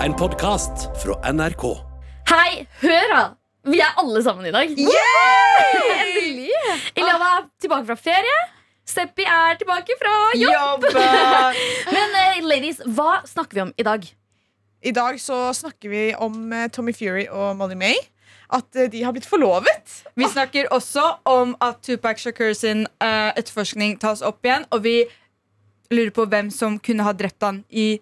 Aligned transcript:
En 0.00 0.14
podkast 0.16 0.86
fra 1.02 1.12
NRK. 1.28 1.62
Hei, 2.30 2.62
hør 2.80 3.10
da! 3.12 3.24
Vi 3.68 3.82
er 3.84 3.98
alle 4.00 4.22
sammen 4.24 4.46
i 4.48 4.52
dag. 4.54 4.70
Endelig! 4.72 6.46
Ilava 6.96 7.28
er 7.34 7.42
tilbake 7.60 7.84
fra 7.90 7.98
ferie. 8.00 8.38
Seppi 8.88 9.26
er 9.28 9.60
tilbake 9.60 9.98
fra 10.00 10.14
jobb. 10.40 10.88
Men 11.98 12.16
eh, 12.22 12.40
ladies, 12.48 12.80
hva 12.96 13.18
snakker 13.28 13.58
vi 13.60 13.64
om 13.66 13.74
i 13.76 13.88
dag? 13.90 14.08
I 14.80 14.96
dag 14.96 15.20
så 15.20 15.42
snakker 15.60 15.92
vi 15.92 16.04
om 16.16 16.48
eh, 16.48 16.70
Tommy 16.72 16.96
Fury 16.96 17.26
og 17.28 17.58
Molly 17.60 17.76
May. 17.76 18.00
At 18.48 18.72
eh, 18.80 18.88
de 18.88 19.04
har 19.04 19.12
blitt 19.12 19.28
forlovet. 19.28 20.00
Vi 20.16 20.32
snakker 20.32 20.72
også 20.72 21.10
om 21.28 21.52
at 21.60 21.84
Tupac 21.84 22.24
Shakur 22.24 22.54
sin 22.56 22.86
eh, 23.04 23.34
etterforskning 23.36 24.00
tas 24.00 24.24
opp 24.24 24.40
igjen, 24.48 24.64
og 24.72 24.80
vi 24.88 25.02
lurer 25.92 26.14
på 26.16 26.24
hvem 26.24 26.48
som 26.54 26.80
kunne 26.80 27.04
ha 27.04 27.12
drept 27.12 27.44
han 27.44 27.66
i 27.68 27.98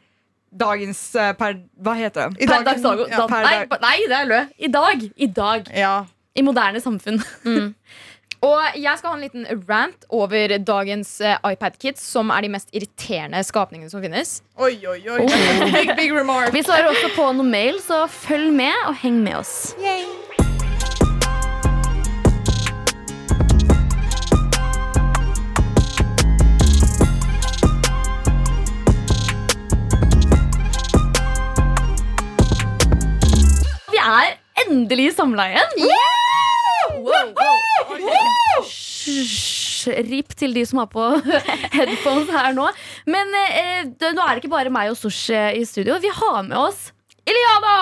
dagens 0.59 1.01
eh, 1.17 1.33
per... 1.39 1.59
Hva 1.85 1.97
heter 1.99 2.29
det? 2.35 2.48
Per 2.51 2.66
dags 2.66 2.85
dago. 2.85 3.09
ja, 3.11 3.25
per 3.30 3.47
nei, 3.47 3.57
dag. 3.65 3.80
nei, 3.85 3.97
det 4.11 4.21
er 4.21 4.30
lø. 4.30 4.45
I 4.59 4.71
dag. 4.75 5.09
I 5.16 5.33
dag. 5.41 5.73
Ja. 5.75 5.97
I 6.39 6.45
moderne 6.47 6.83
samfunn. 6.83 7.23
Og 8.39 8.77
jeg 8.79 9.01
skal 9.01 9.11
ha 9.11 9.16
en 9.16 9.25
liten 9.25 9.47
rant 9.66 10.05
over 10.15 10.52
dagens 10.63 11.16
eh, 11.27 11.41
iPad 11.43 11.79
Kids, 11.83 12.05
som 12.07 12.30
er 12.30 12.47
de 12.47 12.52
mest 12.55 12.71
irriterende 12.71 13.43
skapningene 13.43 13.91
som 13.91 14.05
finnes. 14.05 14.37
Oi, 14.55 14.77
oi, 14.87 15.01
oi. 15.11 15.25
Big, 15.75 15.91
big 15.99 16.15
remark. 16.15 16.55
Vi 16.55 16.63
svarer 16.63 16.87
også 16.93 17.11
på 17.16 17.33
noe 17.35 17.47
mail, 17.49 17.83
så 17.83 18.05
følg 18.07 18.52
med 18.55 18.87
og 18.87 18.95
heng 19.02 19.25
med 19.27 19.41
oss. 19.41 19.57
Vi 19.83 20.48
er 34.09 34.37
endelig 34.65 35.13
wow. 36.99 38.69
Rip 40.09 40.35
til 40.37 40.52
de 40.57 40.65
som 40.69 40.82
har 40.82 40.88
på 40.93 41.05
headphones 41.77 42.30
her 42.35 42.52
nå. 42.57 42.69
Men 43.09 43.32
eh, 43.45 43.82
det, 43.88 44.13
nå 44.16 44.24
er 44.24 44.37
det 44.37 44.43
ikke 44.43 44.55
bare 44.57 44.73
meg 44.74 44.93
og 44.93 44.99
Sosh 45.01 45.32
eh, 45.32 45.57
i 45.60 45.65
studio. 45.69 45.97
Vi 46.02 46.13
har 46.13 46.43
med 46.45 46.59
oss 46.59 46.88
Iliana! 47.29 47.79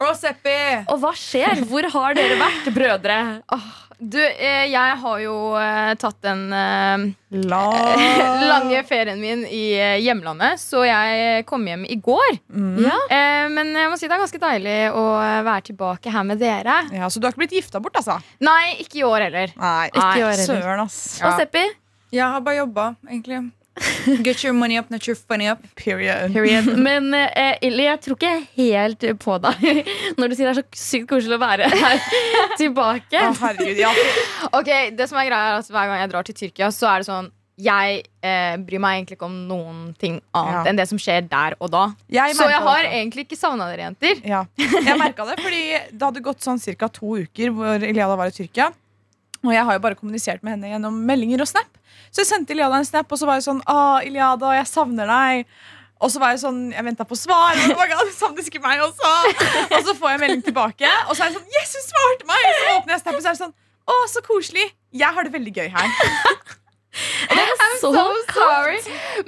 Og 0.00 0.12
Seppi! 0.16 0.56
Og 0.88 1.00
hva 1.02 1.12
skjer? 1.16 1.60
Hvor 1.68 1.84
har 1.92 2.16
dere 2.16 2.38
vært, 2.40 2.70
brødre? 2.72 3.18
Du, 3.98 4.18
eh, 4.20 4.66
jeg 4.68 4.96
har 5.00 5.20
jo 5.22 5.34
eh, 5.56 5.94
tatt 5.96 6.18
den 6.20 6.42
eh, 6.52 7.04
lange 8.52 8.82
ferien 8.84 9.20
min 9.20 9.46
i 9.48 9.62
hjemlandet, 10.04 10.60
så 10.60 10.82
jeg 10.84 11.46
kom 11.48 11.64
hjem 11.64 11.86
i 11.88 11.96
går. 12.04 12.36
Ja. 12.84 12.98
Eh, 13.08 13.46
men 13.52 13.72
jeg 13.72 13.88
må 13.92 13.96
si 13.96 14.04
det 14.10 14.18
er 14.18 14.22
ganske 14.26 14.42
deilig 14.42 14.76
å 14.92 15.06
være 15.48 15.64
tilbake 15.70 16.12
her 16.12 16.28
med 16.28 16.42
dere. 16.44 16.82
Ja, 16.92 17.08
Så 17.08 17.20
du 17.22 17.26
har 17.28 17.32
ikke 17.32 17.46
blitt 17.46 17.56
gifta 17.56 17.80
bort, 17.80 17.96
altså? 17.96 18.18
Nei, 18.44 18.76
ikke 18.84 19.00
i 19.00 19.06
år 19.08 19.28
heller. 19.30 19.56
Nei, 19.56 19.88
Ikke 19.88 20.12
i 20.20 20.26
år 20.28 20.34
heller. 20.36 20.60
Søren, 20.60 20.84
ass. 20.84 21.00
Og 21.24 21.40
Seppi? 21.40 21.64
Jeg 22.14 22.22
har 22.36 22.44
bare 22.44 22.60
jobba, 22.60 22.90
egentlig. 23.08 23.46
Get 24.24 24.42
your 24.44 24.54
money 24.56 24.78
up, 24.78 24.90
not 24.90 25.06
your 25.06 25.16
funny 25.16 25.46
up. 25.48 25.60
Period. 25.76 26.32
Period. 26.32 26.66
Men 26.88 27.12
eh, 27.14 27.58
Illy, 27.66 27.84
jeg 27.90 28.00
tror 28.06 28.16
ikke 28.16 28.34
helt 28.56 29.04
på 29.20 29.38
deg 29.44 29.64
når 30.18 30.28
du 30.32 30.36
sier 30.38 30.48
det 30.48 30.52
er 30.54 30.60
så 30.62 30.66
sykt 30.80 31.08
koselig 31.10 31.36
å 31.36 31.42
være 31.42 31.68
her 31.72 32.00
tilbake. 32.60 33.20
Å, 33.20 33.32
herregud, 33.42 33.80
ja. 33.82 33.90
Ok, 34.56 34.70
det 34.96 35.08
som 35.10 35.18
er 35.20 35.28
greia 35.28 35.50
er 35.56 35.58
at 35.60 35.68
Hver 35.72 35.90
gang 35.90 36.00
jeg 36.04 36.12
drar 36.14 36.28
til 36.30 36.38
Tyrkia, 36.40 36.70
så 36.72 36.88
er 36.94 37.02
det 37.04 37.08
sånn 37.10 37.28
Jeg 37.60 38.00
eh, 38.24 38.56
bryr 38.64 38.80
meg 38.84 38.98
egentlig 39.02 39.16
ikke 39.18 39.28
om 39.28 39.36
noen 39.50 39.82
ting 40.00 40.18
annet 40.36 40.56
Ja. 40.58 40.64
enn 40.72 40.80
det 40.80 40.88
som 40.90 40.98
skjer 41.00 41.28
der 41.28 41.54
og 41.60 41.70
da. 41.72 41.84
Jeg 42.12 42.36
Så 42.36 42.48
jeg 42.52 42.60
har 42.64 42.82
det. 42.84 42.90
egentlig 43.00 43.26
ikke 43.28 43.38
savna 43.40 43.68
dere, 43.72 43.86
jenter. 43.90 44.20
Ja, 44.28 44.42
jeg 44.60 44.96
merka 45.00 45.24
det, 45.28 45.38
fordi 45.44 45.62
det 45.92 46.02
hadde 46.04 46.24
gått 46.24 46.44
sånn 46.44 46.60
ca. 46.80 46.88
to 46.88 47.16
uker 47.26 47.52
hvor 47.56 47.76
Iliada 47.80 48.16
var 48.20 48.28
i 48.32 48.36
Tyrkia. 48.36 48.68
Og 49.44 49.52
jeg 49.54 49.64
har 49.68 49.76
jo 49.76 49.82
bare 49.84 49.94
kommunisert 49.96 50.42
med 50.42 50.56
henne 50.56 50.72
gjennom 50.74 50.96
meldinger 51.06 51.44
og 51.44 51.48
snap. 51.52 51.68
Så 52.16 52.22
jeg 52.24 52.28
sendte 52.30 52.54
Iliada 52.54 52.78
en 52.80 52.86
snap, 52.88 53.10
og 53.12 53.20
så 53.20 53.26
var 53.28 53.36
jeg 53.36 53.44
sånn 53.44 53.58
Å, 53.68 53.80
Iliada, 54.06 54.54
jeg 54.56 54.68
savner 54.70 55.10
deg. 55.10 55.50
Og 56.00 56.12
så 56.12 56.20
var 56.20 56.32
jeg 56.32 56.40
sånn, 56.40 56.60
jeg 56.72 56.84
venta 56.86 57.04
på 57.08 57.16
svar. 57.16 57.56
Og 57.60 57.76
oh 57.76 57.90
God, 57.92 58.36
du 58.36 58.40
ikke 58.42 58.60
meg 58.64 58.80
også 58.84 59.12
Og 59.76 59.78
så 59.84 59.94
får 59.96 60.14
jeg 60.14 60.22
melding 60.24 60.44
tilbake, 60.48 60.92
og 61.08 61.12
så 61.12 61.26
er 61.26 61.30
jeg 61.30 61.36
sånn 61.36 61.58
Yes, 61.58 61.74
hun 61.76 61.84
svarte 61.90 62.28
meg! 62.28 62.46
Og 62.48 62.56
så 62.56 62.74
åpner 62.78 62.96
jeg 62.96 63.02
snappen, 63.04 63.24
så 63.24 63.28
er 63.28 63.36
det 63.36 63.42
sånn 63.44 63.56
Å, 63.86 63.98
så 64.10 64.22
koselig. 64.24 64.64
Jeg 64.96 65.12
har 65.16 65.28
det 65.28 65.32
veldig 65.36 65.52
gøy 65.60 65.68
her. 65.76 65.92
Så 67.76 67.90
So 67.92 68.02
sorry. 68.32 68.78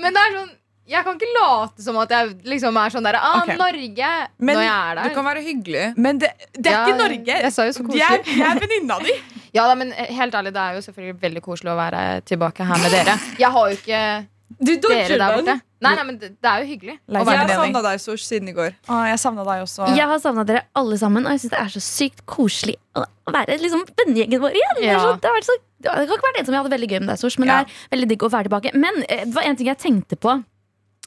Men 0.01 0.17
det 0.17 0.23
er 0.23 0.37
sånn 0.39 0.55
jeg 0.89 1.05
kan 1.05 1.19
ikke 1.19 1.29
late 1.35 1.85
som 1.85 1.99
at 2.01 2.13
jeg 2.15 2.31
liksom 2.49 2.77
er 2.81 2.93
sånn 2.95 3.05
der 3.05 3.19
ah, 3.21 3.43
okay. 3.43 3.59
Norge 3.61 4.13
Men 4.41 4.57
når 4.57 4.63
jeg 4.65 4.73
er 4.73 4.95
Du 4.97 5.01
der. 5.03 5.15
kan 5.19 5.27
være 5.27 5.43
hyggelig. 5.45 5.83
Men 6.01 6.21
det, 6.23 6.31
det 6.57 6.73
er 6.73 6.79
Ja, 6.79 6.87
ikke 6.87 6.97
Norge. 7.03 7.35
jeg 7.45 7.53
sa 7.53 7.67
jo 7.69 7.75
så 7.77 7.85
De 7.85 8.01
er, 8.01 8.23
koselig. 8.23 8.39
jeg 8.39 8.49
er 8.49 8.63
venninna 8.63 8.97
di. 9.05 9.17
Ja 9.55 9.67
da, 9.69 9.75
men 9.79 9.93
eh, 9.93 10.11
helt 10.17 10.35
ærlig, 10.35 10.53
det 10.55 10.61
er 10.65 10.75
jo 10.79 10.83
selvfølgelig 10.85 11.21
veldig 11.23 11.43
koselig 11.45 11.71
å 11.73 11.77
være 11.79 12.03
tilbake 12.29 12.67
her 12.69 12.83
med 12.83 12.93
dere. 12.93 13.15
Jeg 13.41 13.51
har 13.55 13.71
jo 13.71 13.79
ikke 13.79 14.03
Du 14.59 14.73
dere 14.81 15.19
der 15.21 15.35
borte. 15.39 15.55
Nei, 15.79 15.93
nei, 15.95 16.05
men 16.09 16.17
det, 16.19 16.29
det 16.43 16.49
er 16.51 16.63
jo 16.65 16.67
hyggelig. 16.73 16.95
Å 17.07 17.21
være 17.23 17.35
Jeg 17.37 17.39
har 17.39 17.61
savna 17.61 17.83
deg 17.85 18.01
så 18.03 18.15
siden 18.19 18.49
i 18.51 18.55
går. 18.57 18.73
Å, 18.91 18.97
jeg 19.13 19.19
savna 19.23 19.45
deg 19.47 19.61
også. 19.63 19.89
Jeg 19.95 20.09
har 20.11 20.19
savna 20.25 20.45
dere 20.49 20.63
alle 20.81 20.99
sammen, 20.99 21.27
og 21.29 21.35
jeg 21.37 21.43
syns 21.45 21.53
det 21.55 21.61
er 21.61 21.71
så 21.77 21.83
sykt 21.85 22.25
koselig 22.27 22.75
å 22.99 23.05
være 23.31 23.59
liksom 23.63 23.85
vennegjengen 24.01 24.43
vår 24.43 24.57
igjen. 24.59 24.81
Det, 24.81 24.89
er 24.89 24.97
Ja. 24.97 25.05
så, 25.05 25.13
det, 25.23 25.31
har 25.37 25.47
så, 25.47 25.57
det 25.85 25.93
har 25.93 26.03
ikke 26.09 26.27
vært 26.27 26.41
ensom, 26.43 26.57
jeg 26.57 26.63
hadde 26.65 26.75
veldig 26.75 26.91
gøy 26.91 27.01
med 27.05 27.09
deg, 27.13 27.21
Sosh, 27.23 27.39
men 27.39 27.53
Ja. 27.53 27.61
det 27.63 27.71
er 27.71 27.95
veldig 27.97 28.09
digg 28.11 28.27
å 28.27 28.31
være 28.35 28.49
tilbake. 28.51 28.75
Men 28.75 29.03
eh, 29.09 29.25
det 29.29 29.35
var 29.37 29.47
en 29.47 29.57
ting 29.61 29.71
jeg 29.71 29.79
tenkte 29.85 30.19
på, 30.19 30.35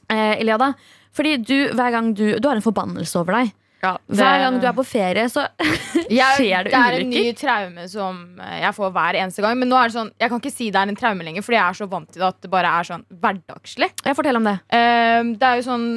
eh, 0.08 0.34
Eliada. 0.40 0.72
Fordi 1.12 1.36
du, 1.44 1.56
hver 1.76 1.90
gang 1.92 2.14
du, 2.16 2.38
du 2.40 2.48
har 2.48 2.56
en 2.56 2.64
forbannelse 2.64 3.18
over 3.20 3.36
deg. 3.42 3.52
Hver 3.82 4.38
gang 4.44 4.58
du 4.62 4.66
er 4.68 4.74
på 4.76 4.84
ferie, 4.86 5.24
så 5.32 5.42
Jeg, 6.12 6.36
skjer 6.38 6.68
det 6.68 6.70
ulykker. 6.70 6.70
det 6.70 6.82
er 6.82 7.00
en 7.00 7.10
ny 7.10 7.32
traume 7.38 7.86
som 7.90 8.20
eh, 8.40 8.60
jeg 8.62 8.74
får 8.76 8.92
hver 8.94 9.18
eneste 9.24 9.42
gang. 9.42 9.58
Men 9.58 9.68
nå 9.72 9.78
er 9.80 9.90
det 9.90 9.96
sånn, 9.96 10.12
jeg 10.22 10.30
kan 10.30 10.42
ikke 10.42 10.52
si 10.54 10.68
det 10.70 10.78
er 10.82 10.92
en 10.92 10.98
traume 11.00 11.26
lenger, 11.26 11.42
fordi 11.42 11.58
jeg 11.58 11.66
er 11.66 11.78
så 11.80 11.88
vant 11.90 12.08
til 12.14 12.22
det 12.22 12.28
at 12.28 12.38
det 12.46 12.50
bare 12.52 12.70
er 12.78 12.88
sånn 12.92 13.02
hverdagslig. 13.24 13.90
Jeg 14.06 14.18
Fortell 14.18 14.38
om 14.38 14.46
det. 14.46 14.54
Eh, 14.78 15.22
det 15.34 15.48
er 15.50 15.58
jo 15.62 15.66
sånn 15.70 15.88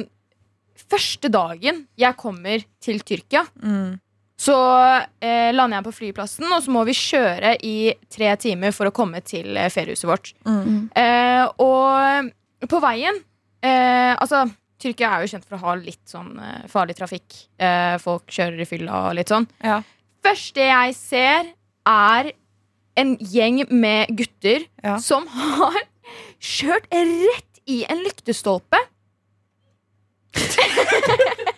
Første 0.86 1.30
dagen 1.32 1.78
jeg 1.98 2.14
kommer 2.20 2.60
til 2.84 2.98
Tyrkia, 3.00 3.40
Mm. 3.64 3.94
så 4.38 4.54
eh, 5.24 5.48
lander 5.56 5.78
jeg 5.80 5.86
på 5.86 5.94
flyplassen, 5.96 6.44
og 6.52 6.60
så 6.62 6.70
må 6.74 6.82
vi 6.86 6.92
kjøre 6.94 7.54
i 7.64 7.94
tre 8.12 8.28
timer 8.36 8.74
for 8.76 8.90
å 8.90 8.92
komme 8.94 9.22
til 9.24 9.56
eh, 9.56 9.70
feriehuset 9.72 10.06
vårt. 10.06 10.34
Mm. 10.46 10.90
Eh, 10.94 11.46
og 11.64 12.68
på 12.70 12.80
veien 12.84 13.18
eh, 13.64 14.12
Altså, 14.20 14.44
Tyrkia 14.82 15.10
er 15.16 15.24
jo 15.24 15.30
kjent 15.32 15.46
for 15.48 15.56
å 15.56 15.62
ha 15.64 15.74
litt 15.80 16.02
sånn 16.10 16.34
uh, 16.38 16.64
farlig 16.68 16.96
trafikk. 16.98 17.36
Uh, 17.60 17.96
folk 18.02 18.28
kjører 18.32 18.60
i 18.60 18.68
fylla 18.68 19.06
og 19.08 19.16
litt 19.18 19.32
sånn. 19.32 19.46
Ja. 19.64 19.80
Første 20.26 20.66
jeg 20.68 20.96
ser, 20.98 21.52
er 21.86 22.32
en 22.98 23.16
gjeng 23.20 23.62
med 23.70 24.12
gutter 24.18 24.66
Ja. 24.84 24.96
som 25.02 25.26
har 25.32 25.80
kjørt 26.40 26.88
rett 26.92 27.60
i 27.66 27.84
en 27.90 28.02
lyktestolpe. 28.04 28.78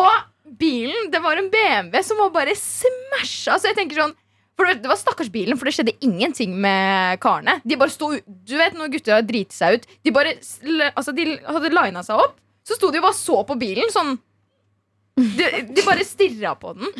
og 0.00 0.12
bilen, 0.60 1.10
det 1.12 1.20
var 1.24 1.40
en 1.40 1.50
BMW 1.52 2.02
som 2.04 2.20
var 2.20 2.30
bare 2.34 2.54
smasha. 2.58 3.56
Så 3.58 3.70
jeg 3.70 3.78
tenker 3.78 4.02
sånn 4.04 4.14
for 4.56 4.72
det 4.72 4.88
var 4.88 4.96
stakkars 4.96 5.28
bilen, 5.32 5.58
for 5.58 5.68
det 5.68 5.74
skjedde 5.76 5.96
ingenting 6.06 6.54
med 6.60 7.20
karene. 7.20 7.58
De 7.64 7.76
bare 7.76 7.92
sto, 7.92 8.12
Du 8.26 8.56
vet 8.56 8.76
når 8.76 8.88
har 9.12 9.26
driti 9.26 9.54
seg 9.54 9.76
ut 9.76 9.84
De 10.06 10.12
bare 10.14 10.32
altså 10.94 11.12
de 11.16 11.36
hadde 11.44 11.72
lina 11.74 12.02
seg 12.06 12.22
opp. 12.24 12.38
Så 12.66 12.78
sto 12.78 12.90
de 12.90 12.98
og 12.98 13.04
bare 13.04 13.14
så 13.18 13.42
på 13.46 13.54
bilen 13.60 13.92
sånn 13.94 14.16
De, 15.16 15.46
de 15.72 15.82
bare 15.86 16.04
stirra 16.04 16.50
på 16.60 16.74
den. 16.76 16.90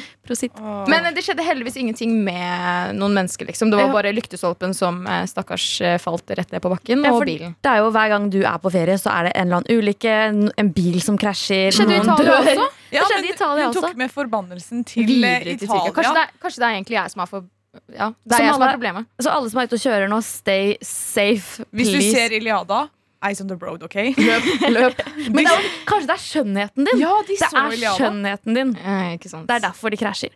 Men 0.89 1.09
det 1.13 1.21
skjedde 1.27 1.45
heldigvis 1.45 1.75
ingenting 1.77 2.15
med 2.25 2.95
noen 2.97 3.13
mennesker. 3.13 3.45
Liksom. 3.51 3.69
Det 3.71 3.77
var 3.77 3.91
Ja. 3.91 3.93
bare 3.93 4.13
lyktestolpen 4.17 4.73
som 4.75 5.03
eh, 5.07 5.27
stakkars 5.29 5.67
eh, 5.85 5.99
falt 6.01 6.31
rett 6.31 6.51
ned 6.53 6.63
på 6.65 6.71
bakken, 6.73 7.05
Ja, 7.05 7.13
og 7.13 7.27
bilen. 7.29 7.53
Det 7.61 7.69
er 7.75 7.83
jo 7.85 7.91
Hver 7.93 8.09
gang 8.15 8.31
du 8.33 8.39
er 8.41 8.57
på 8.63 8.73
ferie, 8.73 8.97
så 8.97 9.13
er 9.13 9.29
det 9.29 9.33
en 9.37 9.47
eller 9.51 9.61
annen 9.61 9.83
ulykke. 9.83 10.15
En, 10.57 10.73
bil 10.73 10.97
som 11.05 11.19
krasjer. 11.21 11.69
Skjedde 11.77 11.93
i 11.93 12.01
noen 12.01 12.15
Italia 12.17 12.41
dør. 12.41 12.41
også? 12.57 12.73
Ja, 12.97 13.03
skjedde 13.03 13.21
men 13.21 13.29
i 13.29 13.35
Italia 13.35 13.65
hun 13.67 13.75
tok 13.75 13.85
også. 13.91 13.97
med 14.01 14.11
forbannelsen 14.15 14.85
til 14.87 15.03
eh, 15.03 15.13
Videre 15.13 15.45
til 15.59 15.69
Italia. 15.69 15.93
Kanskje 15.93 16.17
det, 16.17 16.25
er, 16.25 16.35
kanskje 16.41 16.63
det 16.63 16.67
er 16.71 16.75
egentlig 16.81 16.97
jeg 17.03 17.11
som 17.13 17.21
er 17.27 17.31
for 17.35 17.45
Ja, 17.93 18.07
det 18.25 18.33
Som 18.33 18.41
er 18.41 18.47
jeg 18.47 18.55
som 18.57 18.63
er 18.65 18.73
problemet. 18.79 19.07
Så 19.21 19.29
alle 19.37 19.51
som 19.53 19.61
er 19.61 19.67
ute 19.69 19.77
og 19.77 19.83
kjører 19.85 20.09
nå, 20.09 20.21
stay 20.25 20.77
safe. 20.81 21.67
Hvis 21.77 21.91
du 21.93 22.01
ser 22.01 22.33
Iliada, 22.33 22.87
eyes 23.23 23.41
on 23.41 23.49
the 23.49 23.57
road, 23.57 23.83
OK? 23.83 23.95
Løp. 24.77 25.01
Men 25.35 25.45
det 25.47 25.53
er, 25.53 25.69
kanskje 25.89 26.07
det 26.11 26.17
er 26.17 26.23
skjønnheten 26.25 26.89
din. 26.89 27.01
Ja, 27.03 27.15
de 27.27 27.37
det 27.37 27.51
så 27.51 27.63
er 27.63 27.77
Iliada. 27.77 27.97
skjønnheten 27.99 28.59
din. 28.59 28.77
Eh, 28.77 29.13
ikke 29.17 29.33
sant? 29.33 29.49
Det 29.49 29.59
er 29.59 29.67
derfor 29.69 29.95
de 29.95 30.01
krasjer. 30.01 30.35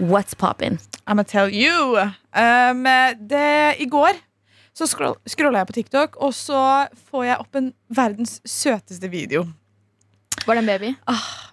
What's 0.00 0.34
poppin'? 0.34 0.80
I'ma 1.06 1.22
tell 1.22 1.50
you. 1.50 1.98
Um, 2.34 2.84
det, 3.28 3.76
I 3.78 3.86
går 3.86 4.18
så 4.72 4.86
scroll, 4.86 5.16
scrolla 5.28 5.60
jeg 5.60 5.66
på 5.68 5.76
TikTok, 5.76 6.16
og 6.22 6.34
så 6.34 6.86
får 7.10 7.24
jeg 7.26 7.42
opp 7.42 7.58
en 7.58 7.72
verdens 7.92 8.38
søteste 8.48 9.10
video. 9.12 9.44
Var 10.46 10.56
det 10.56 10.62
en 10.62 10.70
baby? 10.70 10.92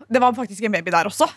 Det 0.07 0.21
var 0.23 0.35
faktisk 0.35 0.63
en 0.63 0.71
baby 0.71 0.93
der 0.95 1.09
også. 1.09 1.29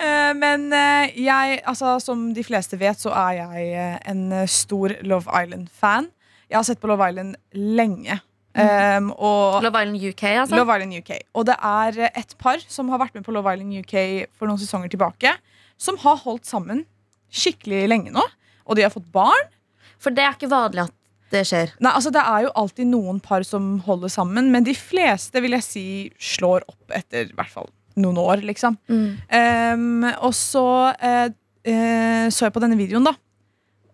Eh, 0.00 0.32
Men 0.32 0.72
eh, 0.72 1.10
jeg, 1.20 1.58
altså, 1.68 1.98
som 2.00 2.30
de 2.32 2.40
fleste 2.44 2.78
vet, 2.80 2.96
så 2.96 3.10
er 3.12 3.34
jeg 3.36 3.66
eh, 3.76 3.98
en 4.08 4.48
stor 4.48 4.94
Love 5.04 5.28
Island-fan. 5.28 6.06
Jeg 6.48 6.56
har 6.56 6.64
sett 6.64 6.80
på 6.80 6.88
Love 6.88 7.04
Island 7.10 7.34
lenge. 7.52 8.16
Um, 8.56 9.10
og 9.12 9.60
Love 9.62 9.82
Island 9.82 10.00
UK, 10.08 10.22
altså. 10.22 10.56
Love 10.56 10.78
Island 10.78 10.96
UK. 11.02 11.10
Og 11.36 11.44
det 11.46 11.58
er 11.60 12.00
et 12.08 12.32
par 12.40 12.64
som 12.64 12.88
har 12.88 13.02
vært 13.02 13.18
med 13.18 13.26
på 13.28 13.34
Love 13.36 13.52
Island 13.52 13.76
UK 13.82 13.94
for 14.38 14.48
noen 14.48 14.62
sesonger 14.62 14.88
tilbake, 14.88 15.34
som 15.76 16.00
har 16.00 16.16
holdt 16.24 16.48
sammen 16.48 16.86
skikkelig 17.28 17.84
lenge 17.92 18.14
nå. 18.14 18.24
Og 18.64 18.78
de 18.78 18.86
har 18.86 18.94
fått 18.94 19.12
barn. 19.12 19.52
For 20.00 20.16
det 20.16 20.24
er 20.24 20.34
ikke 20.38 20.50
vanlig 20.50 20.86
at 20.88 20.96
det 21.30 21.44
skjer. 21.48 21.74
Nei, 21.82 21.92
altså 21.94 22.12
Det 22.14 22.22
er 22.22 22.46
jo 22.46 22.54
alltid 22.62 22.90
noen 22.90 23.20
par 23.22 23.44
som 23.46 23.76
holder 23.86 24.12
sammen, 24.12 24.50
men 24.52 24.66
de 24.66 24.74
fleste 24.76 25.42
vil 25.42 25.56
jeg 25.58 25.66
si 25.66 25.84
slår 26.32 26.66
opp 26.70 26.96
etter 26.96 27.30
i 27.30 27.36
hvert 27.36 27.52
fall 27.52 27.70
noen 28.00 28.18
år. 28.22 28.44
liksom 28.46 28.78
um, 28.88 30.04
Og 30.26 30.34
så 30.36 30.66
uh, 30.94 31.28
uh, 31.30 32.26
så 32.30 32.46
jeg 32.46 32.54
på 32.54 32.62
denne 32.62 32.78
videoen, 32.78 33.06
da. 33.06 33.14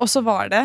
Og 0.01 0.11
så 0.13 0.23
var 0.25 0.51
det 0.53 0.65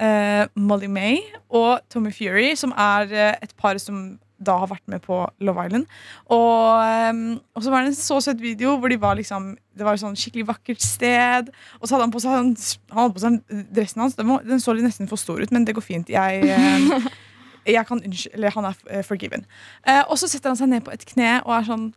uh, 0.00 0.44
Molly 0.54 0.90
May 0.92 1.20
og 1.48 1.84
Tommy 1.92 2.12
Fury, 2.12 2.52
som 2.56 2.74
er 2.76 3.12
et 3.40 3.54
par 3.56 3.80
som 3.82 4.18
da 4.38 4.54
har 4.60 4.70
vært 4.70 4.86
med 4.90 5.02
på 5.02 5.18
Love 5.42 5.66
Island. 5.66 5.86
Og, 6.34 6.82
ehm, 6.84 7.38
og 7.54 7.64
så 7.64 7.70
var 7.70 7.82
det 7.82 7.92
en 7.92 7.98
så 7.98 8.20
søt 8.22 8.40
video 8.42 8.76
hvor 8.78 8.88
de 8.88 9.00
var 9.00 9.18
liksom 9.18 9.56
Det 9.78 9.86
var 9.86 9.94
et 9.94 10.02
sånn 10.02 10.16
skikkelig 10.18 10.48
vakkert 10.48 10.82
sted. 10.82 11.50
Og 11.78 11.86
så 11.86 11.94
hadde 11.94 12.08
han 12.08 12.14
på 12.14 12.22
seg, 12.22 12.32
han, 12.34 12.48
han 12.90 13.02
hadde 13.04 13.14
på 13.14 13.22
seg 13.22 13.66
dressen 13.74 14.02
hans. 14.02 14.16
Den, 14.18 14.26
må, 14.26 14.40
den 14.42 14.62
så 14.62 14.74
litt 14.74 14.86
nesten 14.86 15.06
for 15.10 15.20
stor 15.20 15.38
ut, 15.38 15.52
men 15.54 15.66
det 15.66 15.76
går 15.76 15.86
fint. 15.86 16.10
Jeg, 16.10 16.40
eh, 16.42 17.10
jeg 17.76 17.86
kan 17.86 18.02
unnskyld, 18.02 18.34
eller 18.34 18.56
Han 18.56 18.66
er 18.72 19.06
forgiven. 19.06 19.46
Eh, 19.86 20.02
og 20.08 20.18
så 20.18 20.26
setter 20.26 20.50
han 20.50 20.58
seg 20.58 20.72
ned 20.72 20.82
på 20.82 20.94
et 20.94 21.06
kne 21.06 21.36
og 21.44 21.54
er 21.60 21.70
sånn 21.70 21.92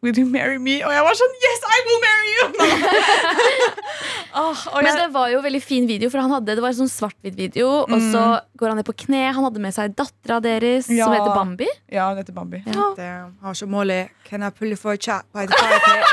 Will 0.00 0.14
you 0.14 0.26
marry 0.30 0.58
me? 0.62 0.76
Og 0.86 0.92
jeg 0.94 1.02
var 1.02 1.16
sånn 1.18 1.32
Yes, 1.42 1.64
I 1.66 1.78
will 1.86 2.00
marry 2.04 2.28
you! 2.34 2.44
oh, 4.38 4.60
og 4.70 4.76
Men 4.78 4.86
jeg, 4.92 4.98
det 5.00 5.08
var 5.16 5.32
jo 5.32 5.40
veldig 5.42 5.60
fin 5.64 5.88
video, 5.90 6.10
for 6.12 6.22
han 6.22 6.30
hadde, 6.36 6.54
det 6.54 6.62
var 6.62 6.70
en 6.70 6.78
sånn 6.84 6.92
svart-hvitt 6.92 7.34
video. 7.38 7.66
Og 7.82 7.96
så 8.12 8.22
går 8.60 8.70
han 8.72 8.78
ned 8.78 8.86
på 8.86 8.94
kne. 9.06 9.24
Han 9.34 9.48
hadde 9.48 9.62
med 9.64 9.74
seg 9.74 9.96
dattera 9.98 10.38
deres, 10.44 10.86
Ja. 10.94 11.08
som 11.08 11.16
heter 11.16 11.34
Bambi. 11.34 11.66
ja, 11.90 12.06
hun 12.12 12.20
heter 12.22 12.36
Bambi. 12.36 12.62
Damn, 12.98 13.34
har 13.42 13.58
så 13.58 13.66
Molly. 13.66 14.04
Can 14.28 14.46
I 14.46 14.50
pull 14.54 14.70
you 14.70 14.78
for 14.78 14.92
a 14.94 15.00
chat 15.00 15.26
by 15.34 15.46
the 15.50 15.58
fire? 15.58 16.04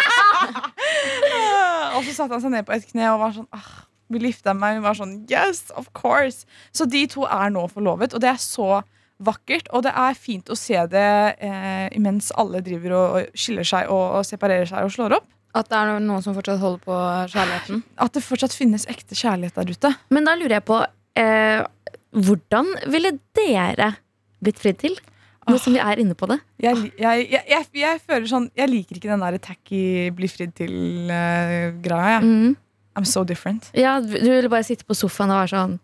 Og 1.95 2.03
så 2.03 2.11
satte 2.17 2.33
han 2.35 2.41
seg 2.43 2.51
ned 2.51 2.65
på 2.67 2.73
et 2.75 2.87
kne 2.89 3.05
og 3.13 3.21
var 3.21 3.31
sånn 3.37 3.45
ah, 3.55 3.69
Vil 4.11 4.25
gifte 4.27 4.51
meg? 4.57 4.75
Hun 4.79 4.83
var 4.85 4.97
sånn 4.97 5.13
Yes, 5.31 5.69
of 5.79 5.87
course. 5.95 6.43
Så 6.75 6.85
de 6.89 7.05
to 7.11 7.23
er 7.29 7.53
nå 7.53 7.63
forlovet, 7.71 8.13
og 8.17 8.21
det 8.23 8.33
er 8.33 8.41
så 8.41 8.81
vakkert. 9.23 9.69
Og 9.75 9.85
det 9.85 9.93
er 9.95 10.17
fint 10.19 10.49
å 10.51 10.57
se 10.59 10.77
det 10.91 11.07
eh, 11.39 11.87
imens 11.95 12.31
alle 12.35 12.61
driver 12.65 12.97
og 12.99 13.37
skiller 13.37 13.67
seg 13.67 13.91
og, 13.93 14.19
og 14.19 14.27
separerer 14.27 14.67
seg 14.69 14.87
og 14.87 14.93
slår 14.95 15.17
opp. 15.19 15.31
At 15.55 15.69
det 15.71 15.79
er 15.79 16.03
noen 16.03 16.23
som 16.23 16.35
fortsatt 16.35 16.59
holder 16.59 16.81
på 16.83 16.95
kjærligheten. 17.31 17.83
At 18.03 18.15
det 18.17 18.25
fortsatt 18.25 18.55
finnes 18.55 18.87
ekte 18.91 19.15
kjærlighet 19.15 19.55
der 19.55 19.71
ute. 19.71 19.91
Men 20.11 20.27
da 20.27 20.35
lurer 20.35 20.57
jeg 20.57 20.67
på 20.67 20.81
eh, 21.21 21.63
Hvordan 22.15 22.71
ville 22.91 23.17
dere 23.35 23.93
blitt 24.43 24.59
fridd 24.59 24.81
til? 24.83 24.99
Nå 25.45 25.59
som 25.61 25.75
vi 25.75 25.81
er 25.83 25.99
inne 26.01 26.15
på 26.17 26.27
det. 26.29 26.39
Jeg, 26.63 26.89
jeg, 26.97 27.25
jeg, 27.29 27.65
jeg, 27.77 27.99
føler 28.01 28.25
sånn 28.29 28.47
Jeg 28.57 28.71
liker 28.71 28.97
ikke 28.97 29.11
den 29.11 29.21
der 29.21 29.35
tacky 29.43 29.81
bli 30.15 30.29
fridd 30.31 30.55
til-greia. 30.57 32.15
jeg. 32.17 32.23
Mm. 32.25 32.55
I'm 32.95 33.05
so 33.05 33.25
different. 33.27 33.69
Ja, 33.75 33.99
du 33.99 34.15
ville 34.15 34.49
bare 34.49 34.63
sitte 34.63 34.87
på 34.87 34.95
sofaen 34.97 35.33
og 35.33 35.43
være 35.43 35.51
sånn 35.53 35.75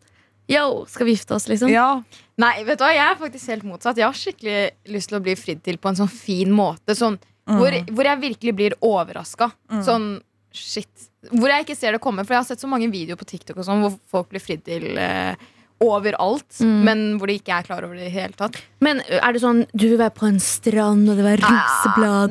Yo, 0.52 0.84
skal 0.90 1.08
vi 1.08 1.14
gifte 1.16 1.36
oss, 1.38 1.46
liksom? 1.48 1.70
Ja, 1.72 2.02
Nei, 2.42 2.56
vet 2.68 2.80
du 2.80 2.86
hva, 2.86 2.92
jeg 2.96 3.06
er 3.06 3.20
faktisk 3.20 3.54
helt 3.54 3.68
motsatt. 3.68 4.00
Jeg 4.00 4.08
har 4.08 4.18
skikkelig 4.18 4.94
lyst 4.96 5.12
til 5.12 5.20
å 5.20 5.24
bli 5.24 5.38
fridd 5.38 5.62
til 5.66 5.78
på 5.82 5.92
en 5.92 6.00
sånn 6.00 6.12
fin 6.12 6.52
måte. 6.56 6.96
Sånn, 6.98 7.20
hvor, 7.50 7.76
hvor 7.92 8.08
jeg 8.08 8.22
virkelig 8.22 8.54
blir 8.58 8.78
overraska. 8.86 9.52
Sånn 9.86 10.14
shit. 10.56 11.10
Hvor 11.32 11.52
jeg 11.52 11.66
ikke 11.66 11.78
ser 11.78 11.96
det 11.96 12.04
komme. 12.04 12.26
For 12.26 12.36
jeg 12.36 12.44
har 12.44 12.50
sett 12.50 12.64
så 12.64 12.70
mange 12.72 12.90
videoer 12.92 13.20
på 13.20 13.28
TikTok 13.30 13.62
og 13.62 13.68
sånn, 13.68 13.84
hvor 13.86 13.98
folk 14.12 14.32
blir 14.34 14.44
fridd 14.44 14.64
til 14.68 14.98
eh, 15.00 15.36
overalt. 15.82 16.50
Mm. 16.62 16.80
Men 16.88 17.04
hvor 17.20 17.32
de 17.32 17.38
ikke 17.40 17.58
er 17.58 17.68
klar 17.68 17.86
over 17.88 17.98
det 17.98 18.08
i 18.08 18.10
det 18.10 18.16
hele 18.16 18.38
tatt. 18.38 18.60
Men 18.84 19.04
er 19.08 19.36
det 19.36 19.44
sånn 19.44 19.64
du 19.72 19.88
vil 19.88 20.00
være 20.02 20.16
på 20.18 20.28
en 20.30 20.42
strand, 20.44 21.10
og 21.10 21.20
det 21.20 21.28
var 21.28 21.46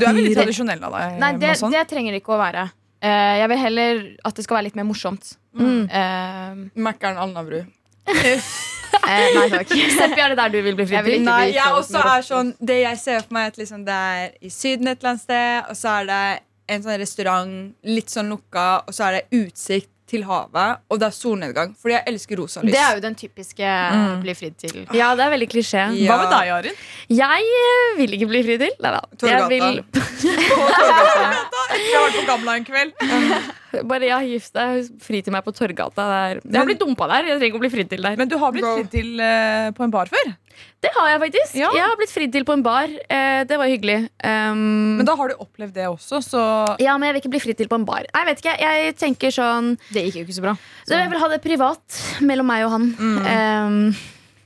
Du 0.01 0.07
er 0.09 0.19
veldig 0.19 0.37
tradisjonell 0.39 0.85
av 0.89 0.99
deg. 0.99 1.21
Nei, 1.23 1.33
det, 1.43 1.55
det 1.77 1.87
trenger 1.91 2.17
det 2.17 2.23
ikke 2.23 2.37
å 2.37 2.43
være. 2.43 2.69
Uh, 3.01 3.37
jeg 3.41 3.49
vil 3.49 3.63
heller 3.63 4.03
at 4.29 4.37
det 4.37 4.45
skal 4.45 4.59
være 4.59 4.69
litt 4.69 4.77
mer 4.77 4.89
morsomt. 4.91 5.33
Mm. 5.57 5.87
Uh, 5.89 6.83
Mækkern 6.89 7.21
Alnabru. 7.23 7.65
Eh, 9.07 9.29
nei 9.37 9.47
takk. 9.53 9.69
Seppi, 9.97 10.21
er 10.21 10.35
det 10.35 10.39
der 10.41 10.53
du 10.55 10.61
vil 10.63 10.77
bli 10.79 10.87
Jeg 10.91 11.05
ikke 11.05 11.25
Nei, 11.27 11.47
bli 11.51 11.57
jeg 11.57 11.73
også 11.79 12.03
er 12.17 12.27
sånn 12.27 12.55
Det 12.61 12.81
jeg 12.83 12.99
ser 12.99 13.21
for 13.25 13.37
meg, 13.39 13.47
er 13.49 13.55
at 13.55 13.63
liksom 13.63 13.85
det 13.87 13.95
er 13.95 14.35
i 14.41 14.51
Syden 14.53 14.89
et 14.93 14.99
eller 15.01 15.15
annet 15.15 15.23
sted, 15.25 15.71
og 15.71 15.77
så 15.79 15.95
er 16.01 16.11
det 16.11 16.21
en 16.71 16.83
sånn 16.85 17.01
restaurant, 17.03 17.55
litt 17.83 18.13
sånn 18.13 18.29
lukka, 18.31 18.67
og 18.87 18.95
så 18.95 19.09
er 19.09 19.19
det 19.21 19.41
utsikt 19.41 19.91
til 20.11 20.25
havet, 20.27 20.81
og 20.91 20.99
det 20.99 21.07
er 21.07 21.15
solnedgang. 21.15 21.75
Fordi 21.79 21.95
jeg 21.95 22.03
elsker 22.11 22.41
rosa 22.41 22.63
lys. 22.65 22.73
Det 22.75 22.81
er 22.83 22.97
jo 22.99 23.03
den 23.05 23.15
typiske 23.19 23.75
bli 24.25 24.35
fridd 24.35 24.57
til. 24.59 24.81
Ja, 24.97 25.13
det 25.15 25.23
er 25.23 25.31
veldig 25.37 25.49
klisjé. 25.53 25.85
Hva 26.03 26.17
med 26.19 26.33
deg, 26.35 26.51
Arin? 26.57 26.81
Jeg 27.15 27.45
vil 28.01 28.17
ikke 28.19 28.29
bli 28.33 28.41
fridd 28.47 28.65
til. 28.65 28.75
Nei 28.83 28.91
da. 28.97 29.03
Jeg 29.07 29.21
Torgata. 29.23 29.49
vil 29.55 29.83
På 29.87 30.67
Torgata. 30.75 31.31
Jeg 31.71 31.95
har 31.95 32.07
vært 32.09 32.19
på 32.19 32.27
Gamla 32.33 32.57
en 32.59 32.67
kveld. 32.67 32.93
bare 33.87 34.09
ja, 34.11 34.19
gift 34.27 34.55
deg, 34.57 34.89
fri 35.03 35.23
til 35.25 35.35
meg 35.35 35.45
på 35.47 35.55
Torgata. 35.57 36.07
Der. 36.11 36.43
Jeg 36.45 36.59
har 36.61 36.69
blitt 36.69 36.83
dumpa 36.83 37.09
der. 37.11 37.29
Jeg 37.31 37.39
trenger 37.39 37.51
ikke 37.53 37.61
å 37.61 37.65
bli 37.65 37.73
fridd 37.73 37.91
til 37.93 38.07
der. 38.07 38.19
Men 38.21 38.31
du 38.31 38.37
har 38.41 38.55
blitt 38.55 38.67
fridd 38.67 38.91
til 38.93 39.21
uh, 39.23 39.71
på 39.77 39.87
en 39.87 39.95
bar 39.95 40.11
før. 40.11 40.33
Det 40.81 40.91
har 40.97 41.09
jeg 41.13 41.21
faktisk. 41.23 41.57
Ja. 41.61 41.71
Jeg 41.77 41.85
har 41.85 41.97
blitt 42.01 42.13
fridd 42.13 42.33
til 42.35 42.45
på 42.49 42.55
en 42.57 42.63
bar. 42.65 42.89
Eh, 42.89 43.43
det 43.49 43.57
var 43.61 43.69
hyggelig. 43.71 43.99
Um, 44.25 44.97
Men 45.01 45.09
da 45.09 45.15
har 45.17 45.33
du 45.33 45.43
opplevd 45.45 45.75
det 45.77 45.87
også, 45.89 46.21
så 46.25 46.43
ja, 46.81 46.97
men 46.99 47.09
jeg 47.09 47.17
vil 47.17 47.23
ikke 47.23 47.33
bli 47.37 47.43
fridd 47.45 47.61
til 47.61 47.69
på 47.71 47.79
en 47.81 47.87
bar. 47.89 48.05
Nei, 48.09 48.23
jeg 48.25 48.29
vet 48.31 48.43
ikke, 48.45 48.57
jeg 48.65 48.95
tenker 49.01 49.35
sånn 49.35 49.71
Det 49.93 50.05
gikk 50.07 50.21
jo 50.21 50.25
ikke 50.27 50.37
så 50.37 50.45
bra. 50.45 50.55
så 50.89 50.99
Jeg 51.01 51.13
vil 51.13 51.23
ha 51.23 51.31
det 51.33 51.41
privat 51.45 52.01
mellom 52.25 52.49
meg 52.51 52.67
og 52.67 52.75
han. 52.77 52.91
Um, 53.01 53.81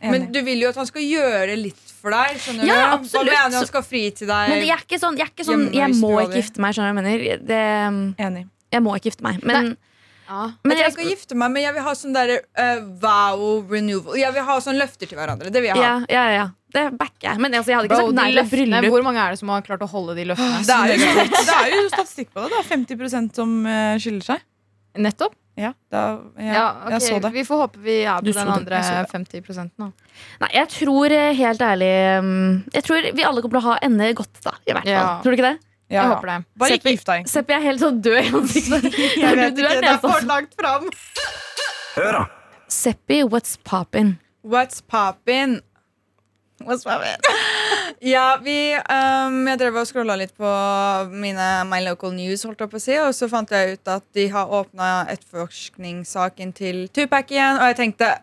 Men 0.04 0.28
du 0.34 0.40
vil 0.46 0.66
jo 0.66 0.70
at 0.74 0.78
han 0.78 0.90
skal 0.90 1.06
gjøre 1.06 1.58
litt 1.58 1.94
for 2.04 2.14
deg. 2.14 2.40
Skjønner 2.42 2.68
Ja, 2.68 2.74
du? 2.74 2.96
absolutt. 2.98 3.30
Hva 3.30 3.44
mener 3.46 3.60
han 3.60 3.70
skal 3.70 3.86
fri 3.86 4.02
til 4.12 4.28
deg? 4.28 4.50
men 4.52 4.66
jeg 4.66 4.74
er 4.76 4.82
ikke 4.84 5.00
sånn, 5.00 5.16
jeg, 5.18 5.30
er 5.30 5.32
ikke 5.32 5.48
sånn, 5.48 5.68
jeg 5.72 6.00
må 6.02 6.12
ikke 6.20 6.42
gifte 6.42 6.60
meg. 6.60 6.76
Skjønner 6.76 6.92
du 6.92 6.98
hva 7.00 7.06
jeg 7.06 7.22
mener? 7.22 7.46
Det, 7.48 7.62
enig. 8.26 8.44
Jeg 8.74 8.84
må 8.84 8.96
ikke 8.98 9.10
gifte 9.12 9.26
meg. 9.26 9.40
Men, 9.46 9.74
Ja. 10.24 10.50
men 10.64 10.76
jeg 10.78 10.86
jeg, 10.86 10.92
skal 10.96 11.08
gifte 11.12 11.36
meg, 11.36 11.52
men 11.52 11.62
jeg 11.66 11.74
vil 11.76 11.84
ha 11.84 11.94
sånn 12.00 12.14
der 12.16 12.34
uh, 12.40 12.84
wow 13.02 13.64
renewal. 13.70 14.16
Jeg 14.18 14.32
vil 14.36 14.46
ha 14.48 14.58
sånn 14.64 14.78
løfter 14.80 15.10
til 15.10 15.18
hverandre. 15.20 15.52
Det 15.52 15.62
vil 15.62 15.72
jeg 15.72 15.80
ha. 15.80 15.82
ja, 15.84 15.96
ja, 16.08 16.28
ja. 16.32 16.46
Det 16.74 16.88
backer 16.98 17.28
jeg. 17.28 17.38
Men 17.38 17.54
altså, 17.54 17.70
jeg 17.70 17.78
hadde 17.78 17.86
ikke 17.86 18.00
Bro, 18.00 18.08
sagt 18.10 18.18
nei 18.18 18.30
til 18.34 18.48
bryllup. 18.50 18.88
hvor 18.90 19.04
mange 19.06 19.22
er 19.22 19.34
det 19.34 19.38
som 19.38 19.52
har 19.52 19.62
klart 19.62 19.84
å 19.86 19.90
holde 19.92 20.16
de 20.18 20.24
løftene? 20.32 20.64
Det 20.66 20.74
er, 20.74 20.96
jo, 20.98 21.28
det 21.50 21.54
er 21.60 21.76
jo 21.76 21.86
statistikk 21.92 22.32
på 22.34 22.42
det. 22.42 22.50
Det 22.50 22.58
er 22.58 22.68
50% 22.72 23.38
som 23.38 23.52
eh, 23.70 23.94
skiller 24.02 24.26
seg. 24.32 24.42
Nettopp? 25.04 25.36
Ja, 25.54 25.70
da, 25.92 26.00
ja, 26.34 26.50
Ja, 26.50 26.64
okay. 26.82 26.96
jeg 26.96 27.02
så 27.04 27.18
det. 27.22 27.30
Vi 27.36 27.44
får 27.46 27.60
håpe 27.62 27.78
vi 27.84 28.00
er 28.02 28.18
på 28.18 28.26
du 28.26 28.32
den 28.34 28.48
andre 28.50 28.80
50 29.06 29.70
nå. 29.78 29.86
Nei, 30.42 30.48
jeg 30.56 30.70
tror 30.72 31.14
eh, 31.14 31.30
helt 31.38 31.62
ærlig 31.62 31.90
um, 32.18 32.32
Jeg 32.74 32.82
tror 32.88 33.06
vi 33.14 33.26
alle 33.28 33.44
kommer 33.44 33.60
til 33.60 33.62
å 33.62 33.68
ha 33.68 33.76
ende 33.86 34.10
godt, 34.18 34.40
da. 34.42 34.56
I 34.66 34.74
hvert 34.74 34.88
fall. 34.88 34.96
Ja. 34.96 35.04
Tror 35.22 35.30
du 35.30 35.38
ikke 35.38 35.52
det? 35.52 35.60
Ja. 35.94 36.02
Jeg 36.02 36.14
håper 36.16 36.30
det. 36.32 36.38
Bare 36.58 36.78
ikke 36.78 36.94
gift 36.96 37.10
deg. 37.10 37.28
Seppi 37.30 37.54
er 37.54 37.62
helt 37.68 37.82
sånn 37.82 38.00
død 38.02 38.16
i 38.18 38.30
ansiktet. 38.40 38.96
Jeg 39.24 39.36
vet 39.38 39.54
Du 39.54 39.62
ikke, 39.62 39.76
er 39.76 39.84
det 39.84 39.92
er 39.92 40.00
for 40.02 40.26
langt 40.26 40.56
fram. 40.58 40.88
Hør 41.94 42.18
da. 42.18 42.24
Seppi, 42.74 43.22
what's 43.22 43.54
poppin'? 43.62 44.16
What's 44.42 44.82
poppin'? 44.82 45.60
What's 46.64 46.82
poppin'? 46.84 47.22
ja, 48.14 48.38
vi 48.42 48.74
um, 48.74 49.36
Jeg 49.46 49.60
drev 49.60 49.78
og 49.78 49.86
scrolla 49.86 50.16
litt 50.18 50.34
på 50.38 50.50
mine 51.12 51.46
My 51.70 51.78
Local 51.84 52.14
News, 52.16 52.42
holdt 52.48 52.64
jeg 52.64 52.72
på 52.72 52.80
å 52.80 52.82
si, 52.82 52.96
og 52.98 53.12
så 53.14 53.28
fant 53.30 53.54
jeg 53.54 53.76
ut 53.76 53.92
at 53.94 54.06
de 54.16 54.26
har 54.34 54.50
åpna 54.58 54.90
etterforskningssaken 55.14 56.54
til 56.56 56.86
Tupac 56.94 57.30
igjen, 57.30 57.60
og 57.60 57.70
jeg 57.70 57.80
tenkte 57.84 58.14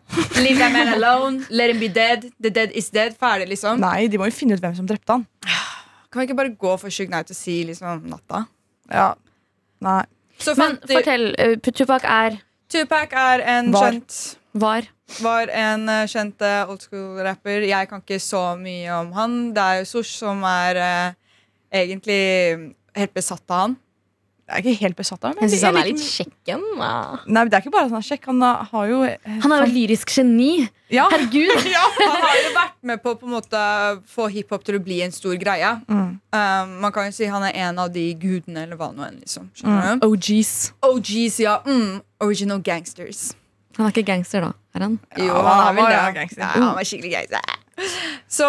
Leave 0.42 0.60
that 0.60 0.74
man 0.76 0.92
alone. 0.98 1.46
Let 1.50 1.72
him 1.72 1.80
be 1.80 1.88
dead. 1.88 2.32
The 2.44 2.52
dead 2.52 2.76
is 2.76 2.92
dead. 2.92 3.16
Ferdig, 3.20 3.48
liksom. 3.54 3.80
Nei, 3.80 4.10
de 4.12 4.20
må 4.20 4.28
jo 4.28 4.36
finne 4.36 4.58
ut 4.58 4.66
hvem 4.66 4.76
som 4.82 4.90
drepte 4.90 5.20
han. 5.22 5.30
Kan 6.12 6.22
vi 6.22 6.28
ikke 6.28 6.36
bare 6.42 6.56
gå 6.60 6.74
for 6.80 6.90
Shug 6.94 7.10
Night 7.10 7.30
og 7.32 7.38
si 7.38 7.64
liksom 7.68 8.04
natta? 8.12 8.46
Ja. 8.92 9.14
Nei. 9.82 10.02
Så 10.42 10.56
Men 10.58 10.76
fant 10.78 10.88
de 10.90 10.98
fortell. 10.98 11.28
Uh, 11.40 11.56
Tupac 11.72 12.04
er 12.04 12.40
Tupac 12.72 13.14
er 13.14 13.44
en 13.58 13.72
Var. 13.72 13.92
kjent 13.92 14.18
var. 14.54 14.88
var 15.22 15.48
en 15.56 15.88
eh, 15.92 16.06
kjent 16.08 16.42
eh, 16.42 16.70
old 16.72 16.82
school-rapper. 16.84 17.64
Jeg 17.68 17.88
kan 17.90 18.02
ikke 18.04 18.20
så 18.20 18.42
mye 18.60 18.90
om 18.96 19.12
han. 19.16 19.36
Det 19.56 19.64
er 19.64 19.80
jo 19.82 19.86
Sosh 19.90 20.14
som 20.22 20.44
er 20.48 20.80
eh, 20.80 21.14
egentlig 21.84 22.74
helt 22.96 23.14
besatt 23.16 23.44
av 23.52 23.66
han. 23.66 23.78
Jeg 24.52 24.56
er 24.58 24.64
ikke 24.66 24.82
helt 24.86 24.98
besatt 25.00 25.24
av 25.24 25.32
ham. 25.34 25.44
Jeg 25.46 25.54
syns 25.54 25.64
han 25.70 25.78
er 25.80 25.88
litt 25.88 26.04
kjekken. 26.04 26.64
Nei, 26.80 27.20
men 27.28 27.50
Det 27.52 27.56
er 27.60 27.64
ikke 27.64 27.72
bare 27.76 27.88
at 27.88 27.94
han 27.96 28.02
er 28.02 28.08
kjekk. 28.10 28.26
Han 28.32 28.42
har- 28.44 28.64
har 28.72 28.88
jo 28.92 29.02
eh, 29.08 29.40
Han 29.46 29.52
er 29.52 29.58
jo 29.62 29.68
et 29.70 29.76
lyrisk 29.78 30.12
geni. 30.16 30.52
Ja. 30.92 31.08
Herregud. 31.12 31.52
Han 32.02 32.22
har 32.26 32.38
jo 32.38 32.52
vært 32.56 32.78
med 32.92 33.02
på 33.04 33.14
å 33.14 33.20
på 33.20 33.30
en 33.30 33.36
måte 33.38 33.62
få 34.12 34.28
hiphop 34.34 34.66
til 34.68 34.78
å 34.80 34.84
bli 34.84 35.02
en 35.06 35.14
stor 35.16 35.36
greie. 35.42 35.72
Mm. 35.88 36.10
Um, 36.36 36.74
man 36.84 36.94
kan 36.96 37.10
jo 37.10 37.16
si 37.16 37.30
han 37.32 37.44
er 37.48 37.58
en 37.68 37.80
av 37.84 37.92
de 37.94 38.06
gudene, 38.20 38.66
eller 38.66 38.80
hva 38.80 38.92
nå 38.96 39.06
enn. 39.08 39.20
liksom 39.24 39.50
Skjønner 39.58 40.02
du? 40.02 40.08
OGs. 40.10 40.54
OGs, 40.88 41.40
ja. 41.44 41.58
Mm, 41.68 42.02
original 42.24 42.62
gangsters. 42.66 43.32
Han 43.78 43.88
er 43.88 43.96
ikke 43.96 44.08
gangster, 44.12 44.44
da. 44.50 44.54
Er 44.76 44.88
han? 44.88 45.00
Jo, 45.20 45.36
han 45.36 45.66
er 45.66 45.76
vel 45.80 45.90
det. 45.92 46.06
gangster. 46.20 46.46
Ja, 46.46 46.54
han 46.60 46.78
var 46.78 46.88
skikkelig 46.88 47.12
gangster. 47.18 47.58
Så 48.32 48.48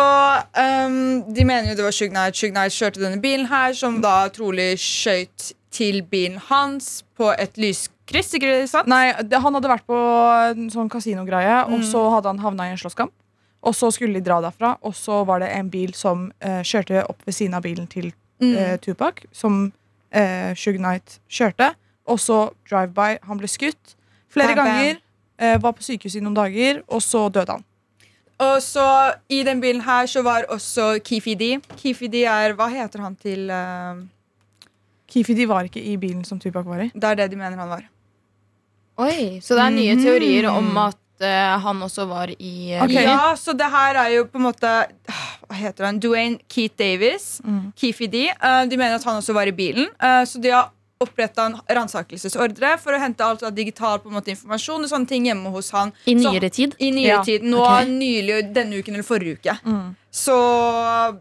um, 0.59 1.23
de 1.35 1.45
mener 1.49 1.71
jo 1.73 1.79
det 1.79 1.87
var 1.87 1.95
Shug 1.95 2.13
Knight. 2.13 2.37
Shug 2.37 2.53
Knight 2.55 2.75
kjørte 2.75 3.03
denne 3.03 3.23
bilen 3.23 3.49
her, 3.51 3.75
som 3.79 4.01
da 4.05 4.27
trolig 4.35 4.75
skjøt 4.83 5.53
til 5.73 6.03
bilen 6.05 6.39
hans 6.51 7.01
på 7.17 7.31
et 7.41 7.57
Chris, 8.13 8.31
ikke 8.37 8.69
sant? 8.69 8.87
Nei, 8.93 9.13
det, 9.23 9.41
Han 9.41 9.55
hadde 9.57 9.71
vært 9.73 9.87
på 9.89 9.99
en 10.53 10.69
sånn 10.71 10.91
kasinogreie, 10.93 11.63
og 11.67 11.79
Mm. 11.81 11.87
så 11.91 12.03
hadde 12.15 12.27
han 12.33 12.39
havna 12.45 12.69
i 12.69 12.73
en 12.75 12.81
slåsskamp. 12.81 13.13
Og 13.63 13.75
så 13.79 13.93
skulle 13.95 14.15
de 14.15 14.21
dra 14.27 14.41
derfra, 14.43 14.77
og 14.83 14.93
så 14.99 15.25
var 15.25 15.39
det 15.41 15.49
en 15.55 15.69
bil 15.71 15.93
som 15.95 16.33
eh, 16.41 16.63
kjørte 16.63 17.05
opp 17.09 17.23
ved 17.27 17.35
siden 17.35 17.55
av 17.55 17.63
bilen 17.63 17.87
til 17.89 18.13
Mm. 18.43 18.57
eh, 18.59 18.77
Tupac, 18.83 19.21
som 19.33 19.73
uh, 20.15 20.53
Suge 20.55 20.79
Knight 20.79 21.21
kjørte. 21.31 21.75
Og 22.09 22.19
så 22.19 22.51
drive-by. 22.69 23.19
Han 23.29 23.39
ble 23.39 23.47
skutt 23.47 23.95
flere 24.29 24.55
Bam, 24.57 24.65
bam. 24.65 24.67
ganger. 24.67 24.99
eh, 25.39 25.57
var 25.59 25.73
på 25.73 25.83
sykehuset 25.83 26.17
i 26.21 26.25
noen 26.25 26.35
dager, 26.35 26.83
og 26.89 27.01
så 27.01 27.31
døde 27.33 27.49
han. 27.51 27.65
Og 28.41 28.59
så 28.61 29.15
i 29.31 29.43
den 29.45 29.61
bilen 29.61 29.83
her 29.83 30.07
så 30.11 30.23
var 30.25 30.43
også 30.51 30.99
Keefy 31.05 31.35
D. 31.39 31.61
Keefy 31.77 32.09
D 32.11 32.25
er 32.27 32.53
Hva 32.55 32.69
heter 32.69 32.99
han 33.01 33.15
til 33.15 33.49
eh, 33.51 33.95
Keefe 35.09 35.35
de 35.37 35.47
var 35.47 35.65
ikke 35.69 35.83
i 35.85 35.97
bilen 35.97 36.25
som 36.25 36.39
Tupac 36.41 36.65
var 36.67 36.81
i. 36.81 36.91
Det 36.95 37.05
er 37.05 37.15
det 37.15 37.31
de 37.31 37.37
mener 37.37 37.57
han 37.57 37.69
var. 37.69 37.83
Oi, 38.99 39.41
Så 39.41 39.55
det 39.57 39.63
er 39.65 39.71
nye 39.71 39.95
Mhm. 39.97 40.03
teorier 40.05 40.49
om 40.51 40.77
at 40.79 40.97
eh, 41.21 41.59
han 41.61 41.81
også 41.81 42.07
var 42.09 42.29
i 42.39 42.73
eh, 42.73 42.83
Ok. 42.83 42.91
Ja, 42.93 43.33
så 43.37 43.57
det 43.57 43.71
her 43.71 43.95
er 43.97 44.09
jo 44.17 44.25
på 44.27 44.37
en 44.37 44.43
måte 44.53 44.87
Hva 45.49 45.55
heter 45.57 45.85
han? 45.85 45.99
Dwayne 46.01 46.39
Keith 46.49 46.77
Davis. 46.77 47.41
Mm. 47.45 47.73
Keefy 47.77 48.07
D. 48.11 48.29
Eh, 48.29 48.65
de 48.67 48.77
mener 48.77 48.95
at 48.97 49.05
han 49.05 49.17
også 49.21 49.33
var 49.35 49.47
i 49.47 49.53
bilen. 49.53 49.87
Eh, 50.01 50.25
så 50.25 50.41
de 50.41 50.49
har 50.51 50.71
oppretta 51.01 51.47
en 51.47 51.57
ransakelsesordre 51.69 52.79
for 52.79 52.93
å 52.93 52.99
hente 53.01 53.21
alt 53.27 53.43
av 53.43 53.53
digital 53.55 53.99
på 53.99 54.07
en 54.09 54.15
måte, 54.15 54.31
informasjon 54.31 54.85
og 54.85 54.89
sånne 54.91 55.09
ting 55.09 55.25
hjemme 55.27 55.51
hos 55.51 55.71
han. 55.73 55.93
I 56.07 56.15
Så- 56.15 56.31
nyere 56.33 56.49
tid. 56.51 56.75
I 56.81 56.91
nyere 56.93 57.07
Ja, 57.19 57.23
tid. 57.25 57.43
Nå 57.43 57.59
ok. 57.59 57.89
nylig 57.89 58.53
denne 58.55 58.79
uken 58.79 58.95
eller 58.95 59.03
forrige 59.03 59.39
uke. 59.41 59.59
Mm. 59.67 59.97
Så 60.13 61.19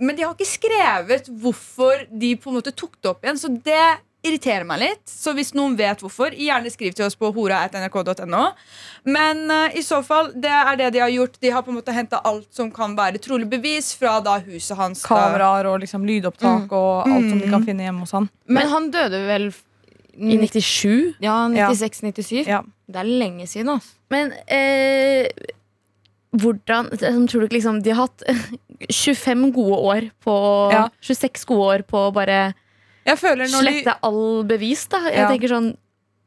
Men 0.00 0.14
de 0.16 0.22
har 0.22 0.34
ikke 0.34 0.46
skrevet 0.46 1.26
hvorfor 1.28 2.06
de 2.16 2.36
på 2.36 2.48
en 2.50 2.54
måte 2.60 2.70
tok 2.74 2.92
det 3.02 3.10
opp 3.10 3.22
igjen, 3.24 3.36
så 3.36 3.48
det 3.62 3.98
irriterer 4.26 4.64
meg 4.66 4.80
litt. 4.82 5.02
Så 5.06 5.32
hvis 5.36 5.52
noen 5.54 5.76
vet 5.78 6.00
hvorfor, 6.02 6.34
gjerne 6.34 6.70
skriv 6.74 6.92
til 6.98 7.06
oss 7.06 7.14
på 7.18 7.30
hora.nrk.no. 7.36 8.40
Men 9.06 9.44
uh, 9.50 9.76
i 9.78 9.82
så 9.86 10.00
fall, 10.04 10.32
det 10.34 10.50
er 10.50 10.76
det 10.80 10.88
de 10.96 11.02
har 11.04 11.12
gjort. 11.14 11.38
De 11.40 11.52
har 11.54 11.62
på 11.62 11.70
en 11.72 11.78
måte 11.78 11.94
henta 11.94 12.18
alt 12.26 12.48
som 12.54 12.70
kan 12.74 12.96
være 12.98 13.20
trolig 13.22 13.46
bevis 13.52 13.92
fra 13.96 14.16
da 14.24 14.38
huset 14.42 14.76
hans. 14.80 15.04
Kameraer 15.06 15.70
og 15.70 15.78
liksom 15.84 16.04
lydopptak 16.08 16.72
og 16.74 17.06
alt 17.08 17.30
som 17.30 17.38
de 17.44 17.50
kan 17.52 17.64
finne 17.68 17.86
hjemme 17.86 18.02
hos 18.06 18.12
han. 18.16 18.26
Men 18.50 18.68
han 18.72 18.90
døde 18.94 19.22
vel 19.28 19.48
I 20.18 20.34
97. 20.42 21.14
Ja, 21.22 21.36
Ja. 21.54 21.70
96-97. 21.70 22.42
Ja. 22.50 22.62
Det 22.90 22.98
er 22.98 23.06
lenge 23.06 23.46
siden, 23.46 23.68
altså. 23.76 23.94
Men 24.10 24.32
eh, 24.50 25.28
hvordan 26.32 26.88
sånn, 26.96 27.26
Tror 27.28 27.42
du 27.42 27.46
ikke 27.48 27.58
liksom 27.58 27.82
De 27.84 27.92
har 27.92 28.06
hatt 28.08 28.24
25 28.88 29.50
gode 29.56 29.78
år 29.92 30.06
på 30.24 30.34
Ja. 30.72 30.86
26 31.04 31.44
gode 31.50 31.68
år 31.74 31.84
på 31.88 32.02
å 32.08 32.12
bare 32.16 32.40
Jeg 33.08 33.18
føler, 33.20 33.48
når 33.50 33.64
de, 33.68 33.72
slette 33.78 33.94
all 34.08 34.24
bevis, 34.48 34.86
da. 34.92 35.00
Jeg 35.08 35.22
Ja. 35.24 35.28
tenker 35.32 35.48
sånn 35.56 35.70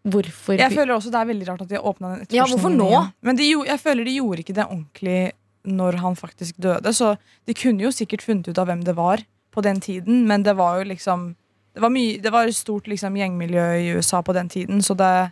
Hvorfor 0.02 0.58
jeg 0.58 0.72
føler 0.74 0.96
også 0.96 1.12
det 1.14 1.20
er 1.20 1.28
veldig 1.30 1.46
rart 1.48 1.62
at 1.62 1.70
de 1.70 1.76
har 1.78 1.84
åpna 1.86 2.16
den 2.18 2.26
Ja, 2.34 2.46
hvorfor 2.50 2.72
nå? 2.74 2.88
igjen. 2.90 3.12
Men 3.22 3.36
de, 3.38 3.50
jeg 3.68 3.80
føler 3.84 4.04
de 4.08 4.16
gjorde 4.18 4.40
ikke 4.42 4.56
det 4.58 4.66
ordentlig 4.66 5.20
når 5.64 5.98
han 6.02 6.16
faktisk 6.18 6.56
døde. 6.58 6.90
Så 6.98 7.12
de 7.46 7.54
kunne 7.54 7.84
jo 7.86 7.92
sikkert 7.94 8.24
funnet 8.26 8.48
ut 8.50 8.58
av 8.58 8.66
hvem 8.66 8.82
det 8.84 8.96
var 8.98 9.22
på 9.54 9.62
den 9.62 9.78
tiden, 9.80 10.24
men 10.26 10.42
det 10.42 10.56
var 10.58 10.80
jo 10.82 10.88
liksom 10.90 11.36
Det 11.76 11.82
var, 11.82 11.90
mye, 11.94 12.18
det 12.20 12.32
var 12.34 12.48
et 12.50 12.56
stort 12.58 12.84
liksom, 12.90 13.14
gjengmiljø 13.16 13.68
i 13.80 13.94
USA 13.96 14.20
på 14.22 14.34
den 14.34 14.50
tiden, 14.50 14.82
så 14.82 14.98
det, 14.98 15.32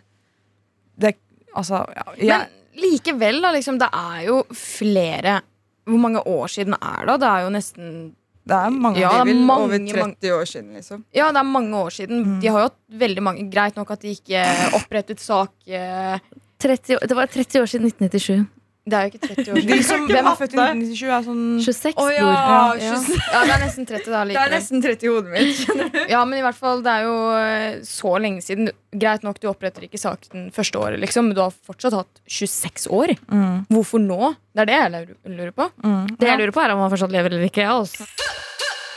det 0.98 1.16
Altså, 1.56 1.82
ja, 1.96 2.04
jeg, 2.16 2.28
Men 2.28 2.80
likevel, 2.80 3.42
da. 3.42 3.50
Liksom, 3.52 3.78
det 3.78 3.88
er 3.92 4.22
jo 4.28 4.44
flere 4.54 5.40
Hvor 5.84 5.98
mange 5.98 6.22
år 6.26 6.46
siden 6.48 6.74
er 6.80 7.06
det? 7.10 7.18
Det 7.20 7.28
er 7.28 7.42
jo 7.42 7.50
nesten 7.50 8.14
det 8.48 8.56
er 8.56 8.70
mange 8.72 9.00
Ja, 9.00 9.10
Det 9.24 9.34
er 9.34 9.40
mange, 9.46 9.64
over 9.64 9.78
30 9.78 10.32
år 10.34 10.44
siden, 10.48 10.70
liksom. 10.74 11.04
Ja, 11.14 11.28
det 11.30 11.36
er 11.42 11.48
mange 11.48 11.76
år 11.76 11.90
siden. 11.90 12.22
Mm. 12.24 12.38
De 12.40 12.48
har 12.48 12.62
jo 12.62 12.68
hatt 12.70 12.78
veldig 13.02 13.22
mange 13.22 13.50
Greit 13.52 13.76
nok 13.76 13.90
at 13.90 14.00
de 14.02 14.14
ikke 14.16 14.44
opprettet 14.78 15.20
sak 15.20 15.52
eh, 15.68 16.18
30, 16.60 16.98
Det 17.08 17.16
var 17.16 17.26
30 17.26 17.62
år 17.62 17.70
siden 17.70 17.86
1997. 17.86 18.46
Det 18.88 18.96
er 18.96 19.02
jo 19.06 19.10
ikke 19.12 19.28
30 19.28 19.50
år 19.52 19.54
De 19.54 19.60
siden. 19.60 19.82
som 19.84 20.04
Hvem 20.10 20.26
er 20.30 20.36
født 20.40 20.54
i 20.54 20.58
hadde- 20.58 20.78
1997, 20.80 21.10
er 21.12 21.24
sånn 21.26 21.42
26, 21.66 21.98
oh, 22.00 22.08
ja, 22.10 22.22
bror. 22.24 22.38
Ja, 22.40 22.62
Ja. 22.80 22.94
ja, 23.34 23.42
det 23.44 23.52
er 23.54 23.60
nesten 23.66 23.86
30 23.90 24.06
da. 24.14 24.22
Det 24.30 24.38
er 24.40 24.54
nesten 24.54 24.82
30 24.82 25.04
i 25.04 25.10
hodet 25.12 25.30
mitt. 25.34 26.08
Ja, 26.10 26.22
men 26.24 26.38
i 26.40 26.42
hvert 26.46 26.56
fall, 26.58 26.80
det 26.82 26.94
er 26.96 27.04
jo 27.04 27.16
eh, 27.36 27.80
så 27.86 28.14
lenge 28.24 28.40
siden. 28.42 28.70
Greit 29.04 29.22
nok, 29.26 29.38
du 29.38 29.46
oppretter 29.52 29.84
ikke 29.86 30.00
saken 30.00 30.48
første 30.56 30.80
året, 30.80 30.98
liksom, 31.04 31.28
men 31.28 31.36
du 31.36 31.42
har 31.44 31.52
fortsatt 31.52 31.94
hatt 32.00 32.22
26 32.26 32.88
år. 32.90 33.12
mm, 33.30 33.66
Hvorfor 33.70 34.00
nå? 34.02 34.32
Det 34.56 34.64
er 34.64 34.70
det 34.72 34.78
jeg 34.80 34.90
lurer- 34.96 35.36
lurer 35.36 35.52
på. 35.60 35.68
mm. 35.84 36.16
Det 36.18 36.26
jeg 36.32 36.38
lurer 36.40 36.56
på, 36.56 36.64
er 36.64 36.74
om 36.74 36.80
han 36.86 36.90
fortsatt 36.96 37.12
lever 37.14 37.36
eller 37.36 37.46
ikke. 37.52 37.68
Altså. 37.68 38.08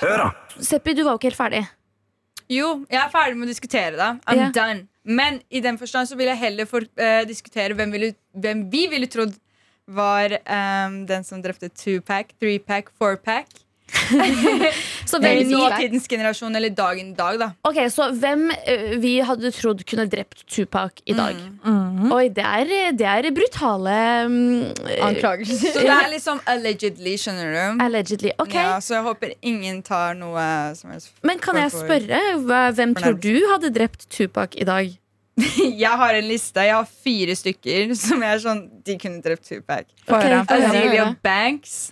Hør, 0.01 0.17
da. 0.23 0.31
Seppi, 0.63 0.93
du 0.95 1.03
var 1.03 1.13
jo 1.13 1.19
ikke 1.21 1.29
helt 1.33 1.41
ferdig. 1.43 1.63
Jo, 2.51 2.73
jeg 2.91 2.99
er 3.03 3.11
ferdig 3.13 3.37
med 3.39 3.47
å 3.47 3.53
diskutere 3.53 3.95
det. 3.97 4.09
I'm 4.27 4.35
yeah. 4.41 4.51
done. 4.55 4.87
Men 5.05 5.41
i 5.51 5.59
den 5.63 5.77
forstand 5.79 6.07
så 6.07 6.15
vil 6.19 6.27
jeg 6.31 6.39
heller 6.39 6.67
for, 6.69 6.83
uh, 6.99 7.23
diskutere 7.27 7.75
hvem, 7.75 7.91
ville, 7.91 8.13
hvem 8.39 8.65
vi 8.71 8.85
ville 8.91 9.07
trodd 9.11 9.33
var 9.87 10.37
um, 10.43 11.03
den 11.07 11.23
som 11.27 11.41
drepte 11.43 11.69
two-pack, 11.69 12.35
three-pack, 12.39 12.93
four-pack. 12.99 13.47
Så 15.05 15.19
hvem, 15.21 15.37
vi, 15.37 15.43
nåtidens 15.51 16.07
generasjon, 16.09 16.55
eller 16.55 16.71
dagen 16.73 17.11
i 17.11 17.15
dag, 17.17 17.37
da. 17.37 17.49
ok, 17.67 17.77
så 17.93 18.07
hvem 18.17 18.47
eh, 18.55 18.95
vi 19.03 19.11
hadde 19.25 19.51
trodd 19.53 19.83
kunne 19.85 20.07
drept 20.09 20.45
Tupac 20.49 21.03
i 21.05 21.13
dag? 21.13 21.37
Mm. 21.61 22.07
Oi, 22.15 22.23
det 22.33 22.45
er, 22.47 22.71
det 22.97 23.09
er 23.11 23.27
brutale 23.35 23.97
mm, 24.31 24.63
eh, 24.87 25.03
Anklagelser. 25.05 25.69
Så 25.75 25.83
det 25.85 25.93
er 25.93 26.09
liksom 26.15 26.41
allegedly, 26.49 27.13
skjønner 27.21 27.53
du. 27.53 27.83
Allegedly. 27.85 28.33
Ok, 28.41 28.55
Ja, 28.57 28.79
så 28.81 28.97
jeg 28.97 29.05
håper 29.05 29.35
ingen 29.45 29.83
tar 29.85 30.17
noe 30.17 30.47
som 30.79 30.95
helst. 30.95 31.13
Men 31.27 31.41
kan 31.43 31.59
jeg 31.59 31.75
spørre, 31.75 32.23
hvem 32.73 32.97
tror 32.97 33.19
du 33.21 33.35
hadde 33.51 33.73
drept 33.75 34.07
Tupac 34.09 34.57
i 34.57 34.67
dag? 34.67 34.97
Jeg 35.83 35.89
har 35.89 36.13
en 36.13 36.27
liste. 36.27 36.61
Jeg 36.61 36.75
har 36.75 36.89
fire 37.03 37.35
stykker 37.35 37.95
som 37.97 38.21
jeg 38.21 38.37
er 38.37 38.41
sånn 38.43 38.61
De 38.85 38.97
kunne 39.01 39.21
drept 39.25 39.47
Tupac. 39.49 39.89
Okay. 40.05 40.37
Azealia 40.43 41.09
Banks. 41.25 41.89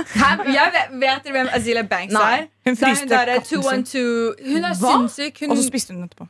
Jeg 0.00 0.74
vet, 0.74 0.92
vet 0.98 1.24
dere 1.24 1.36
hvem 1.36 1.48
Azealia 1.54 1.86
Banks 1.86 2.14
Nei. 2.16 2.26
er? 2.40 2.50
Hun 2.66 2.76
fryste 2.80 3.08
katten 3.10 3.46
sin, 3.46 3.62
212 3.62 4.52
Hun 4.54 4.66
er 4.66 4.76
sinnssyk. 4.80 5.40
Hun, 5.42 5.54
og 5.54 5.60
så 5.60 5.66
spiste 5.66 5.94
hun 5.94 6.00
den 6.02 6.10
etterpå. 6.10 6.26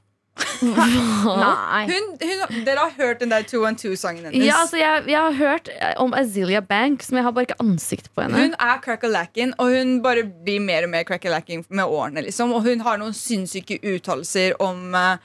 Nei. 0.65 1.83
hun, 1.89 2.07
hun, 2.21 2.61
dere 2.65 2.85
har 2.85 2.93
hørt 2.97 3.21
den 3.21 3.33
der 3.33 3.45
212-sangen 3.49 4.25
hennes? 4.25 4.47
Ja, 4.47 4.61
altså 4.63 4.79
jeg, 4.81 5.03
jeg 5.09 5.21
har 5.21 5.37
hørt 5.37 5.69
eh, 5.73 5.93
om 6.01 6.15
Azealia 6.17 6.61
Banks, 6.65 7.11
men 7.11 7.21
jeg 7.21 7.29
har 7.29 7.35
bare 7.37 7.49
ikke 7.49 7.61
ansikt 7.61 8.11
på 8.15 8.25
henne. 8.25 8.41
Hun 8.41 8.57
er 8.57 8.81
crackalacken, 8.85 9.55
og 9.59 9.75
hun 9.77 9.99
bare 10.05 10.25
blir 10.45 10.61
mer 10.65 10.89
og 10.89 10.95
mer 10.95 11.05
crackalacken 11.09 11.65
med 11.69 11.85
årene. 11.85 12.25
liksom 12.29 12.53
Og 12.57 12.65
hun 12.69 12.85
har 12.87 13.01
noen 13.01 13.17
sinnssyke 13.17 13.81
uttalelser 13.95 14.57
om 14.61 14.97
er 14.97 15.21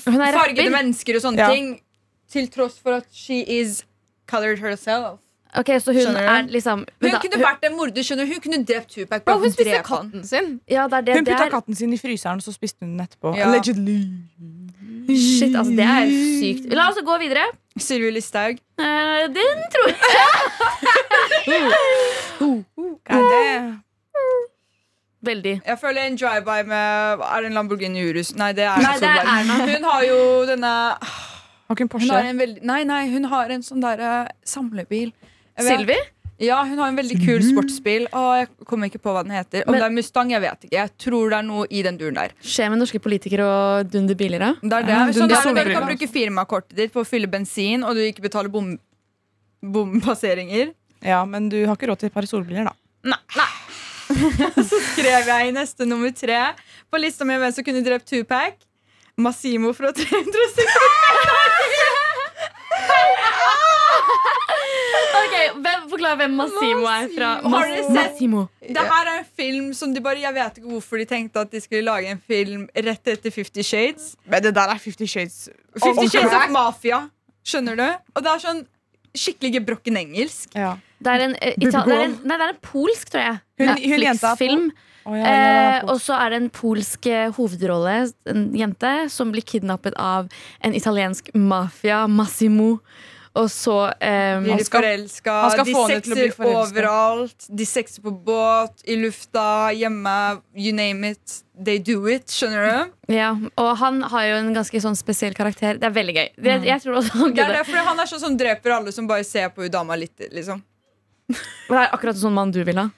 fargede 0.00 0.32
rapper. 0.32 0.70
mennesker 0.70 1.14
og 1.16 1.22
sånne 1.22 1.38
Ja. 1.38 1.48
ting. 1.52 1.80
Til 2.30 2.48
tross 2.50 2.78
for 2.82 2.92
at 2.98 3.06
she 3.12 3.42
is 3.42 3.84
colored 4.26 4.58
herself. 4.58 5.18
Ok, 5.56 5.66
Så 5.80 5.92
hun 5.94 6.16
er 6.16 6.42
liksom 6.50 6.84
Hun 7.00 7.10
da, 7.10 7.18
kunne 7.18 7.38
vært 7.40 7.62
en 7.64 7.76
morder. 7.76 8.02
skjønner 8.02 8.26
Hun 8.26 8.40
kunne 8.40 8.64
drept 8.66 8.90
Tupac. 8.92 9.22
Bro, 9.24 9.38
hun 9.38 9.50
spiste 9.50 9.82
katten 9.84 10.24
sin. 10.26 10.60
Ja, 10.68 10.86
det 10.88 10.92
er 10.98 11.00
det. 11.00 11.14
Hun 11.16 11.24
putta 11.24 11.46
er, 11.46 11.50
katten 11.50 11.74
sin 11.74 11.92
i 11.92 11.96
fryseren, 11.96 12.36
og 12.36 12.42
så 12.42 12.52
spiste 12.52 12.76
hun 12.84 12.96
den 12.98 13.06
etterpå. 13.06 13.36
Ja. 13.36 13.46
Allegedly. 13.46 14.02
shit, 15.08 15.54
altså, 15.56 15.70
det 15.76 15.86
er 15.86 16.10
sykt. 16.42 16.74
La 16.74 16.88
oss 16.90 16.98
gå 17.00 17.18
videre. 17.22 17.46
Sylvi 17.78 18.10
Listhaug. 18.10 18.58
Eh, 18.78 19.28
den 19.28 19.58
tror 19.72 19.86
jeg 19.88 19.96
Er 23.06 23.22
det 23.22 23.80
Veldig. 25.26 25.54
Jeg 25.66 25.78
føler 25.82 26.06
en 26.06 26.16
drive-by 26.20 26.58
med 26.70 27.22
Er 27.26 27.42
det 27.44 27.50
en 27.50 27.56
Lamborghini 27.58 28.02
Urus? 28.10 28.34
Nei, 28.38 28.52
det 28.56 28.64
er 28.64 28.82
Nei, 28.82 28.96
det 29.02 29.08
er 29.10 29.30
Erna. 29.36 29.56
Hun 29.72 29.88
har 29.90 30.02
jo 30.06 30.18
denne 30.48 30.72
Har 31.02 31.74
ikke 31.74 31.86
en 31.86 31.90
Hun 31.90 32.00
har 32.10 32.20
Porsche? 32.20 32.26
en 32.30 32.42
veldig, 32.44 32.62
Nei, 32.62 32.82
nei, 32.86 33.00
hun 33.10 33.24
har 33.32 33.50
en 33.50 33.64
sånn 33.66 33.82
derre 33.82 34.28
samlebil. 34.46 35.10
Jeg 35.58 35.66
Sylvi? 35.66 35.96
Ja, 36.38 36.58
hun 36.68 36.76
har 36.78 36.90
en 36.92 36.98
veldig 36.98 37.16
kul 37.24 37.40
sportsbil. 37.40 38.04
Å, 38.12 38.22
jeg 38.42 38.48
kommer 38.68 38.90
ikke 38.90 39.00
på 39.00 39.12
hva 39.14 39.22
den 39.24 39.32
heter. 39.32 39.64
Om 39.64 39.72
Men- 39.72 39.80
det 39.80 39.86
er 39.86 39.94
Mustang, 39.96 40.30
jeg 40.34 40.42
vet 40.44 40.66
ikke. 40.66 40.74
Jeg 40.76 40.90
tror 41.00 41.30
det 41.32 41.38
er 41.38 41.46
noe 41.48 41.66
i 41.70 41.80
den 41.82 41.96
duren 41.96 42.18
der. 42.18 42.34
Skjer 42.44 42.68
med 42.70 42.82
norske 42.82 43.00
politikere 43.00 43.46
og 43.48 43.88
dunder 43.90 44.18
biler, 44.20 44.38
da? 44.44 44.50
Det 44.60 44.72
er 44.82 44.82
det. 44.84 44.92
Ja, 44.92 45.06
sånn 45.16 45.32
er 45.32 45.38
er 45.40 45.54
når 45.54 45.70
du 45.70 45.72
kan 45.78 45.88
bruke 45.88 46.08
firmakortet 46.12 46.76
ditt 46.76 46.92
på 46.92 47.00
å 47.00 47.08
fylle 47.08 47.30
bensin, 47.32 47.82
og 47.82 47.96
du 47.96 48.02
ikke 48.04 48.26
betaler 48.28 48.52
bom 48.52 48.74
bompasseringer. 49.64 50.74
Ja, 51.02 51.24
men 51.24 51.48
du 51.48 51.64
har 51.64 51.74
ikke 51.74 51.88
råd 51.88 52.04
til 52.04 52.10
et 52.12 52.14
par 52.14 52.28
solbriller, 52.28 52.68
da. 52.68 53.16
Så 54.70 54.78
skrev 54.92 55.26
jeg 55.32 55.48
i 55.48 55.54
neste 55.56 55.86
nummer 55.88 56.10
tre 56.14 56.40
på 56.90 57.00
lista 57.02 57.24
mi 57.26 57.34
hvem 57.40 57.52
som 57.52 57.64
kunne 57.66 57.82
drept 57.86 58.06
Tupac. 58.10 58.54
Massimo 59.16 59.72
fra 59.72 59.92
360. 59.96 60.66
Ok, 65.16 65.34
hvem, 65.62 65.84
Forklar 65.90 66.16
hvem 66.20 66.34
Massimo 66.38 66.84
er 66.90 67.08
fra. 67.14 67.28
Har 67.42 67.66
dere 67.66 67.82
sett- 67.86 67.94
Massimo. 67.96 68.42
Det 68.60 68.84
her 68.90 69.08
er 69.12 69.18
en 69.22 69.26
film 69.36 69.72
som 69.74 69.94
de 69.94 70.00
bare 70.04 70.20
Jeg 70.20 70.34
vet 70.34 70.58
ikke 70.60 70.68
hvorfor 70.70 70.96
de 71.00 71.04
tenkte 71.08 71.40
at 71.40 71.50
de 71.52 71.60
skulle 71.60 71.82
lage 71.86 72.10
en 72.12 72.20
film 72.26 72.66
rett 72.76 73.08
etter 73.08 73.30
Fifty 73.32 73.62
Shades. 73.62 74.14
Men 74.26 74.42
det 74.42 74.54
der 74.54 74.68
er 74.74 74.78
Fifty 74.78 75.06
Shades. 75.06 75.48
Fifty 75.82 76.06
Shades 76.12 76.32
of 76.32 76.50
Mafia. 76.50 77.00
Skjønner 77.46 77.76
du? 77.78 77.86
Og 78.14 78.22
det 78.26 78.32
er 78.32 78.38
sånn 78.42 78.62
skikkelig 79.16 79.52
gebrokken 79.60 79.96
engelsk. 79.96 80.50
Ja. 80.54 80.76
Det 81.02 81.12
er 81.12 81.20
en, 81.26 81.34
eh, 81.42 81.54
Ital 81.60 81.84
det 81.86 81.94
er 81.96 82.04
en, 82.06 82.18
nei, 82.24 82.36
det 82.38 82.44
er 82.46 82.52
en 82.54 82.60
polsk, 82.62 83.10
tror 83.12 83.22
jeg. 83.22 83.40
Hun- 83.58 83.68
hun 83.68 83.76
er 83.76 83.98
Netflix-film 83.98 84.70
ja, 85.06 85.12
ja, 85.16 85.78
Eh, 85.78 85.84
og 85.86 86.00
så 86.02 86.16
er 86.18 86.30
det 86.30 86.42
en 86.42 86.48
polsk 86.50 87.06
eh, 87.06 87.28
hovedrolle, 87.36 88.12
en 88.26 88.52
jente, 88.52 89.08
som 89.08 89.30
blir 89.30 89.44
kidnappet 89.46 89.94
av 89.96 90.26
en 90.64 90.74
italiensk 90.74 91.30
mafia, 91.34 92.06
Massimo. 92.08 92.80
Og 93.36 93.50
så 93.52 93.92
Blir 94.00 94.56
de 94.56 94.64
skal- 94.64 94.82
han 95.42 95.50
skal 95.50 95.64
få 95.66 95.88
henne 95.88 96.00
til 96.02 96.12
å 96.12 96.16
bli 96.16 96.28
sexer 96.30 96.56
overalt. 96.56 97.46
De 97.54 97.64
sexer 97.66 98.00
på 98.02 98.10
båt, 98.24 98.82
i 98.88 98.96
lufta, 98.96 99.70
hjemme. 99.76 100.40
You 100.56 100.72
name 100.72 101.04
it. 101.10 101.42
They 101.62 101.78
do 101.78 102.06
it. 102.08 102.26
Skjønner 102.26 102.88
du? 103.06 103.12
Ja, 103.14 103.36
og 103.58 103.76
han 103.76 104.00
har 104.02 104.22
jo 104.24 104.36
en 104.36 104.54
ganske 104.54 104.80
sånn 104.80 104.96
spesiell 104.96 105.34
karakter. 105.34 105.78
Det 105.78 105.84
er 105.84 105.90
veldig 105.92 106.14
gøy. 106.16 106.28
Det, 106.42 106.64
jeg 106.64 106.80
tror 106.82 106.96
også 106.96 107.10
han 107.12 107.34
Det 107.34 107.44
er 107.44 107.52
derfor 107.62 107.76
han 107.84 108.00
er 108.00 108.06
sånn 108.06 108.20
som 108.20 108.36
dreper 108.36 108.70
alle 108.72 108.90
som 108.92 109.06
bare 109.06 109.22
ser 109.24 109.50
på 109.50 109.62
hun 109.62 109.70
dama 109.70 109.94
litt. 109.96 110.16
liksom 110.32 110.62
Det 111.28 111.74
er 111.74 111.90
akkurat 111.92 112.16
sånn 112.20 112.34
mann 112.36 112.52
du 112.54 112.62
vil 112.64 112.78
ha. 112.78 112.88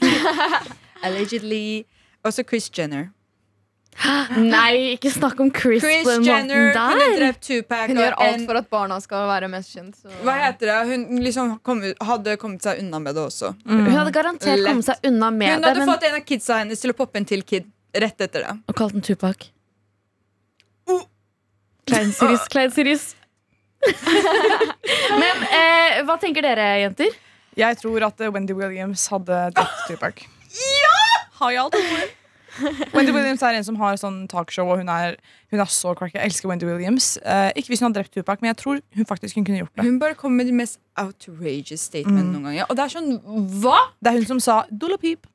Allegedly. 1.06 1.84
Også 2.26 2.44
Chris 2.48 2.68
Jenner. 2.76 3.08
Nei, 4.36 4.94
ikke 4.94 5.10
snakk 5.12 5.40
om 5.42 5.50
Chris, 5.52 5.82
Chris 5.82 6.04
på 6.06 6.12
den 6.14 6.24
Jenner 6.24 6.60
måten 6.70 6.74
kunne 6.92 7.06
der. 7.06 7.16
drept 7.20 7.40
Tupac. 7.46 7.86
Hun 7.90 7.98
gjør 8.00 8.14
og 8.16 8.22
alt 8.24 8.36
en- 8.38 8.46
for 8.48 8.56
at 8.60 8.68
barna 8.70 8.98
skal 9.02 9.26
være 9.28 9.48
mest 9.50 9.74
kjent. 9.76 9.96
Så. 9.98 10.12
Hva 10.24 10.34
heter 10.40 10.70
det? 10.70 10.76
Hun 10.90 11.20
liksom 11.24 11.52
kom, 11.66 11.82
hadde 12.00 12.36
kommet 12.40 12.62
seg 12.64 12.78
unna 12.84 13.00
med 13.02 13.14
det 13.18 13.24
også. 13.26 13.52
Hun 13.66 13.90
hadde 13.90 14.12
garantert 14.14 14.58
Lett. 14.58 14.68
kommet 14.70 14.84
seg 14.90 14.96
unna 15.10 15.30
med 15.30 15.52
Hun 15.54 15.60
det, 15.62 15.68
hadde 15.72 15.84
men 15.84 15.88
fått 15.90 16.06
en 16.08 16.14
av 16.20 16.24
kidsa 16.28 16.58
hennes 16.62 16.80
til 16.80 16.90
å 16.94 16.96
poppe 16.96 17.16
en 17.20 17.24
til 17.28 17.42
kid 17.42 17.66
rett 17.94 18.20
etter 18.20 18.46
det. 18.46 18.54
Og 18.68 18.76
kalt 18.78 18.92
den 18.92 19.02
Tupac. 19.02 19.50
Klein 21.90 22.12
Siris, 22.14 22.44
klein 22.52 22.70
Siris. 22.70 23.14
men 25.22 25.44
eh, 25.48 26.00
hva 26.06 26.16
tenker 26.20 26.44
dere, 26.44 26.70
jenter? 26.84 27.16
Jeg 27.58 27.78
tror 27.80 28.06
at 28.06 28.22
eh, 28.22 28.32
Wendy 28.32 28.56
Williams 28.56 29.06
hadde 29.12 29.42
drept 29.56 29.84
Tupac. 29.88 30.24
Ja! 30.54 30.96
Har 31.40 31.54
jeg 31.54 31.62
alt 31.64 31.78
ord? 31.80 32.16
Wendy 32.92 33.12
Williams 33.14 33.42
er 33.46 33.56
en 33.56 33.64
som 33.64 33.76
har 33.80 33.96
sånn 34.00 34.22
talkshow, 34.30 34.68
og 34.72 34.80
hun 34.82 34.90
er, 34.92 35.16
hun 35.52 35.62
er 35.62 35.70
så 35.70 35.94
cracky. 35.96 36.18
Jeg 36.18 36.32
elsker 36.32 36.50
Wendy 36.50 36.66
Williams. 36.68 37.14
Eh, 37.22 37.50
ikke 37.56 37.72
hvis 37.72 37.82
hun 37.82 37.88
hadde 37.88 38.02
drept 38.02 38.14
Tupac, 38.16 38.42
men 38.42 38.50
jeg 38.52 38.58
tror 38.60 38.80
hun 38.98 39.08
faktisk 39.08 39.38
hun 39.38 39.46
kunne 39.46 39.62
gjort 39.62 39.72
det. 39.76 39.86
Hun 39.86 39.98
bare 40.02 40.18
kom 40.18 40.34
med 40.36 40.50
de 40.50 40.54
mest 40.56 40.80
outrageous 41.00 41.86
statement 41.88 42.34
noen 42.34 42.50
ganger. 42.50 42.68
Og 42.68 42.76
det 42.76 42.86
er 42.86 42.94
sånn, 42.98 43.12
hva?! 43.62 43.78
Det 44.02 44.12
er 44.12 44.20
hun 44.20 44.30
som 44.34 44.42
sa 44.42 44.62
'Dula 44.70 44.98
Peep'. 45.00 45.30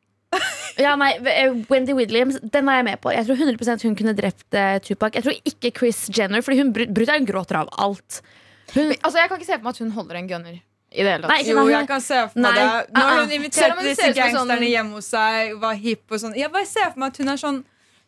Ja, 0.78 0.96
nei, 1.00 1.14
eh, 1.32 1.54
Wendy 1.70 1.94
Williams, 1.96 2.38
den 2.42 2.68
er 2.70 2.82
jeg 2.82 2.86
med 2.90 3.02
på. 3.02 3.12
Jeg 3.16 3.26
tror 3.28 3.38
100 3.40 3.84
hun 3.88 3.96
kunne 3.96 4.14
drept 4.18 4.46
uh, 4.58 4.78
Tupac. 4.84 5.16
Jeg 5.16 5.24
tror 5.24 5.38
ikke 5.52 5.72
Chris 5.78 6.02
Jenner, 6.12 6.42
Fordi 6.44 6.58
hun 6.60 6.74
br- 6.76 6.90
brutter'n 6.92 7.26
gråter 7.30 7.62
av 7.62 7.70
alt. 7.80 8.22
Hun, 8.74 8.92
Altså, 9.02 9.18
Jeg 9.22 9.30
kan 9.30 9.38
ikke 9.40 9.48
se 9.48 9.56
for 9.60 9.64
meg 9.64 9.76
at 9.76 9.78
hun 9.86 9.92
holder 9.92 10.16
en 10.20 10.28
gunner. 10.28 10.58
I 10.96 11.04
det 11.04 11.12
hele 11.12 11.22
tatt. 11.28 11.32
Nei, 11.32 11.44
Jo, 11.48 11.64
jeg 11.70 11.88
kan 11.88 12.02
se 12.02 12.20
for 12.32 12.40
meg 12.40 12.54
Nei, 12.56 12.60
det. 12.60 12.92
Når 12.96 13.06
uh-uh. 13.06 13.16
hun 13.16 13.30
Selv 13.30 13.38
inviterte 13.40 13.76
hun 13.76 13.84
ser 13.84 13.90
disse 13.96 14.12
gangsterne 14.20 14.56
sånn- 14.60 14.68
hjemme 14.72 15.00
hos 15.00 15.08
seg, 15.12 15.56
var 15.60 15.74
hipp 15.76 16.12
og 16.12 16.22
sånn 16.22 16.36
Jeg 16.40 16.52
bare 16.54 16.66
ser 16.70 16.92
for 16.92 17.00
meg 17.04 17.12
at 17.14 17.18
hun 17.24 17.30
er 17.34 17.42
sånn 17.42 17.64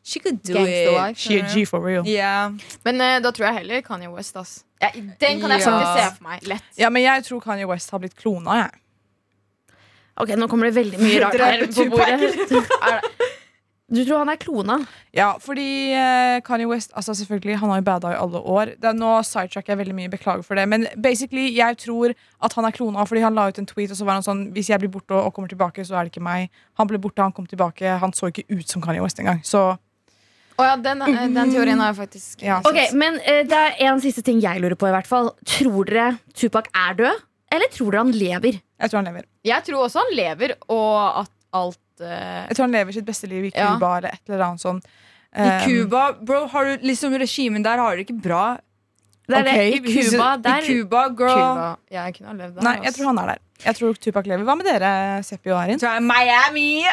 She 0.08 0.22
could 0.24 0.38
do 0.44 0.54
Gangster 0.56 1.10
it. 1.10 1.18
She 1.20 1.40
a 1.42 1.48
G 1.52 1.66
for 1.68 1.82
real. 1.84 2.06
Yeah. 2.08 2.54
Men 2.88 3.02
uh, 3.04 3.18
da 3.20 3.32
tror 3.36 3.50
jeg 3.50 3.58
heller 3.58 3.82
Kanye 3.84 4.08
West. 4.14 4.38
ass 4.40 4.64
ja, 4.80 4.92
Den 4.94 5.42
kan 5.42 5.52
jeg 5.52 5.60
Ja. 5.66 5.72
faktisk 5.72 5.98
se 6.00 6.16
for 6.16 6.24
meg. 6.30 6.44
Lett. 6.48 6.64
Ja, 6.78 6.90
men 6.90 7.02
jeg 7.04 7.24
tror 7.28 7.42
Kanye 7.44 7.68
West 7.68 7.92
har 7.92 8.00
blitt 8.00 8.16
klona. 8.16 8.56
Jeg. 8.62 8.80
Ok, 10.22 10.34
Nå 10.38 10.48
kommer 10.50 10.70
det 10.70 10.76
veldig 10.80 11.00
mye 11.02 11.20
rart 11.24 11.42
her 11.42 11.66
på 11.70 11.90
bordet. 11.94 13.02
Du 13.88 14.02
tror 14.04 14.18
han 14.20 14.30
er 14.34 14.36
klona? 14.36 14.76
Ja, 15.16 15.30
fordi 15.40 15.94
eh, 15.96 16.42
Kanye 16.44 16.68
West 16.68 16.92
altså 16.92 17.14
selvfølgelig, 17.16 17.56
Han 17.62 17.70
har 17.72 17.78
jo 17.80 17.86
bada 17.88 18.10
i 18.12 18.18
alle 18.20 18.42
år. 18.44 18.74
Det 18.82 18.90
er 18.90 18.98
nå 18.98 19.14
sidetracker 19.24 19.72
jeg 19.72 19.80
veldig 19.80 19.96
mye, 19.96 20.10
beklager 20.12 20.44
for 20.44 20.60
det. 20.60 20.66
Men 20.68 20.88
basically, 21.00 21.46
jeg 21.56 21.78
tror 21.86 22.12
at 22.44 22.54
han 22.58 22.68
er 22.68 22.76
klona 22.76 23.06
fordi 23.08 23.24
han 23.24 23.38
la 23.38 23.46
ut 23.48 23.62
en 23.62 23.70
tweet, 23.70 23.94
og 23.96 23.98
så 24.02 24.04
var 24.10 24.20
han 24.20 24.26
sånn 24.26 24.42
Hvis 24.52 24.74
jeg 24.74 24.82
blir 24.84 24.92
borte 24.92 25.16
og, 25.16 25.30
og 25.30 25.34
kommer 25.38 25.48
tilbake, 25.54 25.86
så 25.88 25.96
er 25.96 26.04
det 26.04 26.12
ikke 26.12 26.26
meg. 26.28 26.50
Han 26.82 26.90
ble 26.92 27.00
borte, 27.00 27.24
han 27.24 27.32
kom 27.32 27.48
tilbake. 27.48 27.96
Han 28.04 28.12
så 28.12 28.28
ikke 28.34 28.44
ut 28.52 28.68
som 28.68 28.84
Kanye 28.84 29.02
West 29.06 29.24
engang. 29.24 29.40
Så 29.48 29.78
Oh 30.58 30.66
ja, 30.66 30.74
den, 30.82 31.02
eh, 31.06 31.28
den 31.30 31.52
teorien 31.54 31.80
har 31.80 31.94
jeg 31.94 32.00
faktisk 32.02 32.42
Ja. 32.44 32.60
Ok, 32.66 32.80
men 32.98 33.20
eh, 33.24 33.44
Det 33.48 33.58
er 33.78 33.92
en 33.92 34.02
siste 34.02 34.24
ting 34.26 34.42
jeg 34.42 34.60
lurer 34.60 34.76
på. 34.76 34.88
i 34.90 34.92
hvert 34.96 35.08
fall 35.08 35.32
Tror 35.46 35.86
dere 35.86 36.18
Tupac 36.34 36.68
er 36.74 36.98
død, 36.98 37.20
eller 37.54 37.72
tror 37.74 37.92
dere 37.92 38.04
han 38.04 38.12
lever? 38.12 38.62
jeg 38.78 38.92
tror 38.92 39.02
han 39.02 39.10
lever. 39.10 39.26
Jeg 39.48 39.64
tror 39.66 39.84
også 39.88 40.04
han 40.04 40.16
lever, 40.18 40.54
og 40.68 41.22
at 41.24 41.32
alt 41.58 42.04
uh... 42.04 42.48
Jeg 42.50 42.58
tror 42.58 42.66
han 42.68 42.76
lever 42.76 42.98
sitt 42.98 43.08
beste 43.08 43.30
liv 43.32 43.48
i 43.50 43.52
Ja. 43.56 43.74
Eller 43.78 44.12
et 44.12 44.30
eller 44.30 44.46
annet 44.52 44.62
sånt 44.62 44.88
I 45.38 45.50
Cuba, 45.66 46.12
bro, 46.20 46.46
har 46.52 46.66
du 46.66 46.88
liksom 46.88 47.16
regimen 47.18 47.64
der 47.66 47.78
har 47.82 47.96
det 47.96 48.08
ikke 48.08 48.22
bra. 48.22 48.58
Det 49.28 49.36
er 49.36 49.44
Ok, 49.44 49.50
det, 49.52 49.92
I 49.92 50.08
Cuba 50.08 50.30
der 50.38 50.64
I 50.64 50.68
Cuba, 50.68 51.02
girl. 51.10 51.36
Cuba. 51.36 51.68
Jeg 51.92 52.16
kunne 52.16 52.32
ha 52.32 52.36
levd 52.38 52.56
der. 52.56 52.64
Nei, 52.64 52.76
jeg 52.86 52.96
tror 52.96 53.10
han 53.12 53.20
er 53.24 53.32
der. 53.34 53.42
Jeg 53.66 53.76
tror 53.76 53.94
Tupac 54.00 54.28
lever. 54.30 54.44
Hva 54.48 54.56
med 54.56 54.68
dere, 54.70 54.92
Seppi 55.26 55.52
og 55.52 55.58
Arin? 55.60 55.80
Så 55.82 55.90
er 55.90 56.04
Miami. 56.06 56.86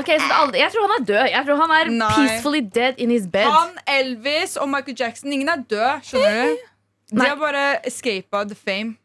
Ok, 0.00 0.08
så 0.16 0.26
er 0.26 0.36
aldri, 0.40 0.60
Jeg 0.64 0.72
tror 0.74 0.86
han 0.88 0.94
er 0.96 1.04
død. 1.12 1.24
Jeg 1.30 1.46
tror 1.46 1.60
han 1.62 1.74
er 1.76 1.90
Nei. 1.92 2.08
peacefully 2.16 2.62
dead 2.74 2.98
in 2.98 3.10
his 3.14 3.28
bed. 3.30 3.46
Han, 3.52 3.76
Elvis 3.86 4.56
og 4.56 4.68
Michael 4.72 4.96
Jackson, 4.98 5.32
ingen 5.32 5.48
er 5.52 5.62
død. 5.70 6.02
Skjønner 6.08 6.40
du? 6.42 6.64
De 7.12 7.22
har 7.22 7.36
bare 7.38 7.64
escapa 7.86 8.42
the 8.48 8.58
fame. 8.58 8.96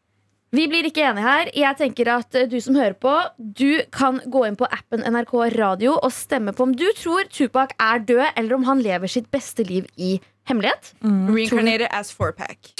Vi 0.52 0.66
blir 0.68 0.84
ikke 0.84 1.00
enige 1.08 1.24
her. 1.24 1.48
Jeg 1.56 1.78
tenker 1.80 2.10
at 2.12 2.36
eh, 2.36 2.48
Du 2.50 2.58
som 2.60 2.76
hører 2.76 2.92
på, 3.00 3.12
du 3.38 3.80
kan 3.94 4.20
gå 4.28 4.44
inn 4.44 4.58
på 4.60 4.68
appen 4.68 5.00
NRK 5.00 5.32
Radio 5.56 5.94
og 5.96 6.12
stemme 6.12 6.52
på 6.52 6.66
om 6.66 6.74
du 6.76 6.84
tror 6.98 7.24
Tupac 7.32 7.72
er 7.80 8.02
død, 8.04 8.26
eller 8.36 8.58
om 8.58 8.66
han 8.68 8.82
lever 8.84 9.08
sitt 9.08 9.30
beste 9.32 9.64
liv 9.64 9.88
i 9.96 10.18
hemmelighet. 10.50 10.92
Reincarnated 11.00 11.88
as 11.88 12.12
four-pack. 12.12 12.74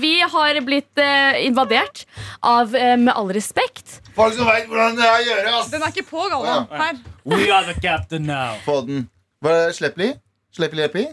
Vi 0.00 0.12
har 0.32 0.58
blitt 0.66 0.98
eh, 0.98 1.46
invadert 1.46 2.02
av 2.40 2.74
eh, 2.74 2.96
Med 2.98 3.12
all 3.14 3.30
respekt. 3.36 4.00
Folk 4.16 4.34
som 4.34 4.48
veit 4.48 4.66
hvordan 4.66 4.98
det 4.98 5.06
er 5.06 5.14
å 5.14 5.22
gjøre, 5.28 5.54
ass! 5.60 5.70
Den 5.70 5.84
er 5.86 5.94
ikke 5.94 6.08
på, 6.10 6.24
Galvan. 6.32 6.66
Ja. 6.66 6.82
Her. 6.82 6.98
We 7.28 7.46
are 7.54 7.62
the 7.68 7.78
captain 7.78 8.26
now. 8.26 8.58
Få 8.66 8.80
den. 8.88 9.06
Slepp 9.76 10.00
li 10.00 10.10
Slepp 10.56 10.74
li 10.74 10.82
Leppi? 10.82 11.06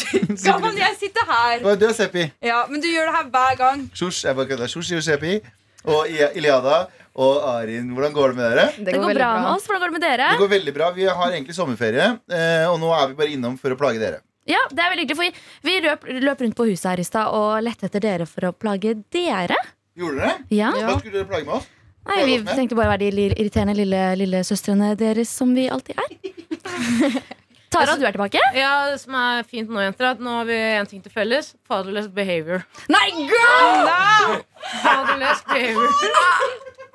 Galvan, 0.46 0.78
jeg 0.78 0.96
sitter 1.00 1.28
her. 1.28 1.60
Hva 1.64 1.74
er 1.74 1.80
det, 1.82 1.92
Seppi? 1.98 2.24
Ja, 2.44 2.64
Men 2.70 2.82
du 2.82 2.88
gjør 2.88 3.10
det 3.10 3.14
her 3.18 3.28
hver 3.34 3.58
gang. 3.60 3.84
Shush, 3.94 4.24
jeg 4.26 4.36
bare 4.38 4.50
kødder. 4.50 4.70
Shush 4.72 4.94
og 4.96 5.04
Seppi. 5.04 5.38
Og 5.82 6.06
Iliada 6.08 6.84
og 7.18 7.42
Arin, 7.44 7.88
hvordan 7.92 8.12
går 8.14 8.32
det 8.32 8.36
med 8.38 8.44
dere? 8.52 8.66
Det 8.78 8.94
går 8.96 9.16
bra 9.18 9.30
med 9.40 9.48
oss. 9.52 9.66
Hvordan 9.68 9.82
går 9.82 9.90
det 9.90 9.96
med 9.98 10.04
dere? 10.06 10.28
Det 10.32 10.40
går 10.40 10.52
veldig 10.54 10.74
bra. 10.76 10.90
Vi 10.96 11.08
har 11.08 11.32
egentlig 11.32 11.56
sommerferie, 11.56 12.06
eh, 12.32 12.64
og 12.70 12.78
nå 12.80 12.92
er 12.96 13.10
vi 13.10 13.18
bare 13.18 13.34
innom 13.34 13.58
for 13.60 13.74
å 13.74 13.78
plage 13.80 14.00
dere. 14.00 14.22
Ja, 14.48 14.62
det 14.72 14.80
er 14.82 14.94
veldig 14.94 15.04
hyggelig, 15.04 15.18
for 15.18 15.26
Vi, 15.26 15.68
vi 15.68 15.76
løp, 15.84 16.06
løp 16.24 16.40
rundt 16.42 16.56
på 16.58 16.66
huset 16.70 16.88
her 16.90 17.02
i 17.02 17.06
stad 17.06 17.34
og 17.36 17.60
lette 17.62 17.86
etter 17.86 18.02
dere 18.02 18.26
for 18.26 18.48
å 18.48 18.54
plage 18.56 18.96
dere. 19.12 19.58
Gjorde 19.98 20.22
dere? 20.22 20.34
Ja. 20.54 20.72
Hva 20.78 20.96
skulle 20.98 21.18
dere 21.20 21.28
plage 21.30 21.46
med 21.46 21.58
oss? 21.60 21.68
Nei, 22.08 22.22
Vi 22.26 22.38
tenkte 22.48 22.74
bare 22.78 22.90
å 22.90 22.94
være 22.96 23.10
de 23.12 23.28
irriterende 23.30 23.76
lille, 23.78 24.00
lille 24.18 24.40
søstrene 24.46 24.94
deres 24.98 25.30
som 25.30 25.52
vi 25.54 25.68
alltid 25.70 26.00
er. 26.02 26.16
Tara, 27.72 27.94
du 27.96 28.04
er 28.06 28.12
tilbake? 28.14 28.40
Ja, 28.56 28.72
det 28.92 28.98
som 29.02 29.14
er 29.16 29.42
fint 29.48 29.70
nå, 29.72 29.80
jenter, 29.80 30.04
er 30.10 30.16
at 30.16 30.22
nå 30.22 30.34
har 30.40 30.48
vi 30.48 30.58
en 30.76 30.88
ting 30.90 31.00
til 31.04 31.12
felles. 31.14 31.52
Fatherless 31.68 32.10
behavior. 32.12 32.66
Nei, 32.92 33.06
girl! 33.30 34.42
Fatherless 34.82 35.40
behavior. 35.48 35.88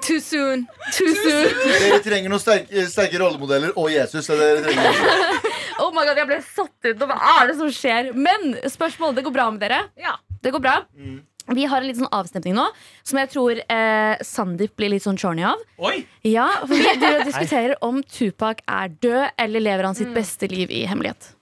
Too 0.06 0.20
soon. 0.22 0.68
Too 0.94 1.10
soon. 1.18 1.48
Dere 1.66 1.98
trenger 2.06 2.32
noen 2.32 2.44
sterke, 2.44 2.86
sterke 2.92 3.20
rollemodeller 3.22 3.74
og 3.76 3.90
Jesus. 3.92 4.30
er 4.30 4.62
det 4.62 4.70
Dere. 4.70 4.92
Oh 5.78 5.92
my 5.94 6.02
god, 6.08 6.18
Jeg 6.18 6.26
ble 6.26 6.38
satt 6.42 6.88
ut. 6.90 7.02
Hva 7.06 7.18
er 7.38 7.52
det 7.52 7.56
som 7.60 7.70
skjer? 7.70 8.08
Men 8.18 8.56
spørsmål, 8.74 9.14
det 9.18 9.22
går 9.28 9.34
bra 9.36 9.44
med 9.54 9.62
dere? 9.62 9.84
Ja. 10.02 10.16
Det 10.42 10.50
går 10.56 10.62
bra. 10.64 10.80
Vi 11.56 11.66
har 11.70 11.80
en 11.82 11.88
litt 11.88 12.00
sånn 12.00 12.12
avstemning 12.12 12.56
nå 12.58 12.66
som 13.08 13.20
jeg 13.22 13.30
tror 13.32 13.60
eh, 13.64 14.18
Sandeep 14.26 14.76
blir 14.76 14.92
litt 14.92 15.06
sånn 15.06 15.18
chorny 15.20 15.46
av. 15.48 15.62
Oi! 15.80 16.02
Ja, 16.28 16.48
for 16.66 16.74
Vi 16.76 16.84
driver 16.84 17.22
og 17.22 17.30
diskuterer 17.30 17.76
om 17.88 18.02
Tupac 18.04 18.64
er 18.68 18.90
død, 19.04 19.30
eller 19.40 19.64
lever 19.64 19.88
han 19.88 19.96
sitt 19.96 20.12
beste 20.16 20.50
liv 20.52 20.72
i 20.74 20.84
hemmelighet. 20.90 21.34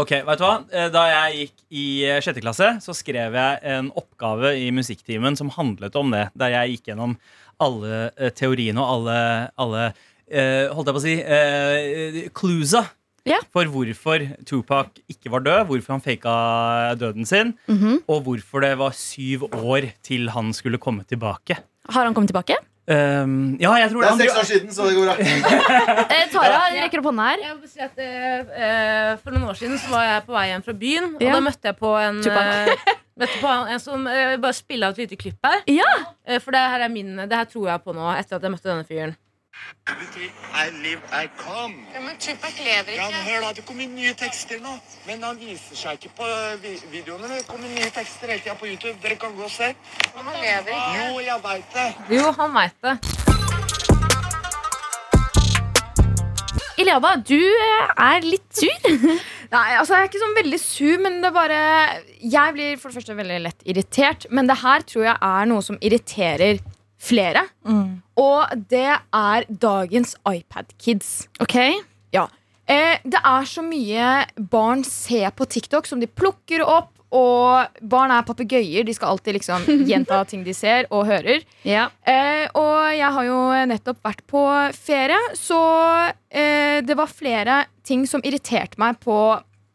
Ok, 0.00 0.14
vet 0.24 0.40
du 0.40 0.44
hva? 0.46 0.54
Eh, 0.72 0.88
Da 0.92 1.02
jeg 1.10 1.36
gikk 1.42 1.58
i 1.70 1.84
eh, 2.08 2.20
sjette 2.24 2.40
klasse, 2.40 2.70
så 2.80 2.94
skrev 2.96 3.34
jeg 3.36 3.60
en 3.74 3.90
oppgave 4.00 4.54
i 4.56 4.70
musikktimen 4.72 5.36
som 5.36 5.52
handlet 5.52 5.94
om 6.00 6.10
det. 6.14 6.26
Der 6.34 6.54
jeg 6.56 6.76
gikk 6.78 6.90
gjennom 6.92 7.18
alle 7.62 8.08
eh, 8.16 8.32
teoriene 8.34 8.80
og 8.80 8.88
alle, 8.96 9.18
alle 9.60 9.84
eh, 10.32 10.72
holdt 10.72 10.88
jeg 10.88 10.96
på 10.96 11.02
å 11.02 11.04
si, 11.04 11.16
eh, 11.20 12.22
cluesa 12.34 12.86
Ja. 13.24 13.36
for 13.52 13.64
hvorfor 13.70 14.18
Tupac 14.46 14.86
ikke 15.08 15.30
var 15.30 15.40
død, 15.46 15.66
hvorfor 15.68 15.92
han 15.94 16.00
faka 16.02 16.94
døden 16.98 17.24
sin, 17.26 17.54
Mhm. 17.68 18.02
og 18.08 18.22
hvorfor 18.26 18.60
det 18.60 18.76
var 18.78 18.90
syv 18.90 19.44
år 19.52 19.92
til 20.02 20.28
han 20.30 20.52
skulle 20.52 20.78
komme 20.78 21.04
tilbake. 21.06 21.56
Har 21.88 22.04
han 22.04 22.14
kommet 22.14 22.30
tilbake? 22.34 22.56
Um, 22.90 23.56
ja, 23.60 23.70
jeg 23.78 23.90
tror 23.92 24.00
Det 24.02 24.10
er 24.10 24.16
seks 24.18 24.38
år 24.38 24.46
siden, 24.48 24.70
så 24.74 24.88
det 24.88 24.96
går 24.96 25.04
bra. 25.06 25.14
Eh, 26.10 26.24
Tara 26.32 26.58
rekker 26.82 26.98
opp 26.98 27.04
hånda 27.12 27.28
her. 27.30 27.38
Jeg 27.46 27.60
vil 27.60 27.68
si 27.70 27.78
at 27.80 27.98
eh, 28.02 28.40
eh, 28.58 29.16
For 29.22 29.30
noen 29.30 29.44
år 29.52 29.54
siden 29.54 29.78
så 29.78 29.88
var 29.92 30.02
jeg 30.08 30.24
på 30.26 30.34
vei 30.34 30.48
hjem 30.50 30.64
fra 30.66 30.72
byen, 30.74 31.14
og 31.14 31.20
da 31.22 31.38
møtte 31.46 31.70
jeg 31.70 31.76
på 31.78 31.92
en 32.02 32.18
eh, 32.26 32.74
Møtte 33.22 33.38
på 33.38 33.52
en, 33.70 33.78
som 33.78 34.06
eh, 34.10 34.34
Bare 34.42 34.52
spille 34.56 34.82
av 34.88 34.96
et 34.98 35.04
lite 35.04 35.16
klipp 35.20 35.38
her. 35.46 35.62
Ja. 35.70 35.86
For 36.40 36.50
det 36.50 36.58
her 36.74 36.80
er 36.80 36.88
min 36.90 37.14
Det 37.22 37.32
her 37.38 37.44
tror 37.46 37.68
jeg 37.70 37.84
på 37.84 37.94
nå, 37.94 38.08
etter 38.18 38.36
at 38.40 38.42
jeg 38.42 38.50
møtte 38.50 38.72
denne 38.72 38.84
fyren. 38.88 39.14
I 40.62 40.70
live, 40.82 41.02
I 41.12 41.28
come. 41.36 41.74
Ja, 41.94 42.00
men 42.00 42.16
Tupac 42.18 42.54
lever 42.58 42.92
ikke. 42.92 43.02
Ja, 43.02 43.08
men 43.10 43.22
hør 43.28 43.40
da, 43.46 43.52
Det 43.56 43.64
kommer 43.66 43.86
nye 43.88 44.14
tekster 44.14 44.60
nå. 44.62 44.76
Men 45.06 45.22
han 45.26 45.40
viser 45.40 45.76
seg 45.76 45.98
ikke 45.98 46.12
på 46.20 46.28
eh, 46.28 46.66
videoene. 46.92 47.28
men 47.28 47.36
Det 47.40 47.46
kommer 47.48 47.68
nye 47.68 47.90
tekster 47.94 48.30
hele 48.32 48.42
tida 48.44 48.54
på 48.60 48.70
YouTube. 48.70 48.94
Dere 49.02 49.16
kan 49.20 49.34
gå 49.36 49.44
og 49.48 49.50
se. 49.50 49.72
Men 50.14 50.30
han 50.30 50.38
lever 50.44 50.72
ikke. 50.76 50.92
Jo, 51.00 51.20
jeg 51.26 51.38
veit 51.48 51.76
det. 51.78 51.88
Jo, 52.16 52.30
han 52.38 52.56
veit 52.56 52.78
det. 52.86 52.94
Iliada, 56.82 57.14
du 57.20 57.38
eh, 57.38 57.94
er 58.06 58.24
litt 58.26 58.62
sur. 58.62 58.90
Nei, 59.52 59.66
altså 59.76 59.96
jeg 59.96 60.06
er 60.06 60.08
ikke 60.08 60.22
sånn 60.22 60.38
veldig 60.38 60.60
sur, 60.62 60.94
men 61.04 61.18
det 61.20 61.28
er 61.28 61.34
bare 61.36 61.58
Jeg 62.22 62.54
blir 62.56 62.78
for 62.80 62.88
det 62.88 62.96
første 62.96 63.16
veldig 63.18 63.40
lett 63.44 63.66
irritert, 63.68 64.24
men 64.30 64.48
det 64.48 64.62
her 64.62 64.86
tror 64.88 65.10
jeg 65.10 65.18
er 65.18 65.50
noe 65.50 65.64
som 65.66 65.76
irriterer 65.84 66.62
flere. 67.02 67.46
Og 68.22 68.52
det 68.70 68.88
er 68.94 69.48
dagens 69.48 70.14
iPad-kids. 70.28 71.26
Ok 71.42 71.58
Eh, 72.70 72.98
det 73.04 73.20
er 73.20 73.46
så 73.48 73.62
mye 73.64 74.08
barn 74.52 74.84
ser 74.86 75.32
på 75.34 75.46
TikTok 75.50 75.88
som 75.88 76.02
de 76.02 76.08
plukker 76.08 76.64
opp. 76.64 76.90
Og 77.12 77.82
barn 77.92 78.12
er 78.14 78.24
papegøyer. 78.24 78.86
De 78.88 78.94
skal 78.96 79.12
alltid 79.12 79.36
liksom 79.36 79.66
gjenta 79.90 80.22
ting 80.28 80.46
de 80.46 80.54
ser 80.56 80.88
og 80.88 81.04
hører. 81.10 81.42
Ja. 81.68 81.90
Eh, 82.08 82.46
og 82.56 82.94
jeg 82.96 83.10
har 83.16 83.26
jo 83.28 83.40
nettopp 83.68 84.00
vært 84.06 84.22
på 84.30 84.44
ferie, 84.78 85.18
så 85.36 85.60
eh, 86.30 86.80
det 86.80 86.96
var 86.96 87.12
flere 87.12 87.64
ting 87.84 88.06
som 88.08 88.24
irriterte 88.24 88.80
meg 88.80 89.02
på 89.02 89.18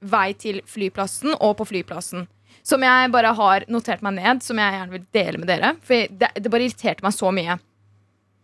vei 0.08 0.32
til 0.38 0.64
flyplassen 0.70 1.36
og 1.38 1.60
på 1.60 1.70
flyplassen. 1.70 2.26
Som 2.68 2.84
jeg 2.84 3.12
bare 3.14 3.32
har 3.38 3.64
notert 3.72 4.02
meg 4.04 4.18
ned, 4.18 4.42
som 4.44 4.60
jeg 4.60 4.76
gjerne 4.76 4.92
vil 4.98 5.06
dele 5.16 5.40
med 5.40 5.48
dere. 5.48 5.70
For 5.88 6.10
det, 6.20 6.34
det 6.36 6.52
bare 6.52 6.66
irriterte 6.68 7.06
meg 7.06 7.16
så 7.16 7.32
mye. 7.32 7.56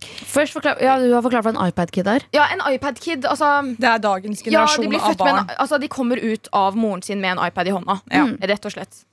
Først 0.03 0.51
forklar, 0.55 0.79
ja, 0.83 0.97
Du 0.99 1.13
har 1.13 1.23
forklart 1.23 1.45
hva 1.47 1.53
en 1.53 1.61
iPad-kid 1.69 2.07
er. 2.11 2.25
Ja, 2.35 2.47
en 2.51 2.63
iPad-kid, 2.73 3.23
altså 3.29 3.49
Det 3.79 3.87
er 3.87 4.01
dagens 4.03 4.41
Ja, 4.43 4.43
de 4.43 4.49
generasjon 4.51 4.89
blir 4.91 4.99
av 5.03 5.15
barn. 5.19 5.37
en, 5.43 5.53
altså, 5.63 5.79
De 5.79 5.87
kommer 5.91 6.19
ut 6.19 6.49
av 6.51 6.75
moren 6.75 7.01
sin 7.05 7.21
med 7.23 7.37
en 7.37 7.43
iPad 7.47 7.67
i 7.67 7.75
hånda. 7.75 7.99
Ja. 8.11 8.25
Mm, 8.27 8.37
Rett 8.51 8.67
og 8.67 8.75
slett. 8.75 9.03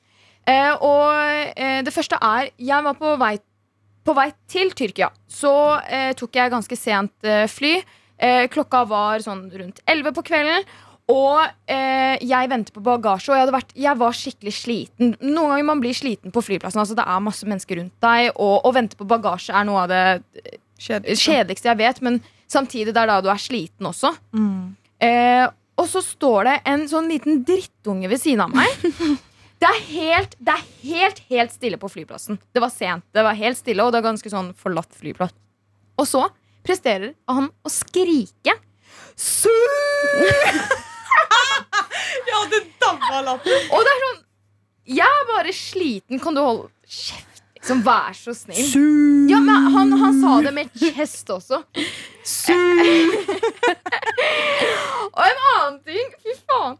Eh, 0.49 0.73
og 0.83 1.55
eh, 1.55 1.83
det 1.87 1.93
første 1.95 2.19
er 2.19 2.51
Jeg 2.59 2.83
var 2.87 2.95
på 2.99 3.15
vei, 3.21 3.37
på 4.07 4.15
vei 4.17 4.31
til 4.51 4.71
Tyrkia. 4.75 5.11
Så 5.31 5.53
eh, 5.87 6.13
tok 6.19 6.35
jeg 6.41 6.51
ganske 6.55 6.79
sent 6.79 7.13
eh, 7.29 7.47
fly. 7.51 7.77
Eh, 8.19 8.47
klokka 8.53 8.83
var 8.89 9.23
sånn 9.25 9.47
rundt 9.53 9.83
11 9.87 10.13
på 10.17 10.25
kvelden. 10.27 10.65
Og 11.11 11.43
eh, 11.71 12.17
jeg 12.25 12.51
venter 12.51 12.75
på 12.75 12.83
bagasje, 12.85 13.31
og 13.31 13.37
jeg, 13.37 13.45
hadde 13.45 13.55
vært, 13.57 13.77
jeg 13.79 14.01
var 14.01 14.17
skikkelig 14.17 14.55
sliten. 14.57 15.15
Noen 15.21 15.55
ganger 15.55 15.69
man 15.71 15.83
blir 15.83 15.97
sliten 15.97 16.35
på 16.35 16.43
flyplassen. 16.45 16.83
Altså, 16.83 16.97
det 16.99 17.07
er 17.07 17.25
masse 17.25 17.49
mennesker 17.49 17.81
rundt 17.81 17.97
deg, 18.05 18.33
og 18.37 18.67
å 18.69 18.75
vente 18.77 18.99
på 18.99 19.09
bagasje 19.11 19.55
er 19.57 19.67
noe 19.69 19.87
av 19.87 19.93
det 19.93 20.59
kjedeligste 20.81 21.69
jeg 21.69 21.81
vet, 21.81 22.05
men 22.05 22.21
samtidig 22.51 22.95
det 22.95 23.03
er 23.03 23.11
da 23.11 23.21
du 23.25 23.31
er 23.33 23.41
sliten 23.41 23.91
også. 23.91 24.13
Mm. 24.37 24.77
Eh, 25.05 25.47
og 25.81 25.89
så 25.89 26.03
står 26.05 26.49
det 26.49 26.57
en 26.69 26.87
sånn 26.91 27.09
liten 27.09 27.43
drittunge 27.49 28.11
ved 28.11 28.21
siden 28.21 28.45
av 28.47 28.55
meg. 28.55 28.71
Det 29.61 29.69
er 29.69 29.81
helt, 29.91 30.35
det 30.41 30.55
er 30.55 30.63
helt, 30.89 31.19
helt 31.29 31.53
stille 31.53 31.77
på 31.77 31.91
flyplassen. 31.93 32.39
Det 32.57 32.63
var 32.65 32.71
sent, 32.73 33.05
det 33.13 33.21
var 33.27 33.37
helt 33.37 33.59
stille, 33.59 33.85
og 33.85 33.93
det 33.93 34.01
er 34.01 34.07
ganske 34.07 34.33
sånn 34.33 34.55
forlatt 34.57 34.97
flyplass. 34.97 35.35
Og 36.01 36.09
så 36.09 36.23
presterer 36.65 37.13
han 37.29 37.51
å 37.61 37.73
skrike. 37.75 38.57
Su! 39.21 39.53
Ja, 42.29 42.37
hadde 42.43 42.59
dabba 42.83 43.21
latter. 43.27 43.67
Og 43.73 43.81
det 43.87 43.93
er 43.95 44.01
sånn 44.05 44.21
Jeg 44.99 45.07
er 45.21 45.27
bare 45.31 45.53
sliten. 45.55 46.21
Kan 46.23 46.35
du 46.37 46.41
holde 46.43 46.69
kjeft? 46.87 47.27
Liksom, 47.61 47.83
vær 47.85 48.15
så 48.17 48.33
snill. 48.33 48.71
Ja, 49.29 49.37
men 49.45 49.67
han, 49.75 49.91
han 50.01 50.15
sa 50.23 50.39
det 50.47 50.53
med 50.57 50.71
kjest 50.81 51.29
også. 51.35 51.59
og 55.11 55.21
en 55.27 55.43
annen 55.51 55.77
ting 55.87 56.15
Fy 56.25 56.35
faen. 56.49 56.79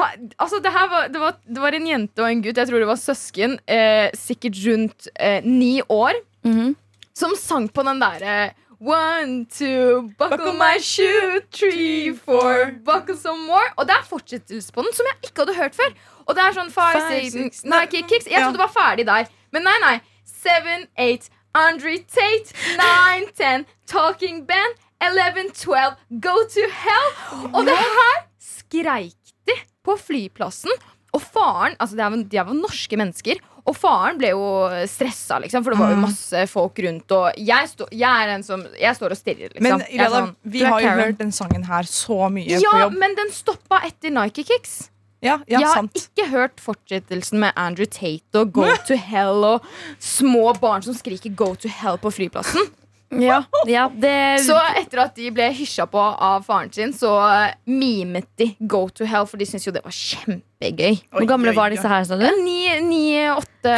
Ha, 0.00 0.06
altså, 0.40 0.60
det, 0.64 0.70
her 0.72 0.86
var, 0.88 1.08
det, 1.12 1.20
var, 1.20 1.34
det 1.44 1.60
var 1.60 1.76
en 1.76 1.88
jente 1.90 2.22
og 2.24 2.28
en 2.30 2.40
gutt, 2.44 2.56
jeg 2.56 2.70
tror 2.70 2.80
det 2.80 2.88
var 2.88 3.00
søsken, 3.00 3.58
eh, 3.68 4.06
sikkert 4.16 4.56
rundt 4.64 5.10
eh, 5.14 5.40
ni 5.44 5.80
år, 5.92 6.14
Mhm. 6.46 6.70
som 7.12 7.34
sang 7.36 7.66
på 7.68 7.82
den 7.84 7.98
derre 8.00 8.54
One, 8.80 9.44
two, 9.46 10.10
buckle 10.18 10.54
my 10.54 10.78
shoe, 10.80 11.40
three, 11.52 12.14
four, 12.16 12.72
buckle 12.84 13.16
some 13.16 13.46
more. 13.46 13.66
Og 13.76 13.86
det 13.86 13.94
er 13.98 14.06
fortsettelse 14.08 14.72
på 14.72 14.82
den 14.86 14.94
som 14.96 15.04
jeg 15.10 15.28
ikke 15.30 15.42
hadde 15.44 15.54
hørt 15.58 15.74
før. 15.76 15.92
Og 16.26 16.34
det 16.38 16.44
er 16.46 16.54
sånn 16.56 16.70
five, 16.72 17.02
Five, 17.08 17.30
six, 17.34 17.60
Nike 17.68 18.00
kicks. 18.08 18.26
Jeg 18.30 18.40
trodde 18.40 18.56
det 18.56 18.64
var 18.64 18.72
ferdig 18.72 19.04
der. 19.10 19.28
Men 19.52 19.66
nei, 19.68 19.76
nei. 19.84 19.96
Seven, 20.24 20.86
eight, 20.96 21.28
Andre 21.54 21.98
Tate, 22.08 22.54
nine, 22.80 23.28
ten, 23.40 23.66
Talking 23.86 24.46
Ben. 24.48 24.78
eleven, 25.02 25.50
twelve, 25.56 25.96
Go 26.20 26.34
to 26.54 26.64
Hell. 26.80 27.12
Og 27.54 27.64
det 27.68 27.76
her 27.76 28.18
skreik 28.40 29.34
de 29.48 29.54
på 29.84 29.96
flyplassen. 29.96 30.72
Og 31.16 31.22
faren, 31.22 31.74
altså 31.80 31.96
de 31.98 32.02
er, 32.04 32.10
jo- 32.14 32.22
De 32.30 32.38
er 32.38 32.44
jo 32.46 32.54
norske 32.60 32.96
mennesker, 32.96 33.40
og 33.66 33.76
faren 33.76 34.18
ble 34.18 34.30
jo 34.30 34.44
stressa, 34.88 35.40
liksom, 35.42 35.64
for 35.64 35.74
det 35.74 35.80
var 35.80 35.90
jo 35.90 35.96
masse 36.00 36.44
folk 36.48 36.78
rundt. 36.78 37.12
Og 37.12 37.34
jeg, 37.36 37.68
stå, 37.68 37.88
jeg 37.92 38.22
er 38.28 38.34
en 38.36 38.42
som 38.46 38.62
Jeg 38.78 38.96
står 38.96 39.10
og 39.10 39.18
stirrer, 39.18 39.50
liksom. 39.52 39.62
Men 39.62 39.82
er 39.82 40.14
sånn, 40.14 40.36
vi 40.44 40.62
har 40.64 40.80
jo 40.80 40.94
hørt 41.02 41.18
den 41.18 41.32
sangen 41.32 41.66
her 41.66 41.82
så 41.90 42.30
mye 42.32 42.46
på 42.46 42.62
jobb. 42.62 42.80
Ja, 42.80 42.88
men 43.02 43.14
den 43.18 43.30
stoppa 43.34 43.82
etter 43.86 44.10
Nike 44.14 44.44
Kicks. 44.46 44.90
Ja, 45.20 45.38
ja 45.46 45.58
jeg 45.58 45.66
har 45.68 45.74
sant. 45.82 45.92
ikke 46.00 46.28
hørt 46.30 46.60
fortsettelsen 46.64 47.38
med 47.42 47.52
Andrew 47.54 47.84
Tate 47.84 48.40
og 48.40 48.52
Go 48.56 48.64
to 48.88 48.96
Hell 48.96 49.44
og 49.44 49.66
små 50.00 50.54
barn 50.58 50.82
som 50.86 50.96
skriker 50.96 51.34
Go 51.36 51.54
to 51.54 51.68
Hell 51.68 51.98
på 52.00 52.12
flyplassen. 52.14 52.70
Ja, 53.18 53.40
ja 53.66 53.88
det 53.90 54.40
Så 54.46 54.54
etter 54.78 55.02
at 55.06 55.16
de 55.18 55.30
ble 55.34 55.48
hysja 55.56 55.86
på 55.90 55.98
av 55.98 56.44
faren 56.46 56.70
sin, 56.74 56.92
så 56.94 57.10
eh, 57.26 57.56
mimet 57.66 58.28
de 58.38 58.52
Go 58.60 58.84
to 58.94 59.08
Hell, 59.08 59.26
for 59.26 59.40
de 59.40 59.48
syntes 59.48 59.66
jo 59.66 59.74
det 59.74 59.82
var 59.84 59.94
kjempegøy. 59.96 61.00
Hvor 61.16 61.28
gamle 61.32 61.54
var 61.56 61.74
disse 61.74 61.90
her, 61.90 62.06
sa 62.06 62.18
du? 62.20 62.26
Ni, 62.44 62.62
ni, 62.86 63.04
åtte 63.32 63.76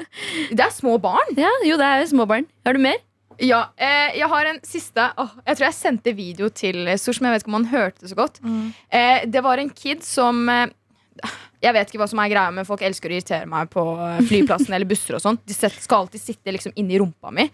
Det 0.56 0.62
er 0.64 0.72
små 0.74 0.96
barn. 1.02 1.34
Ja, 1.38 1.52
jo, 1.66 1.78
det 1.80 1.86
er 1.86 2.02
jo 2.02 2.10
småbarn. 2.14 2.48
Har 2.66 2.74
du 2.76 2.82
mer? 2.82 2.98
Ja, 3.42 3.64
eh, 3.76 4.14
Jeg 4.18 4.28
har 4.30 4.46
en 4.46 4.60
siste. 4.66 5.04
Åh, 5.18 5.32
jeg 5.46 5.56
tror 5.58 5.66
jeg 5.68 5.76
sendte 5.78 6.14
video 6.14 6.48
til 6.54 6.86
Sosh, 7.00 7.20
men 7.22 7.30
jeg 7.30 7.38
vet 7.38 7.44
ikke 7.44 7.52
om 7.54 7.60
han 7.62 7.70
hørte 7.72 8.04
det 8.04 8.12
så 8.12 8.18
godt. 8.18 8.40
Eh, 8.90 9.24
det 9.26 9.42
var 9.42 9.58
en 9.62 9.70
kid 9.74 10.04
som 10.06 10.44
eh, 10.50 10.66
Jeg 11.64 11.74
vet 11.74 11.90
ikke 11.90 12.02
hva 12.02 12.08
som 12.10 12.20
er 12.22 12.30
greia, 12.30 12.50
men 12.54 12.66
folk 12.68 12.82
elsker 12.86 13.10
å 13.10 13.16
irritere 13.16 13.48
meg 13.50 13.70
på 13.72 13.84
eh, 13.96 14.20
flyplassen 14.28 14.74
eller 14.74 14.86
busser. 14.90 15.16
og 15.18 15.22
sånn 15.24 15.38
De 15.46 15.54
skal 15.56 16.04
alltid 16.04 16.22
sitte 16.22 16.54
liksom 16.54 16.74
inni 16.78 16.98
rumpa 17.02 17.32
mi. 17.34 17.48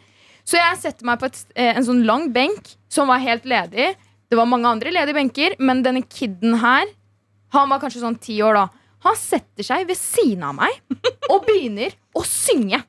Så 0.51 0.59
jeg 0.59 0.79
setter 0.83 1.07
meg 1.07 1.21
på 1.21 1.29
et, 1.31 1.43
en 1.63 1.85
sånn 1.87 2.03
lang 2.09 2.31
benk 2.35 2.73
som 2.91 3.11
var 3.11 3.23
helt 3.23 3.45
ledig. 3.47 3.93
Det 4.31 4.39
var 4.39 4.49
mange 4.51 4.67
andre 4.71 4.91
ledige 4.95 5.15
benker, 5.15 5.55
men 5.63 5.85
denne 5.87 6.03
kiden 6.11 6.57
her, 6.63 6.91
han 7.55 7.71
var 7.71 7.83
kanskje 7.83 8.03
sånn 8.03 8.19
ti 8.23 8.41
år 8.47 8.59
da. 8.59 8.65
Han 9.07 9.17
setter 9.17 9.65
seg 9.67 9.87
ved 9.89 9.99
siden 9.99 10.43
av 10.51 10.57
meg 10.59 10.75
og 11.31 11.47
begynner 11.47 11.95
å 12.19 12.25
synge. 12.27 12.83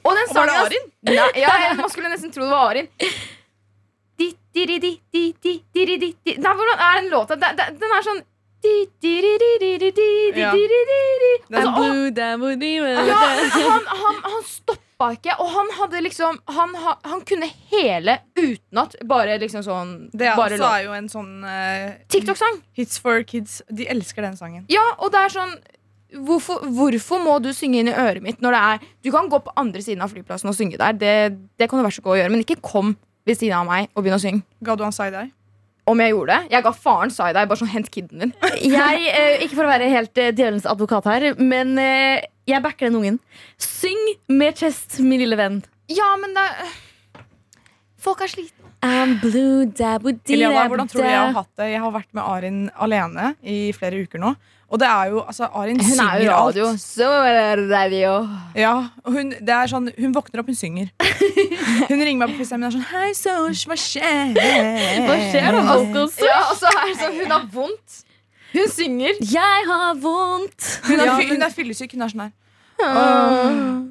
Og 0.00 0.16
den 0.16 0.30
sangen 0.32 0.40
Var 0.40 0.48
det 0.48 0.56
Arin? 0.64 0.86
Ja, 1.12 1.26
ja, 1.36 1.74
man 1.76 1.92
skulle 1.92 2.10
nesten 2.12 2.32
tro 2.32 2.46
det 2.46 2.50
var 2.54 2.72
Arin. 2.72 2.88
Di. 6.24 6.34
Nei, 6.40 6.54
hvordan 6.58 6.82
er 6.88 7.00
den 7.02 7.10
låta? 7.12 7.36
Den 7.36 7.92
er 7.92 8.06
sånn 8.06 8.22
ja. 13.08 13.20
Altså, 13.44 13.60
han, 13.70 13.86
han, 14.02 14.18
han 14.26 14.42
stopper 14.48 14.89
stoppa 15.00 15.16
ikke, 15.16 15.36
og 15.40 15.48
han 15.54 15.72
hadde 15.78 16.02
liksom 16.04 16.38
Han, 16.50 16.76
han 17.04 17.24
kunne 17.26 17.48
hele 17.70 18.18
utenat. 18.36 18.96
Bare 19.08 19.38
liksom 19.40 19.64
sånn 19.64 20.10
Det 20.12 20.28
er 20.28 20.36
bare 20.36 20.58
altså 20.58 20.70
er 20.70 20.84
jo 20.84 20.94
en 20.96 21.08
sånn 21.08 21.44
uh, 21.44 21.96
TikTok-sang. 22.10 22.60
Hits 22.76 23.00
for 23.00 23.22
kids. 23.24 23.62
De 23.68 23.88
elsker 23.88 24.22
den 24.22 24.36
sangen. 24.36 24.66
Ja, 24.68 24.84
og 24.98 25.12
det 25.12 25.26
er 25.26 25.36
sånn 25.40 25.58
Hvorfor, 26.10 26.64
hvorfor 26.74 27.20
må 27.22 27.36
du 27.38 27.52
synge 27.54 27.84
inn 27.84 27.88
i 27.88 27.94
øret 27.94 28.24
mitt 28.24 28.40
når 28.42 28.56
det 28.56 28.60
er 28.60 28.86
Du 29.06 29.12
kan 29.14 29.28
gå 29.30 29.38
på 29.44 29.52
andre 29.54 29.78
siden 29.78 30.02
av 30.02 30.10
flyplassen 30.10 30.50
og 30.50 30.56
synge 30.58 30.80
der. 30.80 30.96
Det, 30.98 31.12
det 31.54 31.68
kan 31.70 31.78
du 31.78 31.86
være 31.86 32.00
så 32.00 32.02
god 32.02 32.16
å 32.16 32.22
gjøre, 32.22 32.32
men 32.34 32.42
ikke 32.42 32.62
kom 32.66 32.96
ved 33.28 33.38
siden 33.38 33.60
av 33.60 33.68
meg 33.68 33.92
og 33.94 34.02
begynn 34.02 34.18
å 34.18 34.22
synge. 34.22 34.42
Ga 34.64 34.74
du 34.74 34.82
han 34.82 34.96
side-eye? 34.96 35.30
Om 35.90 36.02
jeg 36.02 36.12
gjorde 36.12 36.34
det? 36.34 36.50
Jeg 36.54 36.64
ga 36.66 36.72
faren 36.74 37.12
side-eye. 37.14 37.46
Bare 37.50 37.60
sånn, 37.60 37.70
hent 37.70 37.92
kiden 37.94 38.24
din. 38.24 38.34
Jeg, 38.58 39.06
eh, 39.06 39.44
ikke 39.44 39.56
for 39.56 39.68
å 39.68 39.70
være 39.70 39.92
helt 39.92 40.18
eh, 40.20 40.32
djevelens 40.34 40.66
advokat 40.68 41.06
her, 41.08 41.26
men 41.38 41.72
eh, 41.78 42.26
jeg 42.50 42.62
backer 42.64 42.88
den 42.90 43.00
ungen. 43.00 43.18
Syng 43.60 44.00
med 44.28 44.58
chest, 44.60 44.98
min 45.04 45.20
lille 45.22 45.38
venn. 45.40 45.60
Ja, 45.90 46.12
men 46.20 46.34
det 46.36 46.46
Folk 48.00 48.22
er 48.24 48.30
slitne. 48.32 48.56
I'm 48.80 49.18
blue, 49.20 49.66
dabba, 49.76 50.14
Iliana, 50.32 50.62
hvordan 50.72 50.88
tror 50.88 51.02
du 51.04 51.08
jeg 51.10 51.18
har 51.20 51.34
hatt 51.36 51.50
det? 51.60 51.66
Jeg 51.74 51.80
har 51.82 51.90
vært 51.92 52.08
med 52.16 52.24
Arin 52.24 52.60
alene 52.80 53.34
i 53.44 53.58
flere 53.76 53.98
uker 54.06 54.22
nå. 54.22 54.30
Og 54.70 54.78
det 54.80 54.86
er 54.88 55.10
jo, 55.10 55.20
altså 55.26 55.48
Arin 55.52 55.76
Hun 55.82 55.90
er 55.90 55.96
synger 55.98 56.22
jo 56.24 56.30
radio. 56.32 56.68
alt. 56.70 56.80
Så 56.80 57.08
er 57.26 57.60
det 57.60 57.66
radio. 57.74 58.12
Ja, 58.56 58.72
hun, 59.04 59.34
det 59.36 59.52
er 59.52 59.68
sånn, 59.68 59.90
hun 59.98 60.14
våkner 60.16 60.40
opp, 60.40 60.48
hun 60.48 60.56
synger. 60.56 60.88
Hun 61.90 62.00
ringer 62.02 62.18
meg 62.20 62.32
på 62.32 62.40
FaceTime 62.42 62.66
og 62.66 62.70
er 62.70 62.74
sånn 62.76 62.86
Hei, 62.90 63.10
Sosh, 63.16 63.62
hva 63.68 63.76
skjer? 63.78 64.32
Hva 64.36 65.16
skjer 65.30 65.56
da? 65.56 65.62
Ja, 66.24 66.38
og 66.50 66.56
så 66.60 66.70
er 66.70 66.82
det 66.90 66.96
sånn, 67.00 67.16
Hun 67.20 67.32
har 67.34 67.46
vondt. 67.54 68.00
Hun 68.52 68.68
synger. 68.68 69.18
Jeg 69.20 69.66
har 69.68 69.94
vondt. 70.02 70.80
Hun 70.88 71.00
er, 71.00 71.04
Ja, 71.06 71.16
men- 71.16 71.28
hun 71.28 71.42
er 71.42 71.50
fyllesyk. 71.54 71.92
Hun 71.92 72.02
er 72.02 72.08
sånn 72.08 72.24
her. 72.28 72.32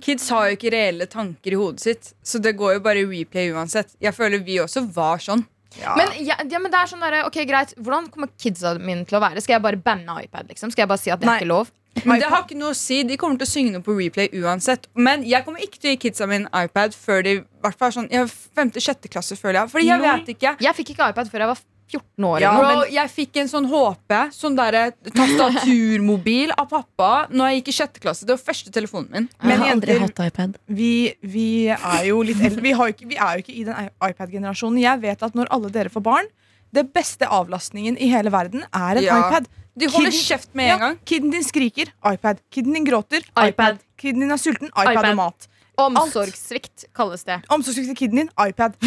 Kids 0.02 0.30
har 0.34 0.50
jo 0.50 0.56
ikke 0.58 0.72
reelle 0.74 1.06
tanker 1.10 1.54
i 1.54 1.60
hodet 1.60 1.80
sitt, 1.84 2.14
så 2.26 2.40
det 2.42 2.56
går 2.58 2.74
jo 2.78 2.80
bare 2.86 3.04
replay 3.06 3.52
uansett. 3.54 3.92
Jeg 4.02 4.16
føler 4.18 4.42
vi 4.44 4.58
også 4.64 4.86
var 4.96 5.18
sånn. 5.22 5.46
Ja. 5.80 5.94
Men, 5.96 6.08
ja, 6.26 6.36
ja, 6.50 6.58
men 6.58 6.72
det 6.74 6.80
er 6.80 6.88
sånn 6.90 7.04
der, 7.04 7.20
ok, 7.28 7.36
greit 7.46 7.76
Hvordan 7.78 8.08
kommer 8.10 8.28
kidsa 8.42 8.72
mine 8.82 9.06
til 9.06 9.20
å 9.20 9.22
være? 9.22 9.40
Skal 9.46 9.54
jeg 9.60 9.62
bare 9.62 9.78
banne 9.78 10.16
iPad? 10.24 10.48
liksom? 10.50 10.72
Skal 10.74 10.82
jeg 10.82 10.90
bare 10.90 10.98
si 11.04 11.12
at 11.14 11.20
det 11.20 11.28
Nei. 11.30 11.36
er 11.38 11.44
ikke 11.44 11.52
lov? 11.52 11.70
Men 12.06 12.20
det 12.20 12.30
har 12.32 12.42
ikke 12.44 12.58
noe 12.58 12.72
å 12.72 12.76
si. 12.76 13.04
De 13.04 13.18
kommer 13.18 13.38
til 13.38 13.46
å 13.46 13.50
synge 13.52 13.72
noe 13.76 13.82
på 13.86 13.94
replay 13.98 14.30
uansett. 14.42 14.88
Men 14.96 15.22
jeg 15.24 15.46
kommer 15.46 15.60
ikke 15.62 15.78
til 15.78 15.92
å 15.92 15.94
gi 15.94 16.10
kidsa 16.10 16.28
mine 16.28 16.50
iPad 16.56 16.96
før 16.98 17.22
de 17.24 17.34
hvert 17.62 17.78
fall 17.78 17.90
er 17.90 17.96
sånn, 18.00 18.10
ja, 18.12 18.24
femte-sjette 18.26 19.10
klasse, 19.14 19.38
føler 19.38 19.62
jeg. 19.62 19.70
Fordi 19.76 19.86
jeg 19.86 20.02
vet 20.02 20.32
ikke. 20.34 20.56
Jeg 20.66 20.76
fikk 20.80 20.90
ikke 20.96 21.10
iPad 21.14 21.30
før 21.30 21.40
jeg 21.46 21.52
var 21.54 21.58
14 21.92 22.26
år. 22.30 22.40
Ja, 22.44 22.52
noe. 22.56 22.64
Bro, 22.70 22.86
jeg 22.94 23.10
fikk 23.14 23.40
en 23.42 23.48
sånn 23.52 23.68
HP, 23.72 24.16
sånn 24.36 24.56
derre 24.58 24.84
tastaturmobil 25.16 26.52
av 26.58 26.68
pappa 26.70 27.10
Når 27.32 27.50
jeg 27.52 27.60
gikk 27.62 27.68
i 27.72 27.76
sjette 27.80 28.00
klasse. 28.04 28.26
Det 28.28 28.36
var 28.36 28.44
første 28.54 28.72
telefonen 28.76 29.10
min. 29.12 29.30
Jeg 29.42 29.48
Men 29.50 29.60
har 29.64 29.72
aldri 29.76 29.96
jenter- 29.98 30.24
hatt 30.24 30.34
iPad. 30.34 30.58
Vi, 30.68 30.92
vi 31.24 31.48
er 31.70 32.04
jo 32.10 32.22
litt 32.22 32.42
eldre. 32.42 32.62
Vi, 32.62 32.72
har 32.72 32.88
ikke, 32.94 33.08
vi 33.10 33.16
er 33.18 33.38
jo 33.38 33.44
ikke 33.46 33.56
i 33.56 33.64
den 33.68 33.90
iPad-generasjonen. 34.10 34.80
Jeg 34.82 35.02
vet 35.02 35.24
at 35.24 35.34
når 35.36 35.48
alle 35.52 35.70
dere 35.70 35.90
får 35.90 36.04
barn, 36.06 36.26
det 36.72 36.86
beste 36.94 37.26
avlastningen 37.26 37.98
i 37.98 38.08
hele 38.12 38.30
verden 38.30 38.62
er 38.74 38.98
en 38.98 39.04
Ja. 39.04 39.20
iPad. 39.28 39.48
De 39.80 39.88
holder 39.88 40.12
Kiden, 40.12 40.26
kjeft 40.28 40.50
med 40.54 40.66
en 40.66 40.70
Ja, 40.70 40.78
gang. 40.78 40.98
Kiden 41.06 41.32
din 41.32 41.44
skriker, 41.44 41.88
iPad. 42.06 42.40
Kiden 42.52 42.74
din 42.74 42.84
gråter, 42.86 43.24
iPad. 43.32 43.48
iPad. 43.54 43.78
Kiden 43.98 44.20
din 44.20 44.32
er 44.32 44.38
sulten, 44.38 44.68
iPad, 44.76 44.92
iPad. 44.94 45.10
og 45.10 45.16
mat. 45.16 45.48
Omsorgssvikt 45.80 46.86
kalles 46.94 47.24
det. 47.24 47.38
Omsorgssvikt 47.50 47.88
til 47.88 47.96
kiden 47.96 48.16
din, 48.18 48.30
iPad. 48.38 48.74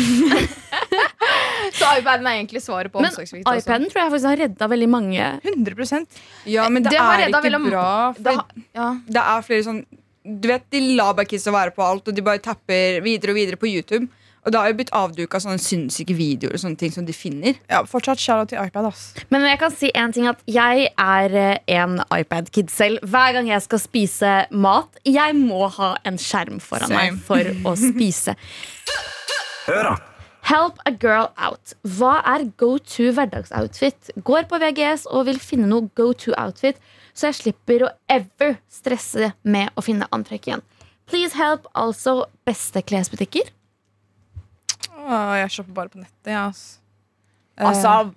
Så 1.79 1.91
iPaden 1.99 2.27
er 2.27 2.39
egentlig 2.41 2.63
svaret 2.65 2.93
på 2.93 3.01
Men 3.01 3.11
omsorgssvikt. 3.11 3.45
også. 3.47 3.63
iPaden 3.67 3.91
tror 3.93 4.03
jeg 4.03 4.13
faktisk 4.15 4.31
har 4.31 4.37
redda 4.47 4.69
veldig 4.75 4.89
mange. 4.89 5.27
100% 5.45 6.07
Ja, 6.47 6.69
men 6.69 6.83
det, 6.83 6.91
Det 6.93 7.01
er 7.01 7.27
ikke 7.29 7.43
veldig- 7.49 7.71
bra. 7.71 8.13
Det 8.19 8.35
har- 8.37 8.65
ja. 8.75 8.89
det 9.07 9.17
er 9.23 9.43
flere 9.43 9.63
sånn 9.69 9.85
Du 10.25 10.47
vet, 10.49 10.63
De 10.71 10.81
lar 10.97 11.15
bare 11.15 11.27
kidsa 11.27 11.51
være 11.51 11.73
på 11.75 11.83
alt, 11.83 12.07
og 12.07 12.15
de 12.15 12.23
bare 12.23 12.39
tapper 12.39 13.01
videre 13.03 13.31
og 13.33 13.35
videre 13.37 13.57
på 13.57 13.67
YouTube. 13.67 14.07
Og 14.45 14.51
det 14.51 14.59
har 14.59 14.69
jo 14.69 14.75
blitt 14.75 14.91
avduka 14.91 15.39
sånne 15.39 15.59
sinnssyke 15.63 16.15
videoer 16.19 16.55
og 16.55 16.59
sånne 16.59 16.79
ting 16.79 16.91
som 16.91 17.05
de 17.07 17.13
finner. 17.13 17.55
Ja, 17.71 17.83
fortsatt 17.87 18.19
shout-out 18.19 18.49
til 18.51 18.59
iPad. 18.59 18.87
ass 18.87 19.15
Men 19.31 19.43
jeg 19.43 19.59
kan 19.61 19.71
si 19.71 19.91
en 19.95 20.13
ting 20.13 20.27
at 20.27 20.39
jeg 20.47 20.89
er 20.99 21.35
eh, 21.37 21.59
en 21.69 22.01
iPad-kid 22.11 22.69
selv. 22.71 22.99
Hver 23.03 23.33
gang 23.35 23.47
jeg 23.49 23.63
skal 23.63 23.79
spise 23.79 24.47
mat, 24.51 24.89
jeg 25.05 25.35
må 25.39 25.69
ha 25.71 25.97
en 26.05 26.19
skjerm 26.19 26.61
foran 26.61 26.89
Same. 26.89 27.13
meg 27.13 27.21
for 27.23 27.39
å 27.39 27.77
spise. 27.79 28.35
Help 30.51 30.79
a 30.87 30.91
girl 30.91 31.29
out. 31.39 31.73
Hva 31.87 32.17
er 32.27 32.45
go 32.59 32.75
to 32.79 33.13
hverdagsoutfit? 33.15 34.11
Går 34.27 34.49
på 34.51 34.59
VGS 34.59 35.07
og 35.15 35.27
vil 35.31 35.39
finne 35.39 35.69
noe 35.71 35.87
go 35.99 36.11
to 36.13 36.35
outfit, 36.41 36.81
så 37.15 37.29
jeg 37.31 37.39
slipper 37.39 37.85
å 37.87 37.91
ever 38.11 38.57
stresse 38.73 39.33
med 39.45 39.71
å 39.79 39.85
finne 39.87 40.09
antrekk 40.13 40.49
igjen. 40.51 40.65
Please 41.07 41.37
help 41.39 41.67
altså 41.79 42.25
beste 42.49 42.83
klesbutikker. 42.83 43.51
Åh, 45.03 45.35
Jeg 45.43 45.51
shopper 45.51 45.73
bare 45.77 45.93
på 45.93 45.99
nettet. 46.03 46.31
Ja, 46.31 46.47
ass. 46.51 46.79
Eh, 47.59 47.67
Altså, 47.69 48.15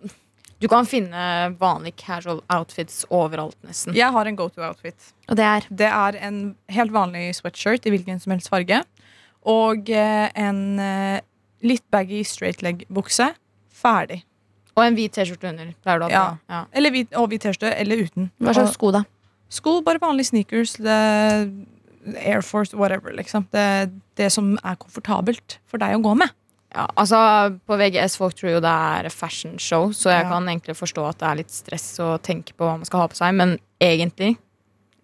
du 0.62 0.68
kan 0.72 0.86
finne 0.88 1.56
vanlige 1.60 1.98
casual 2.00 2.42
outfits 2.50 3.04
overalt, 3.12 3.58
nesten. 3.68 3.94
jeg 3.94 4.12
har 4.12 4.26
en 4.26 4.36
go 4.36 4.48
to 4.50 4.62
outfit. 4.64 4.96
Og 5.30 5.36
det 5.36 5.46
er 5.46 5.62
Det 5.70 5.90
er 5.92 6.16
en 6.28 6.56
helt 6.70 6.92
vanlig 6.92 7.36
sweatshirt 7.36 7.86
i 7.86 7.90
hvilken 7.92 8.20
som 8.22 8.32
helst 8.32 8.50
farge. 8.50 8.84
Og 9.46 9.90
eh, 9.90 10.30
en 10.36 10.80
eh, 10.80 11.20
litt 11.66 11.84
baggy 11.92 12.22
straight 12.28 12.62
leg-bukse. 12.66 13.32
Ferdig. 13.76 14.22
Og 14.76 14.84
en 14.84 14.96
hvit 14.98 15.14
T-skjorte 15.16 15.50
under. 15.50 15.70
Pleier 15.86 16.00
du 16.02 16.06
å 16.06 16.10
ha 16.10 16.12
Ja. 16.14 16.24
på. 16.32 16.40
Ja. 16.52 16.64
Eller 16.74 16.92
hvit, 16.92 17.14
og 17.16 17.30
hvit 17.32 17.42
T-skjorte, 17.46 17.74
eller 17.80 17.98
uten. 18.06 18.30
Hva 18.42 18.54
slags 18.54 18.70
Og 18.70 18.74
sko, 18.76 18.92
da? 18.92 19.04
sko, 19.50 19.82
bare 19.82 20.00
vanlige 20.04 20.30
sneakers. 20.34 20.76
Det, 20.78 20.98
Air 22.22 22.42
Force, 22.46 22.74
whatever. 22.78 23.12
Liksom. 23.16 23.48
Det, 23.52 23.92
det 24.16 24.32
som 24.32 24.58
er 24.64 24.76
komfortabelt 24.76 25.58
for 25.66 25.82
deg 25.82 25.96
å 25.98 26.02
gå 26.04 26.16
med. 26.18 26.30
Ja, 26.76 26.88
altså 27.00 27.18
På 27.66 27.78
VGS 27.80 28.18
folk 28.20 28.36
tror 28.36 28.52
jo 28.58 28.60
det 28.60 28.72
er 28.72 29.08
fashion 29.10 29.58
show, 29.58 29.90
så 29.96 30.12
jeg 30.12 30.26
Ja. 30.26 30.30
kan 30.30 30.44
egentlig 30.46 30.76
forstå 30.76 31.08
at 31.10 31.18
det 31.20 31.28
er 31.30 31.36
litt 31.36 31.50
stress 31.52 31.98
å 32.04 32.20
tenke 32.20 32.52
på 32.54 32.66
hva 32.68 32.76
man 32.78 32.86
skal 32.86 33.00
ha 33.00 33.08
på 33.08 33.16
seg, 33.16 33.34
men 33.34 33.58
egentlig 33.80 34.38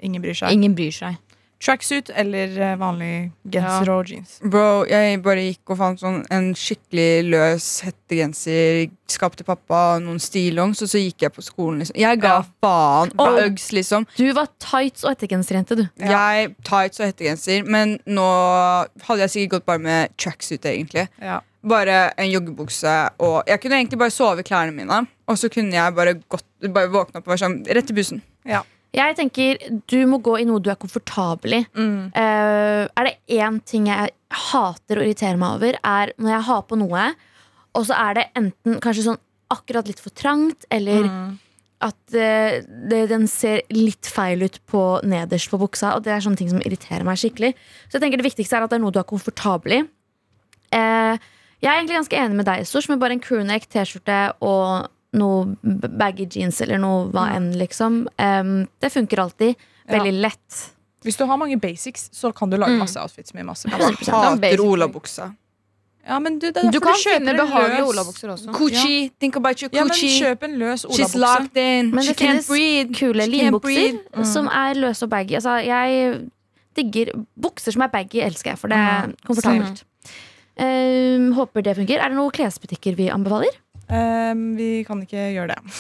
Ingen 0.04 0.22
bryr 0.22 0.34
seg. 0.36 0.52
ingen 0.52 0.76
bryr 0.76 0.92
seg. 0.92 1.18
Tracksuit 1.62 2.10
eller 2.18 2.56
eh, 2.58 2.76
vanlig 2.82 3.32
genser 3.54 3.90
og 3.94 4.10
jeans. 4.10 4.40
Bro, 4.42 4.86
jeg 4.90 5.20
bare 5.22 5.44
gikk 5.46 5.70
og 5.76 5.78
fant 5.78 6.00
sånn 6.02 6.24
en 6.34 6.48
skikkelig 6.58 7.30
løs 7.30 7.68
hettegenser. 7.86 8.90
skapte 9.12 9.42
til 9.42 9.46
pappa, 9.46 10.00
noen 10.00 10.22
stillongs, 10.24 10.80
og 10.82 10.88
så 10.88 10.98
gikk 11.02 11.26
jeg 11.26 11.34
på 11.36 11.44
skolen. 11.44 11.80
Liksom. 11.84 11.98
Jeg 12.00 12.20
ga 12.24 12.30
Ja. 12.38 12.44
faen. 12.64 13.12
Og- 13.20 13.40
Uggs, 13.44 13.72
liksom. 13.76 14.08
Du 14.16 14.32
var 14.34 14.48
tights 14.58 15.04
og 15.04 15.12
hettegenserjente, 15.12 15.76
du. 15.76 15.90
Jeg 16.00 16.56
tights 16.64 17.00
og 17.02 17.08
hettegenser, 17.08 17.66
men 17.68 18.00
nå 18.08 18.88
hadde 19.04 19.20
jeg 19.20 19.30
sikkert 19.30 19.50
gått 19.60 19.66
bare 19.66 19.80
med 19.80 20.18
tracksuit, 20.18 20.62
egentlig. 20.66 21.10
Ja. 21.22 21.42
Bare 21.62 22.14
en 22.18 22.32
joggebukse, 22.32 23.10
og 23.20 23.44
jeg 23.48 23.62
kunne 23.62 23.76
egentlig 23.84 24.00
bare 24.00 24.10
sove 24.10 24.40
i 24.40 24.44
klærne 24.44 24.74
mine. 24.74 25.06
Og 25.28 25.38
så 25.38 25.50
kunne 25.52 25.72
jeg 25.74 25.94
bare, 25.94 26.14
gått, 26.16 26.44
bare 26.74 26.88
våkne 26.90 27.18
opp 27.20 27.28
og 27.28 27.38
være 27.38 27.44
sånn 27.46 27.66
rett 27.68 27.92
i 27.92 27.94
bussen. 27.94 28.22
Jeg 28.92 29.16
tenker 29.16 29.60
Du 29.88 30.00
må 30.10 30.18
gå 30.20 30.34
i 30.42 30.46
noe 30.48 30.60
du 30.60 30.68
er 30.72 30.80
komfortabel 30.80 31.62
i. 31.62 31.62
Mm. 31.78 32.10
Uh, 32.12 32.88
er 32.92 33.08
det 33.08 33.14
én 33.38 33.60
ting 33.64 33.86
jeg 33.88 34.12
hater 34.52 35.00
å 35.00 35.06
irritere 35.06 35.40
meg 35.40 35.60
over, 35.60 35.78
er 35.84 36.12
når 36.20 36.34
jeg 36.36 36.48
har 36.50 36.66
på 36.68 36.80
noe, 36.80 37.06
og 37.76 37.86
så 37.88 37.96
er 37.96 38.18
det 38.20 38.26
enten 38.36 38.82
kanskje 38.84 39.06
sånn 39.08 39.22
akkurat 39.52 39.88
litt 39.88 40.00
for 40.04 40.12
trangt, 40.16 40.68
eller 40.72 41.08
Mm. 41.08 41.32
at 41.82 42.16
uh, 42.16 42.60
det, 42.92 43.02
den 43.10 43.28
ser 43.32 43.64
litt 43.72 44.06
feil 44.12 44.44
ut 44.44 44.60
på 44.68 44.84
nederst 45.08 45.50
på 45.50 45.58
buksa. 45.60 45.96
Og 45.96 46.04
det 46.04 46.12
er 46.14 46.22
sånne 46.24 46.38
ting 46.38 46.52
som 46.52 46.62
irriterer 46.62 47.04
meg 47.08 47.18
skikkelig. 47.18 47.54
Så 47.88 47.96
jeg 47.98 48.04
tenker 48.06 48.20
det 48.22 48.28
viktigste 48.28 48.60
er 48.60 48.64
at 48.68 48.70
det 48.72 48.78
er 48.80 48.84
noe 48.84 48.92
du 48.92 49.00
er 49.00 49.08
komfortabel 49.08 49.80
i. 49.80 49.82
Uh, 50.76 51.16
jeg 51.62 51.70
er 51.70 51.78
egentlig 51.80 51.98
ganske 52.00 52.18
enig 52.18 52.36
med 52.40 52.48
deg, 52.48 52.68
Sosh, 52.68 52.90
med 52.90 53.00
bare 53.00 53.16
en 53.16 53.24
crewneck, 53.24 53.68
T-skjorte 53.70 54.20
og 54.42 54.88
noe 55.14 55.56
baggy 56.00 56.26
jeans 56.30 56.62
eller 56.62 56.78
noe 56.80 57.10
hva 57.12 57.28
enn, 57.36 57.52
liksom. 57.60 58.06
Um, 58.18 58.68
det 58.80 58.92
funker 58.94 59.20
alltid. 59.26 59.56
Veldig 59.92 60.14
lett. 60.22 60.62
Hvis 61.04 61.18
du 61.18 61.26
har 61.26 61.38
mange 61.42 61.58
basics, 61.60 62.10
så 62.14 62.32
kan 62.34 62.50
du 62.50 62.58
lage 62.58 62.76
Mm. 62.76 62.80
masse 62.80 62.98
outfits 63.02 63.34
med 63.34 63.46
masse 63.46 63.68
basics. 63.70 64.08
hater 64.08 64.60
olabuksa. 64.62 65.34
Ja, 66.08 66.18
men 66.20 66.40
du, 66.40 66.48
det 66.52 66.58
er 66.58 66.72
Du 66.72 66.80
kan 66.80 66.94
du 66.94 67.10
finne 67.10 67.34
behagelige 67.38 67.86
olabukser 67.86 68.30
også. 68.34 68.52
Gucci, 68.54 69.12
think 69.20 69.36
about 69.36 69.62
your 69.62 69.70
Ja, 69.74 69.84
kjøp 69.86 70.44
en 70.44 70.56
løs 70.58 70.86
She's 70.90 71.16
locked 71.16 71.58
in. 71.58 71.92
Men 71.94 72.04
She 72.04 72.14
det 72.14 72.18
finnes 72.18 72.48
breathe. 72.48 72.94
kule 72.98 73.28
linbukser 73.28 74.00
mm. 74.16 74.26
som 74.26 74.48
er 74.48 74.74
løse 74.74 75.04
og 75.04 75.10
baggy. 75.10 75.36
Altså, 75.38 75.58
jeg 75.66 76.22
digger 76.76 77.12
Bukser 77.42 77.72
som 77.72 77.82
er 77.82 77.88
baggy, 77.88 78.18
elsker 78.22 78.52
jeg, 78.52 78.58
for 78.60 78.68
det 78.68 78.78
er 78.78 79.08
Mm, 79.08 79.16
komfortabelt. 79.28 79.84
Ehm, 80.58 81.34
håper 81.34 81.62
det 81.64 81.76
funker. 81.78 82.00
Er 82.02 82.10
det 82.10 82.18
noen 82.18 82.32
klesbutikker 82.32 82.96
vi 82.96 83.08
anbefaler? 83.10 83.54
Ehm, 83.92 84.44
vi 84.58 84.70
kan 84.88 85.02
ikke 85.06 85.28
gjøre 85.36 85.56
det. 85.56 85.60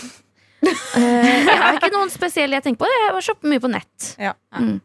Eh, 0.61 0.97
jeg 1.41 1.57
har 1.57 1.73
ikke 1.79 1.87
noen 1.89 2.11
spesielle 2.13 2.53
jeg 2.59 2.61
tenker 2.67 2.83
på. 2.83 2.85
Jeg 2.85 3.05
har 3.15 3.23
shopper 3.25 3.49
mye 3.49 3.61
på 3.63 3.69
nett. 3.73 4.11
Ja. 4.21 4.35
Mm. 4.53 4.75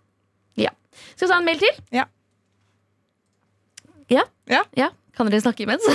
ja. 0.57 0.71
Skal 1.12 1.27
vi 1.27 1.29
ta 1.35 1.37
en 1.37 1.45
mail 1.45 1.61
til? 1.61 1.75
Ja. 1.93 2.07
Ja? 4.09 4.23
Ja. 4.49 4.89
Kan 5.12 5.29
dere 5.29 5.43
snakke 5.45 5.67
imens? 5.67 5.85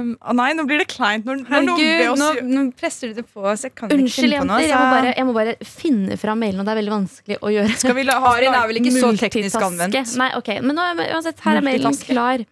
Ehm, 0.00 0.14
å 0.24 0.32
nei, 0.32 0.50
nå 0.56 0.64
blir 0.68 0.80
det 0.80 0.86
kleint 0.88 1.26
når, 1.28 1.42
når 1.44 1.64
noen 1.66 1.80
Herregud, 1.82 2.10
oss 2.14 2.20
nå, 2.22 2.28
nå 2.48 2.60
presser 2.78 3.10
du 3.10 3.18
det 3.20 3.24
på 3.28 3.42
oss. 3.44 3.66
Jeg 3.66 3.74
kan 3.76 3.90
ikke 3.90 3.98
Unnskyld, 4.00 4.24
finne 4.32 4.40
på 4.40 4.48
noe. 4.48 4.60
jenter. 4.62 4.72
Jeg 4.72 4.80
må, 4.80 4.94
bare, 4.94 5.12
jeg 5.12 5.26
må 5.28 5.34
bare 5.36 5.54
finne 5.74 6.16
fram 6.22 6.40
mailen, 6.40 6.62
og 6.62 6.68
det 6.68 6.72
er 6.72 6.78
veldig 6.80 6.94
vanskelig 6.94 7.36
å 7.44 7.52
gjøre. 7.52 7.74
Skal 7.82 7.96
vi 7.98 8.04
la, 8.08 8.16
Harin 8.24 8.56
er 8.56 8.70
vel 8.70 8.80
ikke 8.80 8.94
så 8.96 9.10
teknisk 9.26 9.66
anvendt. 9.66 10.16
Nei, 10.20 10.30
ok, 10.40 10.50
Men 10.64 10.78
nå, 10.80 10.86
uansett, 11.10 11.42
her 11.44 11.60
er 11.60 11.66
mailen 11.68 12.00
klar. 12.00 12.46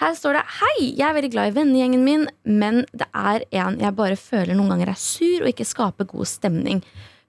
Her 0.00 0.12
står 0.16 0.36
det 0.36 0.44
Hei, 0.58 0.76
jeg 0.98 1.04
er 1.06 1.14
veldig 1.16 1.32
glad 1.32 1.50
i 1.50 1.56
vennegjengen 1.56 2.02
min, 2.04 2.24
men 2.44 2.82
det 2.92 3.06
er 3.16 3.46
en 3.62 3.78
jeg 3.80 3.96
bare 3.96 4.18
føler 4.20 4.56
noen 4.56 4.74
ganger 4.74 4.92
er 4.92 5.00
sur 5.00 5.44
og 5.44 5.48
ikke 5.48 5.68
skaper 5.68 6.08
god 6.10 6.28
stemning. 6.28 6.82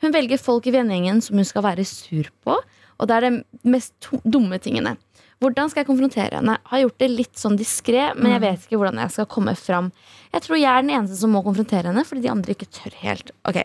Hun 0.03 0.13
velger 0.13 0.41
folk 0.41 0.67
i 0.67 0.73
vennegjengen 0.75 1.21
som 1.23 1.39
hun 1.39 1.47
skal 1.47 1.63
være 1.65 1.85
sur 1.87 2.27
på, 2.45 2.57
og 2.97 3.09
det 3.09 3.15
er 3.15 3.27
de 3.27 3.71
mest 3.71 4.09
dumme 4.25 4.59
tingene. 4.61 4.97
Hvordan 5.39 5.69
skal 5.69 5.83
jeg 5.83 5.89
konfrontere 5.91 6.39
henne? 6.39 6.57
Har 6.65 6.81
gjort 6.81 6.99
det 6.99 7.09
litt 7.13 7.39
sånn 7.39 7.57
diskré, 7.59 8.07
men 8.17 8.33
jeg 8.33 8.43
vet 8.43 8.63
ikke 8.65 8.79
hvordan 8.81 9.01
jeg 9.03 9.13
skal 9.13 9.27
komme 9.29 9.53
fram. 9.57 9.91
Jeg 10.33 10.43
tror 10.43 10.57
jeg 10.57 10.69
er 10.71 10.85
den 10.85 10.95
eneste 10.97 11.19
som 11.19 11.33
må 11.33 11.43
konfrontere 11.45 11.91
henne, 11.91 12.03
fordi 12.09 12.25
de 12.25 12.31
andre 12.33 12.55
ikke 12.55 12.69
tør 12.73 12.95
helt. 13.03 13.29
Ok, 13.47 13.61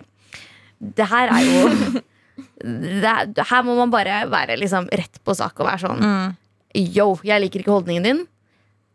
det 1.01 1.09
her 1.09 1.33
er 1.33 1.49
jo 1.49 2.03
det 3.03 3.09
er, 3.09 3.33
Her 3.49 3.65
må 3.67 3.75
man 3.81 3.91
bare 3.93 4.23
være 4.31 4.61
liksom 4.61 4.87
rett 4.93 5.19
på 5.25 5.35
sak 5.37 5.59
og 5.61 5.69
være 5.69 5.83
sånn 5.89 6.05
Yo, 6.73 7.11
jeg 7.27 7.43
liker 7.43 7.61
ikke 7.61 7.75
holdningen 7.75 8.07
din. 8.07 8.23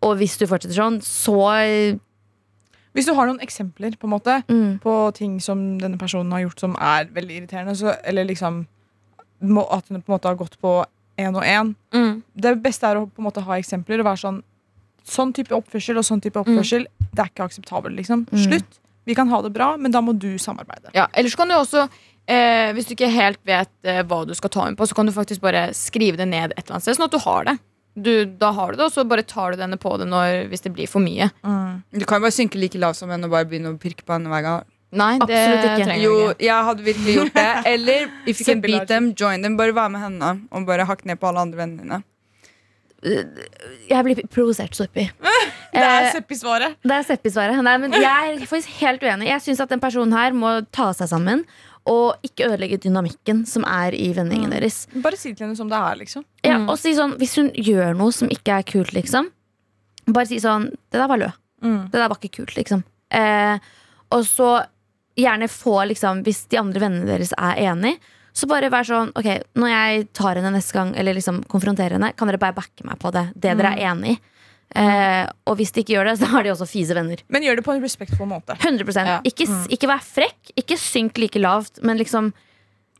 Og 0.05 0.17
hvis 0.19 0.37
du 0.37 0.45
fortsetter 0.47 0.75
sånn, 0.77 0.99
så 1.01 1.99
Hvis 2.93 3.05
du 3.05 3.13
har 3.13 3.27
noen 3.27 3.41
eksempler 3.45 3.93
på, 3.99 4.07
en 4.07 4.13
måte, 4.15 4.43
mm, 4.49 4.79
på 4.81 4.93
ting 5.13 5.39
som 5.43 5.77
denne 5.77 5.99
personen 6.01 6.31
har 6.33 6.41
gjort 6.47 6.59
som 6.63 6.75
er 6.81 7.05
veldig 7.13 7.35
irriterende, 7.43 7.75
så, 7.77 7.93
eller 8.03 8.25
liksom 8.25 8.63
må, 9.45 9.67
at 9.69 9.85
hun 9.89 10.01
på 10.01 10.09
en 10.09 10.15
måte 10.15 10.25
har 10.31 10.35
gått 10.39 10.55
på 10.59 10.83
én 11.19 11.35
og 11.35 11.43
én 11.43 11.75
Mm. 11.93 12.23
Det 12.35 12.55
beste 12.63 12.87
er 12.89 12.95
å 12.97 13.05
på 13.05 13.21
en 13.21 13.27
måte 13.27 13.43
ha 13.43 13.53
eksempler 13.57 13.99
og 13.99 14.05
være 14.05 14.23
sånn 14.23 14.43
Sånn 15.07 15.31
type 15.31 15.55
oppførsel 15.55 15.95
og 15.97 16.03
sånn 16.03 16.19
type 16.21 16.35
oppførsel 16.35 16.83
Det 17.13 17.19
er 17.21 17.29
ikke 17.29 17.45
akseptabelt. 17.45 17.95
liksom 17.95 18.25
Mm. 18.27 18.43
Slutt. 18.43 18.79
Vi 19.05 19.15
kan 19.15 19.29
ha 19.29 19.41
det 19.41 19.53
bra, 19.53 19.77
men 19.77 19.91
da 19.91 20.01
må 20.01 20.17
du 20.17 20.37
samarbeide. 20.37 20.89
Ja, 20.93 21.07
ellers 21.13 21.35
kan 21.35 21.47
du 21.47 21.53
også, 21.53 21.87
eh, 22.27 22.73
hvis 22.73 22.87
du 22.87 22.95
ikke 22.95 23.09
helt 23.09 23.39
vet 23.45 23.69
eh, 23.85 24.03
hva 24.03 24.25
du 24.27 24.33
skal 24.33 24.49
ta 24.49 24.65
med 24.65 24.75
på, 24.77 24.85
så 24.85 24.93
kan 24.95 25.05
du 25.05 25.13
faktisk 25.13 25.39
bare 25.39 25.69
skrive 25.73 26.17
det 26.17 26.27
ned 26.27 26.51
et 26.51 26.65
eller 26.65 26.75
annet 26.75 26.83
sted, 26.83 26.97
sånn 26.97 27.05
at 27.05 27.11
du 27.11 27.19
har 27.19 27.43
det. 27.45 27.57
Du, 27.97 28.11
da 28.37 28.51
har 28.53 28.71
du 28.71 28.77
det, 28.77 28.85
og 28.85 28.93
så 28.93 29.03
bare 29.09 29.23
tar 29.25 29.55
du 29.55 29.57
denne 29.63 29.77
på 29.81 29.95
det 29.97 30.05
når, 30.11 30.43
hvis 30.51 30.61
det 30.61 30.69
blir 30.75 30.85
for 30.91 31.01
mye. 31.01 31.31
Du 31.41 32.03
kan 32.05 32.19
jo 32.19 32.27
bare 32.27 32.35
synke 32.35 32.59
like 32.61 32.77
lavt 32.77 32.99
som 32.99 33.09
henne 33.09 33.25
og 33.25 33.33
bare 33.33 33.47
begynne 33.49 33.71
å 33.73 33.79
pirke 33.81 34.05
på 34.05 34.13
henne 34.13 34.29
hver 34.29 34.43
gang. 34.45 34.67
Nei, 34.97 35.17
det 35.19 35.25
Absolutt 35.35 35.65
ikke. 35.65 35.87
trenger 35.89 36.03
Jo, 36.05 36.11
jeg 36.39 36.67
hadde 36.69 36.85
virkelig 36.85 37.15
gjort 37.17 37.33
det. 37.35 37.47
Eller 37.73 38.05
if 38.29 38.39
you 38.39 38.45
can 38.47 38.61
beat 38.63 38.85
them, 38.87 39.09
join 39.19 39.41
them. 39.43 39.57
Bare 39.59 39.73
vær 39.75 39.89
med 39.91 39.99
henne 40.05 40.29
og 40.51 40.69
bare 40.69 40.85
hakk 40.87 41.01
ned 41.09 41.19
på 41.19 41.27
alle 41.31 41.43
andre 41.43 41.59
vennene 41.59 41.83
dine. 41.83 42.03
Jeg 43.87 44.03
blir 44.07 44.21
provosert 44.33 44.75
så. 44.77 44.87
Det 44.93 45.83
er 45.83 46.07
Eh, 46.07 46.11
Seppi-svaret. 46.15 46.73
det 46.81 46.95
er 46.95 47.03
Seppi-svaret. 47.05 47.59
Nei, 47.61 47.75
men 47.77 47.91
jeg 47.93 48.07
er 48.39 48.45
faktisk 48.49 48.71
helt 48.79 49.03
uenig. 49.03 49.27
Jeg 49.29 49.43
syns 49.43 49.59
at 49.61 49.69
den 49.69 49.79
personen 49.83 50.15
her 50.15 50.33
må 50.33 50.55
ta 50.73 50.87
seg 50.95 51.09
sammen 51.11 51.43
og 51.87 52.27
ikke 52.27 52.49
ødelegge 52.49 52.79
dynamikken 52.83 53.45
som 53.49 53.65
er 53.67 53.95
i 53.95 54.11
vendingen 54.15 54.51
deres. 54.53 54.83
Bare 55.03 55.17
si 55.19 55.33
til 55.33 55.47
henne 55.47 55.57
som 55.59 55.69
det 55.71 55.79
er, 55.79 55.99
liksom. 56.01 56.25
Ja, 56.45 56.59
og 56.65 56.77
si 56.81 56.93
sånn, 56.97 57.15
Hvis 57.19 57.35
hun 57.39 57.51
gjør 57.55 57.95
noe 57.97 58.13
som 58.15 58.29
ikke 58.33 58.59
er 58.59 58.67
kult, 58.67 58.93
liksom, 58.95 59.29
bare 60.07 60.27
si 60.29 60.39
sånn 60.43 60.69
Det 60.91 60.99
der 60.99 61.07
var 61.11 61.21
lø. 61.23 61.31
Det 61.89 61.97
der 61.97 62.07
var 62.11 62.19
ikke 62.19 62.43
kult, 62.43 62.55
liksom. 62.57 62.83
Eh, 63.09 63.57
og 64.11 64.23
så 64.27 64.51
gjerne 65.17 65.47
få, 65.49 65.79
liksom, 65.89 66.21
hvis 66.27 66.45
de 66.51 66.59
andre 66.61 66.83
vennene 66.83 67.07
deres 67.09 67.33
er 67.37 67.57
enig, 67.71 67.95
så 68.37 68.45
bare 68.47 68.69
vær 68.69 68.85
sånn 68.85 69.09
Ok, 69.17 69.29
når 69.57 69.71
jeg 69.71 70.07
tar 70.13 70.37
henne 70.37 70.51
neste 70.53 70.77
gang, 70.77 70.93
eller 70.95 71.17
liksom 71.17 71.41
konfronterer 71.49 71.97
henne, 71.97 72.13
kan 72.15 72.29
dere 72.29 72.41
bare 72.41 72.53
backe 72.53 72.85
meg 72.85 72.99
på 73.01 73.11
det. 73.15 73.29
Det 73.33 73.55
dere 73.57 73.73
er 73.73 73.89
enig 73.91 74.17
i. 74.17 74.19
Eh, 74.75 75.25
og 75.47 75.57
hvis 75.59 75.71
de 75.71 75.81
ikke 75.83 75.95
gjør 75.95 76.09
det, 76.11 76.17
så 76.19 76.29
har 76.33 76.43
de 76.43 76.51
også 76.51 76.67
fise 76.69 76.95
venner. 76.97 77.21
Men 77.31 77.45
gjør 77.45 77.59
det 77.59 77.65
på 77.65 77.73
en 77.75 77.83
respektfull 77.83 78.29
måte. 78.29 78.57
100 78.59 79.05
Ja. 79.07 79.19
ikke, 79.23 79.47
mm. 79.47 79.67
ikke 79.71 79.87
vær 79.87 80.03
frekk, 80.03 80.51
ikke 80.59 80.77
synk 80.77 81.17
like 81.17 81.39
lavt, 81.39 81.81
men 81.83 81.97
liksom 81.97 82.33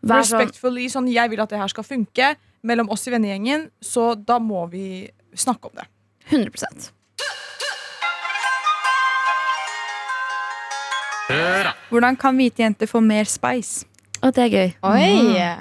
vær 0.01 0.23
sånn 0.23 0.39
Respectfully, 0.45 0.87
sånn, 0.89 1.11
Jeg 1.11 1.29
vil 1.29 1.41
at 1.41 1.49
det 1.49 1.59
her 1.59 1.67
skal 1.67 1.83
funke 1.83 2.35
mellom 2.63 2.89
oss 2.89 3.07
i 3.07 3.11
vennegjengen, 3.11 3.69
så 3.81 4.15
da 4.15 4.39
må 4.39 4.67
vi 4.71 5.09
snakke 5.35 5.69
om 5.69 5.75
det. 5.75 5.87
100% 6.29 6.93
Hvordan 11.89 12.15
kan 12.19 12.35
hvite 12.35 12.63
jenter 12.63 12.87
få 12.87 13.01
mer 13.03 13.27
spice? 13.27 13.86
Og 14.23 14.33
det 14.35 14.43
er 14.45 14.53
gøy. 14.53 14.71
Oi! 14.87 15.09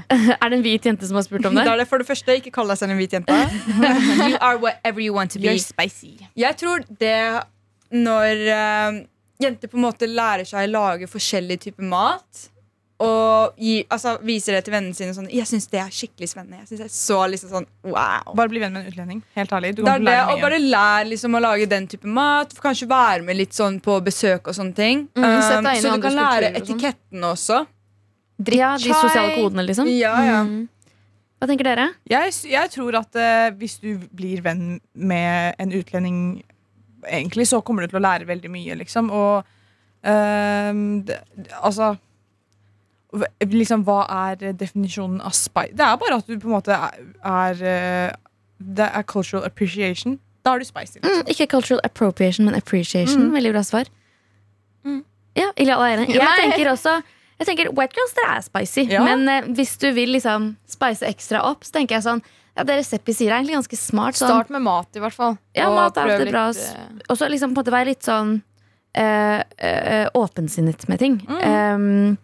Er 0.43 0.49
det 0.49 0.59
en 0.59 0.65
hvit 0.65 0.87
jente 0.89 1.09
som 1.09 1.19
har 1.19 1.27
spurt 1.27 1.45
om 1.49 1.57
det? 1.57 1.67
Da 1.67 1.75
er 1.75 1.83
det 1.83 1.89
for 1.91 2.03
det 2.03 2.09
første, 2.09 2.39
Ikke 2.41 2.53
kall 2.55 2.73
deg 2.73 2.81
selv 2.81 2.95
en 2.95 3.01
hvit 3.01 3.17
jente. 3.19 3.37
You 4.31 4.39
are 4.41 4.57
whatever 4.63 5.03
you 5.05 5.15
want 5.17 5.35
to 5.37 5.43
be. 5.43 5.51
You're 5.51 5.63
spicy. 5.63 6.17
Jeg 6.37 6.57
tror 6.61 6.85
det 7.01 7.19
når 7.95 8.43
uh, 8.51 9.01
jenter 9.43 9.71
på 9.71 9.79
en 9.79 9.87
måte 9.87 10.09
lærer 10.11 10.49
seg 10.49 10.67
å 10.67 10.73
lage 10.73 11.09
forskjellig 11.11 11.61
type 11.69 11.85
mat 11.87 12.47
og 13.05 13.59
gi, 13.61 13.83
altså, 13.93 14.15
viser 14.25 14.57
det 14.57 14.63
til 14.65 14.73
vennene 14.73 14.97
sine 14.97 15.13
sånn 15.13 15.27
Jeg 15.29 15.45
syns 15.51 15.67
det 15.69 15.83
er 15.83 15.91
skikkelig 15.93 16.31
spennende. 16.31 16.63
Jeg 16.63 16.71
synes 16.71 16.81
det 16.81 16.87
er 16.87 16.95
så 16.97 17.19
liksom 17.29 17.51
sånn 17.53 17.67
wow 17.85 18.33
Bare 18.39 18.49
bli 18.49 18.63
venn 18.63 18.73
med 18.73 18.87
en 18.87 18.95
utlending. 18.95 19.21
Helt 19.37 19.53
ærlig. 19.53 19.75
Du 19.77 19.83
det 19.85 19.99
er 19.99 20.07
det, 20.07 20.17
og 20.33 20.41
bare 20.47 20.61
lær 20.63 21.05
liksom 21.11 21.37
å 21.37 21.43
lage 21.45 21.69
den 21.69 21.89
type 21.93 22.09
mat. 22.09 22.57
Kanskje 22.63 22.89
være 22.89 23.27
med 23.27 23.37
litt 23.37 23.57
sånn 23.57 23.83
på 23.85 23.99
besøk 24.07 24.49
og 24.49 24.57
sånne 24.57 24.77
ting. 24.79 25.05
Mm, 25.13 25.27
i 25.29 25.81
så 25.83 25.93
du 25.93 26.07
kan 26.07 26.17
lære 26.17 26.55
sånn. 26.55 26.63
etiketten 26.63 27.29
også. 27.35 27.61
Ja, 28.53 28.75
de 28.77 28.93
sosiale 28.93 29.35
kodene, 29.37 29.65
liksom. 29.65 29.89
Ja, 29.89 30.15
ja. 30.25 30.41
Mm. 30.45 30.67
Hva 31.37 31.49
tenker 31.51 31.69
dere? 31.69 31.87
Jeg, 32.09 32.33
jeg 32.49 32.73
tror 32.73 32.97
at 33.01 33.17
uh, 33.17 33.49
hvis 33.61 33.79
du 33.83 33.97
blir 34.17 34.41
venn 34.45 34.79
med 34.93 35.57
en 35.61 35.73
utlending, 35.77 36.19
egentlig, 37.05 37.49
så 37.49 37.61
kommer 37.65 37.85
du 37.85 37.93
til 37.93 38.01
å 38.01 38.07
lære 38.07 38.29
veldig 38.29 38.51
mye, 38.53 38.77
liksom. 38.81 39.13
Og 39.13 39.41
uh, 39.45 40.73
det, 41.07 41.21
altså 41.63 41.97
Liksom, 43.41 43.85
hva 43.87 44.03
er 44.13 44.53
definisjonen 44.59 45.23
av 45.25 45.33
spy? 45.33 45.71
Det 45.73 45.85
er 45.85 45.95
bare 45.97 46.19
at 46.19 46.27
du 46.29 46.35
på 46.37 46.51
en 46.51 46.57
måte 46.57 46.75
er, 46.75 46.97
er 47.25 47.63
eh, 47.65 48.11
Det 48.59 48.89
er 48.93 49.05
cultural 49.09 49.47
appreciation. 49.47 50.19
Da 50.45 50.53
er 50.53 50.61
du 50.61 50.67
spicy. 50.69 50.99
Liksom. 50.99 51.23
Mm, 51.23 51.31
ikke 51.33 51.47
cultural 51.55 51.81
appropriation, 51.87 52.45
men 52.45 52.59
appreciation. 52.59 53.31
Veldig 53.33 53.53
bra 53.55 53.63
svar. 53.65 53.89
Ja, 55.37 55.49
Iliana 55.57 55.87
er 55.87 55.97
enig. 55.97 56.15
Jeg 56.17 56.37
tenker 56.43 56.71
også 56.73 56.99
jeg 57.39 57.47
tenker 57.47 57.69
White 57.77 57.95
girls 57.97 58.15
dere 58.17 58.37
er 58.39 58.43
spicy, 58.47 58.87
Ja. 58.91 59.03
men 59.05 59.29
eh, 59.29 59.43
hvis 59.57 59.77
du 59.79 59.91
vil 59.93 60.09
liksom 60.17 60.57
spice 60.67 61.03
ekstra 61.07 61.43
opp, 61.45 61.65
så 61.65 61.73
tenker 61.79 61.97
jeg 61.99 62.03
sånn 62.07 62.23
ja, 62.57 62.63
Det 62.65 62.79
Seppi 62.87 63.13
sier, 63.13 63.29
er 63.35 63.43
egentlig 63.43 63.59
ganske 63.59 63.77
smart. 63.77 64.15
Sånn. 64.17 64.31
Start 64.33 64.49
med 64.55 64.63
mat, 64.65 64.89
i 64.97 65.01
hvert 65.03 65.13
fall. 65.13 65.35
Ja, 65.55 65.67
Og 65.69 65.75
mat 65.77 65.99
er 66.01 66.09
alltid 66.09 66.31
bra. 66.33 66.49
eh, 66.49 67.03
Og 67.11 67.19
så 67.21 67.29
liksom 67.29 67.53
på 67.53 67.61
en 67.61 67.65
måte 67.67 67.75
være 67.75 67.91
litt 67.91 68.03
sånn 68.07 68.31
øh, 68.97 69.43
øh, 69.61 70.07
åpensinnet 70.17 70.89
med 70.89 70.99
ting. 70.99 71.19
Um, 71.29 72.17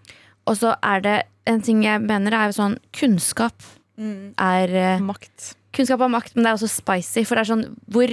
og 0.49 0.57
så 0.57 0.73
er 0.83 1.01
det 1.05 1.19
en 1.47 1.61
ting 1.61 1.83
jeg 1.85 2.01
mener 2.01 2.33
er 2.33 2.49
jo 2.49 2.57
sånn 2.63 2.79
Kunnskap 2.97 3.53
Mm. 4.01 4.33
er 4.41 4.73
eh, 4.73 4.99
Makt. 5.05 5.51
Kunnskap 5.77 6.01
er 6.01 6.09
makt, 6.09 6.33
men 6.35 6.45
det 6.45 6.51
er 6.51 6.57
også 6.57 6.71
spicy. 6.81 7.27
For 7.29 7.37
det 7.37 7.43
er 7.45 7.51
sånn, 7.53 7.77
hvor 7.93 8.09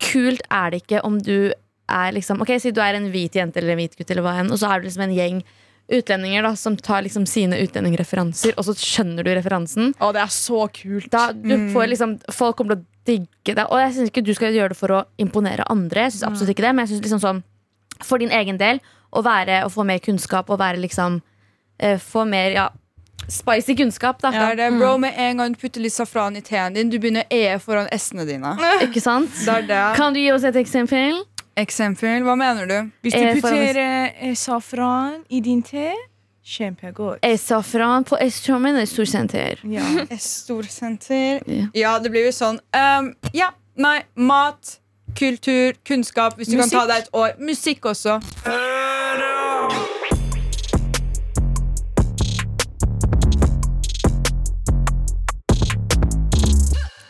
kult 0.00 0.40
er 0.50 0.70
det 0.72 0.80
ikke 0.86 1.02
om 1.04 1.18
du 1.20 1.52
er 1.88 2.12
liksom 2.16 2.40
Ok, 2.40 2.54
Si 2.60 2.70
du 2.72 2.80
er 2.80 2.94
en 2.96 3.10
hvit 3.12 3.32
jente 3.36 3.58
eller 3.60 3.72
en 3.76 3.78
hvit 3.82 3.94
gutt, 3.96 4.10
eller 4.10 4.22
hva 4.24 4.38
enn, 4.40 4.50
og 4.50 4.56
så 4.58 4.70
er 4.72 4.80
du 4.80 4.88
liksom 4.88 5.04
en 5.04 5.14
gjeng 5.14 5.42
utlendinger 5.88 6.44
da 6.44 6.52
som 6.56 6.76
tar 6.76 7.02
liksom 7.06 7.24
sine 7.26 7.58
utlendingreferanser, 7.64 8.52
og 8.58 8.66
så 8.66 8.74
skjønner 8.76 9.24
du 9.24 9.32
referansen. 9.32 9.94
Å, 9.96 10.10
det 10.12 10.22
er 10.24 10.32
så 10.32 10.66
kult. 10.74 11.10
Da 11.12 11.30
du 11.32 11.70
får 11.72 11.88
liksom 11.94 12.18
Folk 12.34 12.58
kommer 12.58 12.76
til 12.76 12.82
å 12.82 12.86
digge 13.08 13.54
det. 13.56 13.64
Og 13.72 13.80
jeg 13.80 13.94
syns 13.96 14.12
ikke 14.12 14.24
du 14.26 14.34
skal 14.36 14.56
gjøre 14.56 14.74
det 14.74 14.78
for 14.80 14.92
å 14.92 15.04
imponere 15.20 15.64
andre, 15.72 16.08
Jeg 16.08 16.16
synes 16.16 16.28
absolutt 16.28 16.52
ikke 16.52 16.66
det 16.66 16.74
men 16.74 16.84
jeg 16.84 16.92
synes 16.92 17.06
liksom 17.06 17.24
sånn 17.24 17.46
for 18.04 18.20
din 18.22 18.30
egen 18.30 18.60
del 18.60 18.82
å 19.10 19.22
være 19.24 19.62
å 19.64 19.70
få 19.72 19.86
mer 19.88 19.98
kunnskap 20.04 20.50
og 20.52 20.60
være 20.60 20.78
liksom 20.82 21.18
uh, 21.18 21.96
Få 21.98 22.26
mer 22.28 22.52
ja, 22.54 22.66
spicy 23.26 23.74
kunnskap, 23.78 24.20
da. 24.22 24.30
Det 24.30 24.44
er 24.52 24.60
det, 24.60 24.68
bro, 24.76 24.92
Med 25.00 25.16
en 25.16 25.40
gang 25.40 25.56
du 25.56 25.58
putter 25.60 25.82
litt 25.82 25.96
safran 25.96 26.36
i 26.38 26.44
teen 26.44 26.76
din, 26.76 26.92
du 26.92 26.98
begynner 27.00 27.26
å 27.26 27.34
E 27.34 27.56
foran 27.62 27.88
S-ene 27.96 28.28
dine. 28.28 28.54
Ikke 28.84 29.02
sant? 29.02 29.32
Det 29.44 29.56
er 29.56 29.66
det. 29.72 29.82
Kan 29.98 30.16
du 30.16 30.20
gi 30.20 30.30
oss 30.34 30.46
et 30.48 30.60
eksempel? 30.60 31.24
Eksempel, 31.58 32.22
hva 32.22 32.36
mener 32.38 32.68
du? 32.70 32.76
Hvis 33.02 33.12
du 33.16 33.18
Eh, 33.18 33.40
for 33.40 33.50
å- 33.50 33.58
putter 33.58 33.78
eh, 34.20 34.34
safran 34.34 35.24
i 35.30 35.40
din 35.40 35.62
te, 35.62 35.90
kjempegodt. 36.44 37.18
Eh, 37.22 37.36
Safran 37.36 38.04
på 38.04 38.16
Østtrommen 38.22 38.78
storsenter. 38.86 39.58
Ja. 39.64 39.82
Storsenter. 40.16 41.42
Ja. 41.46 41.66
Ja, 41.74 41.98
det 41.98 42.10
blir 42.14 42.24
jo 42.28 42.32
sånn. 42.32 42.60
Um, 42.72 43.14
ja, 43.34 43.50
nei, 43.76 44.02
mat, 44.16 44.78
kultur, 45.18 45.74
kunnskap. 45.84 46.38
Hvis 46.38 46.48
du 46.48 46.56
kan 46.58 46.70
ta 46.70 46.86
deg 46.86 47.02
et 47.06 47.10
år. 47.12 47.34
Musikk 47.40 47.84
også. 47.90 48.20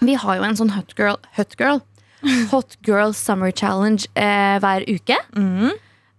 Vi 0.00 0.14
har 0.14 0.36
jo 0.38 0.44
en 0.46 0.56
sånn 0.58 0.70
hot 0.72 0.94
girl, 0.98 1.18
hot 1.36 1.56
girl, 1.60 1.80
hot 2.50 2.76
girl 2.86 3.12
summer 3.14 3.50
challenge 3.52 4.06
eh, 4.18 4.58
hver 4.62 4.84
uke. 4.88 5.18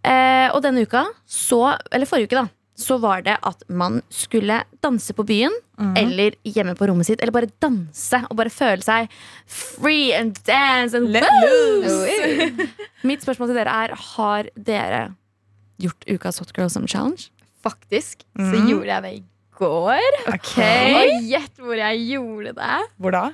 Eh, 0.03 0.47
og 0.53 0.61
denne 0.63 0.85
uka, 0.87 1.05
så, 1.27 1.77
eller 1.91 2.07
forrige 2.09 2.29
uke, 2.29 2.39
da, 2.39 2.47
så 2.79 2.95
var 3.03 3.25
det 3.25 3.33
at 3.43 3.63
man 3.67 3.97
skulle 4.13 4.61
danse 4.83 5.11
på 5.13 5.25
byen 5.27 5.51
eller 5.99 6.35
hjemme 6.47 6.75
på 6.79 6.87
rommet 6.87 7.07
sitt. 7.09 7.19
Eller 7.19 7.35
bare 7.35 7.49
danse 7.63 8.21
og 8.29 8.37
bare 8.39 8.51
føle 8.51 8.83
seg 8.83 9.11
free 9.47 10.13
and 10.15 10.39
dance 10.47 10.95
and 10.95 11.11
Let 11.11 11.27
loose. 11.43 12.69
Mitt 13.07 13.23
spørsmål 13.23 13.51
til 13.51 13.59
dere 13.59 13.75
er 13.83 13.95
Har 14.15 14.47
dere 14.55 15.01
gjort 15.79 16.07
ukas 16.07 16.39
hot 16.39 16.55
girl 16.55 16.71
summer 16.71 16.87
challenge? 16.91 17.29
Faktisk 17.63 18.23
så 18.39 18.55
gjorde 18.69 18.87
jeg 18.87 19.03
det 19.03 19.13
i 19.17 19.23
går. 19.59 20.19
Og 20.95 21.27
gjett 21.27 21.59
hvor 21.59 21.75
jeg 21.75 22.03
gjorde 22.13 22.55
det. 22.55 22.77
Hvor 22.95 23.15
da? 23.15 23.25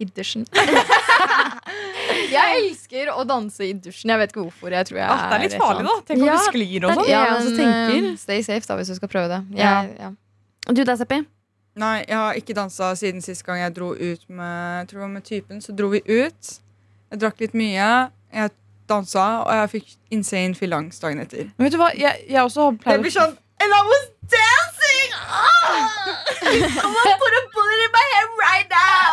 I 0.00 0.06
dusjen. 0.16 0.46
jeg 2.34 2.60
elsker 2.60 3.10
å 3.12 3.24
danse 3.28 3.66
i 3.66 3.74
dusjen. 3.76 4.12
Jeg 4.12 4.22
vet 4.22 4.32
ikke 4.32 4.44
hvorfor. 4.46 4.72
Jeg 4.72 4.88
tror 4.88 5.00
jeg 5.02 5.08
Ah, 5.10 5.26
det 5.28 5.36
er 5.36 5.44
litt 5.44 5.58
farlig, 5.60 5.84
da. 5.86 5.96
Tenk 6.08 6.22
om 6.22 6.30
Ja, 6.30 6.38
du 6.38 6.46
sklir 6.48 6.86
og 6.86 6.94
sånn. 6.96 7.10
Ja, 7.10 7.20
men, 7.36 7.60
eh, 7.66 8.16
Stay 8.20 8.46
safe 8.46 8.64
da 8.68 8.78
hvis 8.80 8.92
du 8.92 8.96
skal 8.96 9.12
prøve 9.12 9.28
det. 9.32 9.42
Ja. 9.60 9.74
Jeg, 9.82 9.98
ja. 10.00 10.10
Du 10.70 10.82
da, 10.86 10.96
Seppi? 10.96 11.20
Nei, 11.80 11.98
jeg 12.02 12.16
har 12.18 12.38
ikke 12.40 12.56
dansa 12.56 12.90
siden 12.98 13.22
sist 13.24 13.44
gang 13.46 13.60
jeg 13.62 13.74
dro 13.76 13.92
ut 13.94 14.24
med, 14.28 14.80
jeg 14.80 14.88
tror 14.90 14.98
det 14.98 15.04
var 15.04 15.12
med 15.14 15.26
typen. 15.28 15.60
Så 15.64 15.76
dro 15.76 15.92
vi 15.92 16.02
ut. 16.08 16.56
Jeg 17.10 17.22
drakk 17.22 17.44
litt 17.44 17.54
mye. 17.58 17.90
Jeg 18.34 18.56
dansa, 18.90 19.26
og 19.46 19.52
jeg 19.54 19.70
fikk 19.76 19.92
insane 20.16 20.56
fillangst 20.58 21.02
dagen 21.04 21.22
etter. 21.22 21.50
Men 21.56 21.68
vet 21.68 21.76
du 21.76 21.80
hva, 21.82 21.92
jeg, 21.94 22.24
jeg 22.26 22.42
også 22.42 22.72
Det 22.82 22.98
blir 23.04 23.14
sånn 23.14 23.36
And 23.60 23.76
I 23.76 23.80
was 23.84 24.06
dancing! 26.40 26.74
gonna 26.94 27.16
put 27.22 27.34
a 27.38 27.42
bullet 27.54 27.80
in 27.86 27.92
my 27.96 28.06
head 28.14 28.28
right 28.44 28.68
now! 28.78 29.06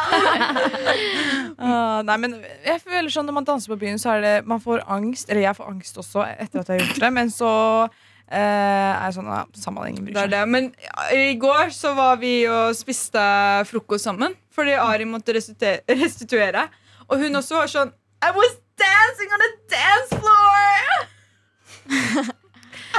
Ah, 1.60 2.04
Nei, 2.06 2.16
men 2.22 2.36
jeg 2.64 2.80
føler 2.86 3.10
sånn 3.10 3.26
Når 3.26 3.34
man 3.34 3.46
danser 3.48 3.72
på 3.72 3.78
byen, 3.82 3.98
så 4.00 4.12
er 4.14 4.22
det 4.22 4.34
Man 4.48 4.60
får 4.62 4.84
angst. 4.94 5.26
Eller 5.32 5.42
jeg 5.48 5.58
får 5.58 5.72
angst 5.72 5.98
også 5.98 6.22
etter 6.30 6.62
at 6.62 6.70
jeg 6.70 6.78
har 6.78 6.84
gjort 6.86 7.00
det. 7.02 7.10
Men 7.16 7.32
så 7.34 7.50
eh, 8.30 8.38
er 8.94 9.16
sånn 9.16 9.26
ja, 9.34 9.40
Samme 9.58 9.88
ingen 9.90 10.06
bryr 10.06 10.14
Det 10.14 10.22
seg. 10.28 10.34
det. 10.36 10.44
Men 10.54 10.68
ja, 10.86 11.08
i 11.18 11.34
går 11.42 11.74
så 11.74 11.96
var 11.98 12.20
vi 12.22 12.36
og 12.52 12.76
spiste 12.78 13.24
frokost 13.72 14.06
sammen. 14.06 14.38
Fordi 14.54 14.78
Ari 14.78 15.06
måtte 15.10 15.34
restitue- 15.36 15.82
restituere. 15.98 16.68
Og 17.10 17.26
hun 17.26 17.42
også 17.42 17.58
var 17.58 17.74
sånn 17.74 17.92
I 18.22 18.32
was 18.38 18.54
dancing 18.78 19.34
on 19.34 19.42
a 19.50 19.52
dance 19.74 20.22
floor! 20.22 20.74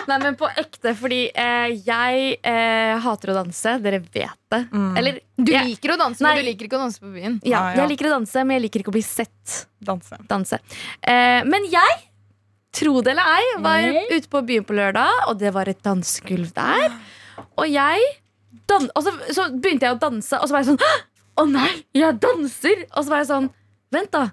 Nei, 0.09 0.19
men 0.23 0.37
på 0.41 0.49
ekte, 0.61 0.93
fordi 0.97 1.21
eh, 1.35 1.75
jeg 1.87 2.39
eh, 2.43 2.95
hater 3.05 3.33
å 3.33 3.37
danse. 3.39 3.75
Dere 3.85 3.99
vet 4.01 4.39
det. 4.53 4.61
Mm. 4.73 4.91
Eller 5.01 5.19
Du 5.37 5.53
jeg, 5.53 5.65
liker 5.75 5.95
å 5.95 5.99
danse, 6.01 6.23
Nei. 6.25 6.35
men 6.35 6.45
du 6.45 6.49
liker 6.51 6.69
ikke 6.69 6.79
å 6.79 6.83
danse 6.87 7.01
på 7.03 7.13
byen. 7.15 7.41
ja, 7.45 7.59
Ah, 7.61 7.71
ja. 7.75 7.83
jeg 7.83 7.93
liker 7.95 8.09
å 8.11 8.15
danse, 8.19 8.45
men 8.45 8.57
jeg 8.59 8.65
liker 8.69 8.85
ikke 8.85 8.93
å 8.95 8.97
bli 8.99 9.05
sett 9.07 9.59
Danse. 9.85 10.19
danse. 10.29 10.59
Eh, 11.03 11.43
men 11.49 11.67
jeg, 11.71 11.99
tro 12.79 13.01
det 13.03 13.13
eller 13.15 13.29
ei, 13.37 13.45
var 13.65 13.83
Nei. 13.87 14.07
ute 14.13 14.29
på 14.33 14.43
byen 14.47 14.65
på 14.69 14.75
lørdag, 14.77 15.29
og 15.29 15.39
det 15.41 15.53
var 15.55 15.69
et 15.71 15.81
dansegulv 15.83 16.51
der. 16.57 16.97
Og 17.59 17.69
jeg 17.71 18.03
dan 18.69 18.89
og 18.97 19.03
så, 19.05 19.13
så 19.33 19.47
begynte 19.55 19.87
jeg 19.89 19.97
å 19.97 20.01
danse, 20.03 20.37
og 20.41 20.49
så 20.49 20.53
var 20.57 20.65
jeg 20.65 20.73
sånn 20.75 20.83
Å 21.39 21.45
nei, 21.47 21.71
jeg 21.95 22.17
danser! 22.21 22.81
Og 22.97 23.05
så 23.05 23.13
var 23.13 23.21
jeg 23.23 23.29
sånn 23.31 23.47
Vent, 23.95 24.11
da. 24.13 24.25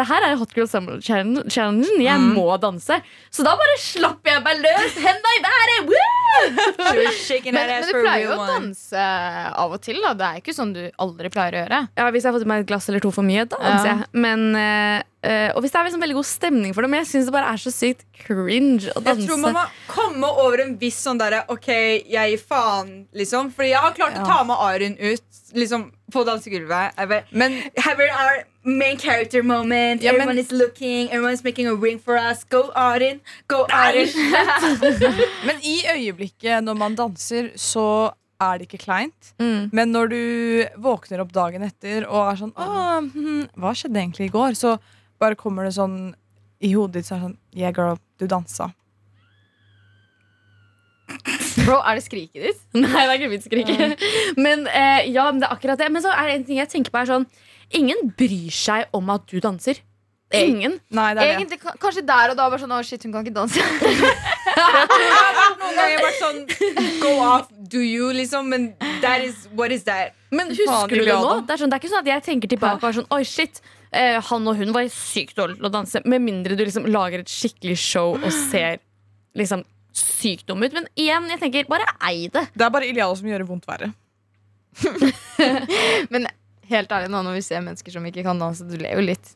Det 0.00 0.06
her 0.08 0.24
er 0.30 0.36
Hot 0.40 0.54
Girl 0.56 0.68
Summer 0.70 0.96
Challenge- 1.04 1.44
Jeg 2.00 2.18
Mm. 2.20 2.32
må 2.34 2.46
danse. 2.60 2.96
Så 3.30 3.44
da 3.44 3.52
bare 3.60 3.76
slapp 3.78 4.24
jeg 4.24 4.42
meg 4.42 4.62
løs. 4.64 4.94
Henda 4.96 5.34
i 5.36 5.42
været! 5.44 5.90
Woo! 5.90 6.30
Men, 7.50 7.52
men 7.52 7.82
du 7.84 7.92
pleier 8.00 8.22
jo 8.24 8.36
å 8.38 8.46
danse 8.48 9.04
av 9.60 9.72
og 9.74 9.80
til. 9.84 10.00
da 10.00 10.14
Det 10.14 10.26
er 10.28 10.40
ikke 10.40 10.54
sånn 10.56 10.72
du 10.72 10.82
aldri 11.02 11.28
pleier 11.32 11.52
å 11.58 11.62
gjøre. 11.64 11.80
Ja, 11.98 12.10
Hvis 12.10 12.22
jeg 12.24 12.30
har 12.32 12.38
fått 12.38 12.46
i 12.46 12.50
meg 12.50 12.60
et 12.64 12.70
glass 12.70 12.88
eller 12.88 13.00
to 13.04 13.10
for 13.14 13.22
mye, 13.26 13.44
da 13.48 13.56
danser 13.60 13.86
Ja. 13.90 13.96
jeg. 13.98 14.06
Men, 14.12 14.44
eh, 14.56 15.02
eh, 15.22 15.52
og 15.54 15.62
hvis 15.62 15.72
det 15.72 15.80
er 15.80 15.84
liksom 15.90 16.00
veldig 16.04 16.14
god 16.20 16.28
stemning 16.30 16.74
for 16.74 16.82
det. 16.82 16.90
Men 16.90 17.04
jeg 17.04 17.08
syns 17.12 17.24
det 17.26 17.32
bare 17.36 17.52
er 17.52 17.60
så 17.60 17.72
sykt 17.74 18.04
cringe 18.24 18.88
å 18.94 19.02
Jeg 19.04 19.26
tror 19.28 19.38
man 19.38 19.54
må 19.54 19.66
komme 19.88 20.24
over 20.24 20.60
en 20.64 20.76
viss 20.78 21.02
sånn 21.04 21.18
derre 21.18 21.44
OK, 21.48 21.66
jeg 22.08 22.30
gir 22.30 22.38
faen, 22.48 23.06
liksom. 23.14 23.52
Fordi 23.52 23.70
jeg 23.74 23.78
har 23.84 23.92
klart 23.92 24.16
å 24.16 24.24
ta 24.26 24.44
med 24.44 24.56
Arin 24.56 24.96
ut 24.98 25.20
liksom, 25.54 25.90
på 26.12 26.24
dansegulvet. 26.24 26.94
Men 27.32 27.62
Have 27.78 28.00
our 28.00 28.44
main 28.62 28.98
character 28.98 29.42
moment. 29.42 30.02
Ja, 30.02 30.12
men- 30.12 30.38
is 30.38 30.52
looking. 30.52 31.08
Everyone's 31.08 31.44
making 31.44 31.66
a 31.66 31.74
ring 31.74 31.98
for 31.98 32.16
us. 32.16 32.44
Go 32.44 32.70
Arin. 32.74 33.20
Go 33.48 33.66
Arin. 33.70 34.08
Men 35.46 35.60
i 35.62 35.82
øyeblikket 35.94 36.64
når 36.64 36.74
man 36.74 36.94
danser, 36.94 37.52
så 37.56 38.12
er 38.40 38.58
det 38.58 38.68
ikke 38.68 38.84
kleint. 38.84 39.34
Mm. 39.40 39.70
Men 39.72 39.92
når 39.92 40.08
du 40.12 40.22
våkner 40.80 41.20
opp 41.20 41.32
dagen 41.32 41.62
etter 41.66 42.06
og 42.08 42.32
er 42.32 42.40
sånn 42.40 42.54
Åh, 42.56 43.00
hm, 43.04 43.42
Hva 43.60 43.74
skjedde 43.76 44.00
egentlig 44.00 44.30
i 44.30 44.32
går? 44.32 44.56
Så 44.56 44.78
bare 45.20 45.36
kommer 45.36 45.68
det 45.68 45.76
sånn 45.76 46.14
i 46.60 46.72
hodet 46.72 47.00
ditt 47.00 47.08
så 47.08 47.16
er 47.16 47.20
det 47.20 47.26
sånn 47.28 47.38
Yeah, 47.56 47.72
girl, 47.76 47.98
du 48.20 48.26
dansa. 48.30 48.70
Bro, 51.66 51.80
er 51.82 51.98
det 51.98 52.04
skriket 52.04 52.44
ditt? 52.46 52.60
Nei, 52.78 52.88
det 52.88 53.06
er 53.08 53.16
ikke 53.18 53.30
mitt 53.32 53.46
skrik. 53.46 53.70
Men 54.38 54.66
eh, 54.70 55.08
ja, 55.10 55.26
men 55.30 55.42
det 55.42 55.48
er 55.48 55.56
akkurat 55.56 55.80
det. 55.80 55.88
Men 55.92 56.04
så 56.04 56.12
er 56.14 56.28
det 56.28 56.36
en 56.38 56.44
ting 56.48 56.60
jeg 56.60 56.70
tenker 56.72 56.94
på 56.94 57.02
er 57.02 57.10
sånn 57.10 57.26
Ingen 57.78 58.10
bryr 58.18 58.50
seg 58.54 58.88
om 58.96 59.10
at 59.14 59.26
du 59.30 59.38
danser. 59.40 59.78
Ingen. 60.34 60.76
Nei, 60.94 61.08
det 61.14 61.22
er. 61.24 61.32
Egentlig, 61.40 61.58
ka- 61.58 61.74
Kanskje 61.82 62.04
der 62.06 62.30
og 62.30 62.36
da 62.38 62.44
bare 62.52 62.60
sånn 62.62 62.70
Å, 62.70 62.76
shit, 62.86 63.02
hun 63.02 63.10
kan 63.16 63.24
ikke 63.26 63.34
danse. 63.34 63.58
Noen 65.58 65.74
ganger 65.74 66.04
vært 66.04 66.18
sånn 66.20 66.38
Go 67.02 67.12
off, 67.24 67.48
do 67.72 67.80
you, 67.82 68.12
liksom. 68.14 68.46
Men 68.52 68.68
that 69.02 69.24
is, 69.26 69.48
what 69.58 69.74
is 69.74 69.82
that? 69.88 70.14
Men 70.30 70.52
husker 70.54 70.94
du 70.94 71.02
det 71.02 71.16
nå? 71.18 71.34
Det 71.48 71.56
er, 71.56 71.62
sånn, 71.64 71.72
det 71.72 71.78
er 71.78 71.82
ikke 71.82 71.90
sånn 71.90 72.04
at 72.04 72.10
jeg 72.12 72.24
tenker 72.28 72.52
tilbake 72.52 72.78
og 72.78 72.88
er 72.92 72.98
sånn 73.00 73.10
Oi, 73.16 73.22
shit. 73.26 73.58
Eh, 73.90 74.20
han 74.22 74.46
og 74.46 74.54
hun 74.60 74.70
var 74.76 74.86
sykt 74.94 75.34
dårlige 75.38 75.58
til 75.58 75.66
å 75.66 75.72
danse. 75.74 76.02
Med 76.06 76.22
mindre 76.22 76.54
du 76.54 76.62
liksom 76.62 76.86
lager 76.90 77.24
et 77.24 77.30
skikkelig 77.32 77.74
show 77.82 78.14
og 78.14 78.30
ser 78.30 78.78
liksom 79.38 79.64
sykt 79.98 80.46
dum 80.46 80.62
ut. 80.62 80.74
Men 80.76 80.86
igjen, 80.94 81.26
jeg 81.34 81.42
tenker 81.42 81.66
bare 81.70 81.88
ei 82.06 82.28
det. 82.30 82.46
Det 82.54 82.66
er 82.68 82.70
bare 82.70 82.86
Iliada 82.86 83.18
som 83.18 83.26
gjør 83.26 83.42
det 83.42 83.50
vondt 83.50 83.66
verre. 83.66 83.90
Men 86.14 86.30
helt 86.70 86.92
ærlig 86.96 87.10
nå, 87.12 87.22
når 87.26 87.38
vi 87.38 87.44
ser 87.44 87.62
mennesker 87.64 87.94
som 87.94 88.06
ikke 88.08 88.24
kan 88.26 88.40
danse, 88.40 88.66
du 88.66 88.78
ler 88.80 88.96
jo 88.98 89.04
litt. 89.04 89.34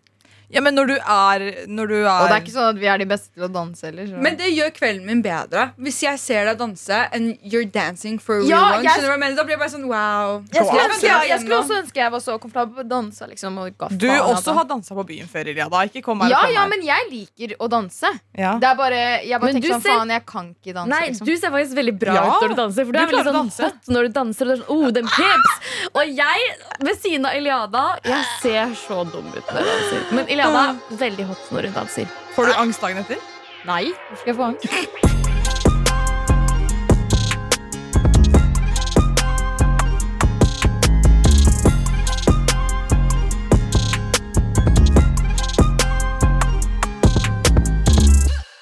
Ja, 0.54 0.60
men 0.64 0.74
når 0.78 0.86
du 0.86 0.94
er, 0.96 1.44
når 1.68 1.86
du 1.90 1.96
Og 2.04 2.28
det 2.28 2.30
er 2.30 2.34
er 2.36 2.40
ikke 2.44 2.54
sånn 2.54 2.68
at 2.70 2.78
vi 2.80 2.86
er 2.86 2.98
de 3.02 3.06
beste 3.10 3.32
til 3.34 3.44
å 3.46 3.50
danse 3.52 3.82
heller. 3.88 4.06
Så. 4.06 4.20
Men 4.22 4.36
det 4.38 4.50
gjør 4.54 4.70
kvelden 4.76 5.04
min 5.08 5.22
bedre. 5.24 5.64
Hvis 5.78 6.00
jeg 6.04 6.18
ser 6.22 6.44
deg 6.46 6.58
danse, 6.58 7.00
and 7.12 7.36
you're 7.42 7.64
dancing 7.70 8.18
for 8.18 8.38
a 8.38 8.44
Ja, 8.44 8.58
real 8.58 8.64
one, 8.78 8.84
jeg- 8.84 8.92
skjønner 8.92 9.02
du 9.02 9.08
hva 9.08 9.14
jeg 9.16 9.22
mener? 9.24 9.36
Da 9.36 9.44
blir 9.44 9.56
jeg 9.56 9.62
bare 9.64 9.74
sånn 9.74 9.86
wow. 9.90 10.44
jeg, 10.52 10.64
skulle 10.64 10.84
ønske, 10.88 11.08
jeg, 11.10 11.28
jeg 11.28 11.40
skulle 11.40 11.58
også 11.58 11.78
ønske 11.82 11.96
jeg 12.04 12.10
var 12.14 12.20
så 12.20 12.38
komfortabel 12.38 12.74
på 12.78 12.84
å 12.84 12.88
danse. 12.88 13.28
Liksom, 13.28 13.58
og 13.58 13.98
Du 13.98 14.08
også 14.08 14.50
at- 14.50 14.56
har 14.56 14.64
dansa 14.64 14.94
på 14.94 15.04
byen 15.06 15.26
før, 15.28 15.48
Iliada. 15.50 15.82
Ikke 15.90 16.02
kom 16.02 16.20
her 16.20 16.30
ja, 16.30 16.46
ja, 16.54 16.66
men 16.68 16.82
jeg 16.82 17.10
liker 17.10 17.56
å 17.58 17.68
danse. 17.68 18.06
Ja. 18.36 18.54
Det 18.58 18.68
er 18.70 18.74
bare, 18.76 19.00
jeg 19.24 19.40
bare 19.40 19.52
Men 19.52 19.60
tenker 19.62 19.74
sånn, 19.74 19.82
ser- 19.82 19.98
faen, 19.98 20.08
jeg 20.10 20.26
kan 20.26 20.54
ikke 20.54 20.74
danse. 20.74 20.88
Nei, 20.88 21.08
liksom. 21.08 21.26
du 21.26 21.36
ser 21.36 21.50
faktisk 21.50 21.74
veldig 21.74 21.98
bra 21.98 22.14
Ja, 22.14 22.24
ut 22.30 22.42
når 22.42 22.48
du 22.48 22.54
danser. 22.62 22.84
For 22.84 22.92
du, 22.92 22.98
du 22.98 23.02
er 23.02 23.06
veldig 23.10 23.24
sånn 23.24 23.40
danse. 23.40 23.62
hot 23.64 23.88
når 23.88 24.02
du 24.08 24.08
danser. 24.20 24.44
Og 24.44 24.48
du 24.48 24.52
er 24.54 24.62
sånn, 24.62 24.84
oh, 24.84 24.90
den 24.90 25.06
peps. 25.06 25.52
Og 25.94 26.04
jeg, 26.06 26.38
ved 26.84 26.96
siden 27.00 27.26
av 27.26 27.34
Iliada, 27.38 27.84
jeg 28.04 28.24
ser 28.42 28.66
så 28.76 29.04
dum 29.10 29.26
ut 29.32 29.46
når 29.46 29.60
jeg 29.60 29.72
danser. 29.72 30.14
Men 30.14 30.24
Iliada 30.28 30.43
er 30.50 30.98
veldig 31.04 31.24
hot 31.30 31.50
når 31.54 31.70
hun 31.70 31.78
danser. 31.80 32.06
Får 32.36 32.50
du 32.50 32.52
angst 32.58 32.84
dagen 32.84 33.00
etter? 33.04 33.18
Nei, 33.64 33.84
hvorfor 34.10 34.20
skal 34.20 34.32
jeg 34.32 34.36
få 34.36 34.44
angst? 34.52 35.12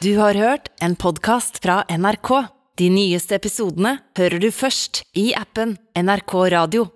Du 0.02 0.16
har 0.18 0.34
hørt 0.34 0.66
en 0.82 0.96
podkast 0.98 1.60
fra 1.62 1.84
NRK. 1.86 2.30
De 2.78 2.88
nyeste 2.90 3.36
episodene 3.38 3.98
hører 4.18 4.42
du 4.42 4.48
først 4.50 5.04
i 5.14 5.30
appen 5.38 5.76
NRK 5.94 6.34
Radio. 6.56 6.88